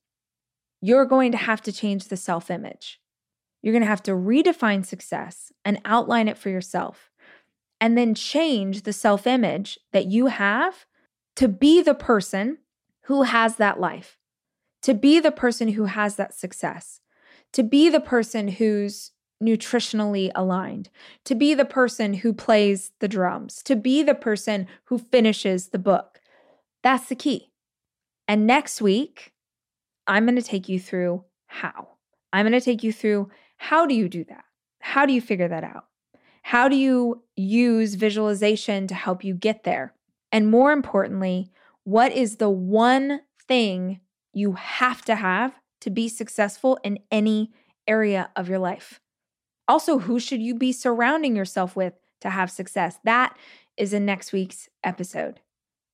you're 0.81 1.05
going 1.05 1.33
to 1.33 1.39
have 1.39 1.61
to 1.63 1.73
change 1.73 2.09
the 2.09 2.17
self 2.17 2.51
image. 2.51 2.99
You're 3.63 3.73
going 3.73 3.83
to 3.83 3.89
have 3.89 4.03
to 4.05 4.13
redefine 4.13 4.85
success 4.85 5.53
and 5.65 5.81
outline 5.85 6.29
it 6.29 6.39
for 6.39 6.49
yourself, 6.49 7.11
and 7.81 7.97
then 7.97 8.15
change 8.15 8.83
the 8.83 8.93
self 8.93 9.27
image 9.27 9.79
that 9.93 10.07
you 10.07 10.27
have 10.27 10.87
to 11.37 11.49
be 11.49 11.83
the 11.83 11.95
person 11.95 12.59
who 13.03 13.23
has 13.23 13.57
that 13.57 13.81
life, 13.81 14.19
to 14.83 14.95
be 14.95 15.21
the 15.21 15.33
person 15.33 15.69
who 15.69 15.85
has 15.85 16.17
that 16.17 16.35
success, 16.35 17.01
to 17.53 17.63
be 17.63 17.89
the 17.89 18.01
person 18.01 18.49
who's 18.49 19.13
nutritionally 19.43 20.31
aligned, 20.35 20.91
to 21.25 21.35
be 21.35 21.55
the 21.55 21.65
person 21.65 22.15
who 22.15 22.33
plays 22.33 22.93
the 23.01 23.09
drums, 23.09 23.63
to 23.63 23.75
be 23.75 24.03
the 24.03 24.15
person 24.15 24.67
who 24.85 24.99
finishes 24.99 25.69
the 25.69 25.79
book. 25.79 26.21
That's 26.83 27.09
the 27.09 27.15
key. 27.15 27.51
And 28.29 28.47
next 28.47 28.81
week, 28.81 29.33
I'm 30.07 30.25
going 30.25 30.37
to 30.37 30.43
take 30.43 30.69
you 30.69 30.79
through 30.79 31.25
how. 31.47 31.89
I'm 32.33 32.47
going 32.47 32.53
to 32.53 32.65
take 32.65 32.83
you 32.83 32.93
through 32.93 33.31
how 33.63 33.85
do 33.85 33.95
you 33.95 34.09
do 34.09 34.25
that? 34.25 34.45
How 34.81 35.05
do 35.05 35.13
you 35.13 35.21
figure 35.21 35.47
that 35.47 35.65
out? 35.65 35.85
How 36.41 36.67
do 36.67 36.77
you 36.77 37.23
use 37.37 37.95
visualization 37.95 38.87
to 38.87 38.95
help 38.95 39.23
you 39.23 39.35
get 39.35 39.65
there? 39.65 39.93
And 40.33 40.51
more 40.51 40.73
importantly, 40.73 41.51
what 41.85 42.11
is 42.11 42.37
the 42.37 42.49
one 42.49 43.21
thing 43.47 44.01
you 44.33 44.53
have 44.53 45.05
to 45.05 45.15
have 45.15 45.53
to 45.83 45.91
be 45.91 46.09
successful 46.09 46.79
in 46.83 47.01
any 47.11 47.53
area 47.87 48.31
of 48.35 48.49
your 48.49 48.59
life? 48.59 48.99
Also, 49.69 49.99
who 49.99 50.19
should 50.19 50.41
you 50.41 50.55
be 50.55 50.73
surrounding 50.73 51.37
yourself 51.37 51.77
with 51.77 51.93
to 52.23 52.31
have 52.31 52.51
success? 52.51 52.99
That 53.05 53.37
is 53.77 53.93
in 53.93 54.07
next 54.07 54.33
week's 54.33 54.71
episode. 54.83 55.41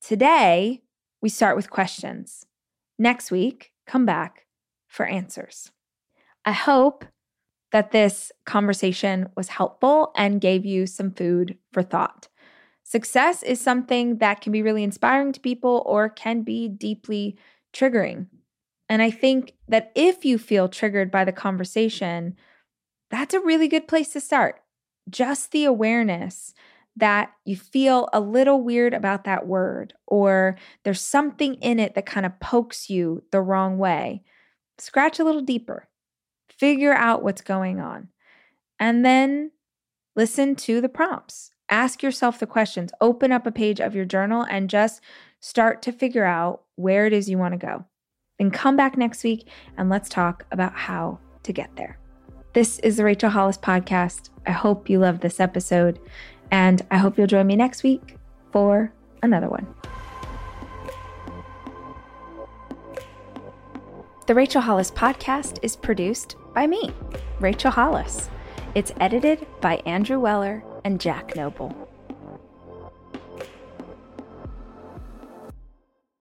Today, 0.01 0.83
we 1.21 1.27
start 1.27 1.57
with 1.57 1.69
questions. 1.69 2.45
Next 2.97 3.29
week, 3.29 3.73
come 3.85 4.05
back 4.05 4.45
for 4.87 5.05
answers. 5.05 5.71
I 6.45 6.53
hope 6.53 7.03
that 7.71 7.91
this 7.91 8.31
conversation 8.45 9.29
was 9.35 9.49
helpful 9.49 10.11
and 10.15 10.41
gave 10.41 10.65
you 10.65 10.87
some 10.87 11.11
food 11.11 11.57
for 11.71 11.83
thought. 11.83 12.27
Success 12.83 13.43
is 13.43 13.59
something 13.59 14.19
that 14.19 14.39
can 14.39 14.53
be 14.53 14.61
really 14.61 14.83
inspiring 14.83 15.33
to 15.33 15.39
people 15.39 15.83
or 15.85 16.07
can 16.07 16.43
be 16.43 16.69
deeply 16.69 17.37
triggering. 17.73 18.27
And 18.87 19.01
I 19.01 19.11
think 19.11 19.53
that 19.67 19.91
if 19.95 20.23
you 20.23 20.37
feel 20.37 20.69
triggered 20.69 21.11
by 21.11 21.25
the 21.25 21.33
conversation, 21.33 22.37
that's 23.11 23.33
a 23.33 23.41
really 23.41 23.67
good 23.67 23.87
place 23.87 24.13
to 24.13 24.21
start. 24.21 24.61
Just 25.09 25.51
the 25.51 25.65
awareness 25.65 26.53
that 26.95 27.31
you 27.45 27.55
feel 27.55 28.07
a 28.13 28.19
little 28.19 28.61
weird 28.61 28.93
about 28.93 29.25
that 29.25 29.45
word, 29.45 29.93
or 30.07 30.57
there's 30.83 31.01
something 31.01 31.55
in 31.55 31.79
it 31.79 31.93
that 31.95 32.05
kind 32.05 32.25
of 32.25 32.39
pokes 32.39 32.89
you 32.89 33.23
the 33.31 33.41
wrong 33.41 33.77
way. 33.77 34.23
Scratch 34.79 35.19
a 35.19 35.23
little 35.23 35.41
deeper 35.41 35.87
figure 36.57 36.93
out 36.93 37.23
what's 37.23 37.41
going 37.41 37.79
on, 37.79 38.09
and 38.79 39.05
then 39.05 39.51
listen 40.15 40.55
to 40.55 40.81
the 40.81 40.89
prompts. 40.89 41.51
Ask 41.69 42.01
yourself 42.01 42.39
the 42.39 42.47
questions. 42.47 42.91
Open 43.01 43.31
up 43.31 43.45
a 43.45 43.51
page 43.51 43.79
of 43.79 43.93
your 43.93 44.05
journal 44.05 44.45
and 44.49 44.69
just 44.69 45.01
start 45.39 45.81
to 45.83 45.91
figure 45.91 46.25
out 46.25 46.63
where 46.75 47.05
it 47.05 47.13
is 47.13 47.29
you 47.29 47.37
want 47.37 47.53
to 47.53 47.57
go. 47.57 47.85
Then 48.39 48.51
come 48.51 48.75
back 48.77 48.97
next 48.97 49.23
week 49.23 49.49
and 49.77 49.89
let's 49.89 50.09
talk 50.09 50.45
about 50.51 50.73
how 50.73 51.19
to 51.43 51.51
get 51.51 51.75
there. 51.75 51.99
This 52.53 52.79
is 52.79 52.97
the 52.97 53.03
Rachel 53.03 53.29
Hollis 53.29 53.57
podcast. 53.57 54.29
I 54.45 54.51
hope 54.51 54.89
you 54.89 54.99
loved 54.99 55.21
this 55.21 55.39
episode, 55.39 55.99
and 56.49 56.81
I 56.89 56.97
hope 56.97 57.17
you'll 57.17 57.27
join 57.27 57.45
me 57.45 57.55
next 57.55 57.83
week 57.83 58.17
for 58.51 58.93
another 59.21 59.49
one. 59.49 59.67
The 64.25 64.35
Rachel 64.35 64.61
Hollis 64.61 64.91
podcast 64.91 65.59
is 65.61 65.75
produced 65.75 66.35
by 66.57 66.65
me, 66.65 66.89
Rachel 67.39 67.69
Hollis. 67.69 68.31
It's 68.73 68.91
edited 68.99 69.45
by 69.61 69.75
Andrew 69.85 70.19
Weller 70.19 70.63
and 70.83 70.99
Jack 70.99 71.35
Noble. 71.35 71.71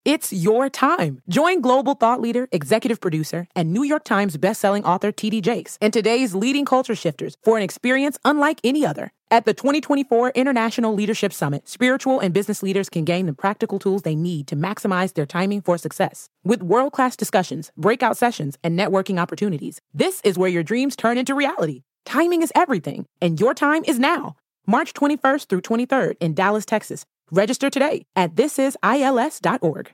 It's 0.06 0.32
your 0.32 0.70
time. 0.70 1.22
Join 1.28 1.60
global 1.60 1.96
thought 1.96 2.22
leader, 2.22 2.48
executive 2.54 3.02
producer, 3.02 3.50
and 3.54 3.74
New 3.74 3.84
York 3.84 4.06
Times 4.06 4.38
bestselling 4.38 4.86
author 4.86 5.12
TD 5.12 5.42
Jakes 5.42 5.78
and 5.82 5.92
today's 5.92 6.34
leading 6.34 6.64
culture 6.64 6.96
shifters 6.96 7.36
for 7.44 7.58
an 7.58 7.64
experience 7.64 8.18
unlike 8.24 8.62
any 8.64 8.86
other. 8.86 9.12
At 9.34 9.46
the 9.46 9.54
2024 9.56 10.34
International 10.36 10.94
Leadership 10.94 11.34
Summit, 11.34 11.68
spiritual 11.68 12.20
and 12.20 12.36
business 12.36 12.62
leaders 12.62 12.88
can 12.88 13.04
gain 13.04 13.26
the 13.26 13.34
practical 13.34 13.80
tools 13.80 14.04
they 14.04 14.14
need 14.14 14.46
to 14.46 14.56
maximize 14.56 15.16
their 15.16 15.26
timing 15.26 15.60
for 15.64 15.76
success. 15.80 16.30
With 16.44 16.62
world 16.62 16.94
class 16.94 17.16
discussions, 17.16 17.72
breakout 17.76 18.16
sessions, 18.16 18.60
and 18.64 18.78
networking 18.78 19.20
opportunities, 19.20 19.82
this 19.92 20.22
is 20.24 20.38
where 20.38 20.52
your 20.52 20.62
dreams 20.62 20.96
turn 20.96 21.18
into 21.18 21.34
reality. 21.34 21.82
Timing 22.06 22.44
is 22.44 22.52
everything, 22.54 23.08
and 23.20 23.40
your 23.40 23.56
time 23.56 23.84
is 23.88 23.98
now. 23.98 24.36
March 24.68 24.94
21st 24.94 25.48
through 25.48 25.62
23rd 25.62 26.14
in 26.20 26.36
Dallas, 26.36 26.64
Texas. 26.64 27.04
Register 27.32 27.72
today 27.72 28.06
at 28.16 28.36
thisisils.org. 28.36 29.94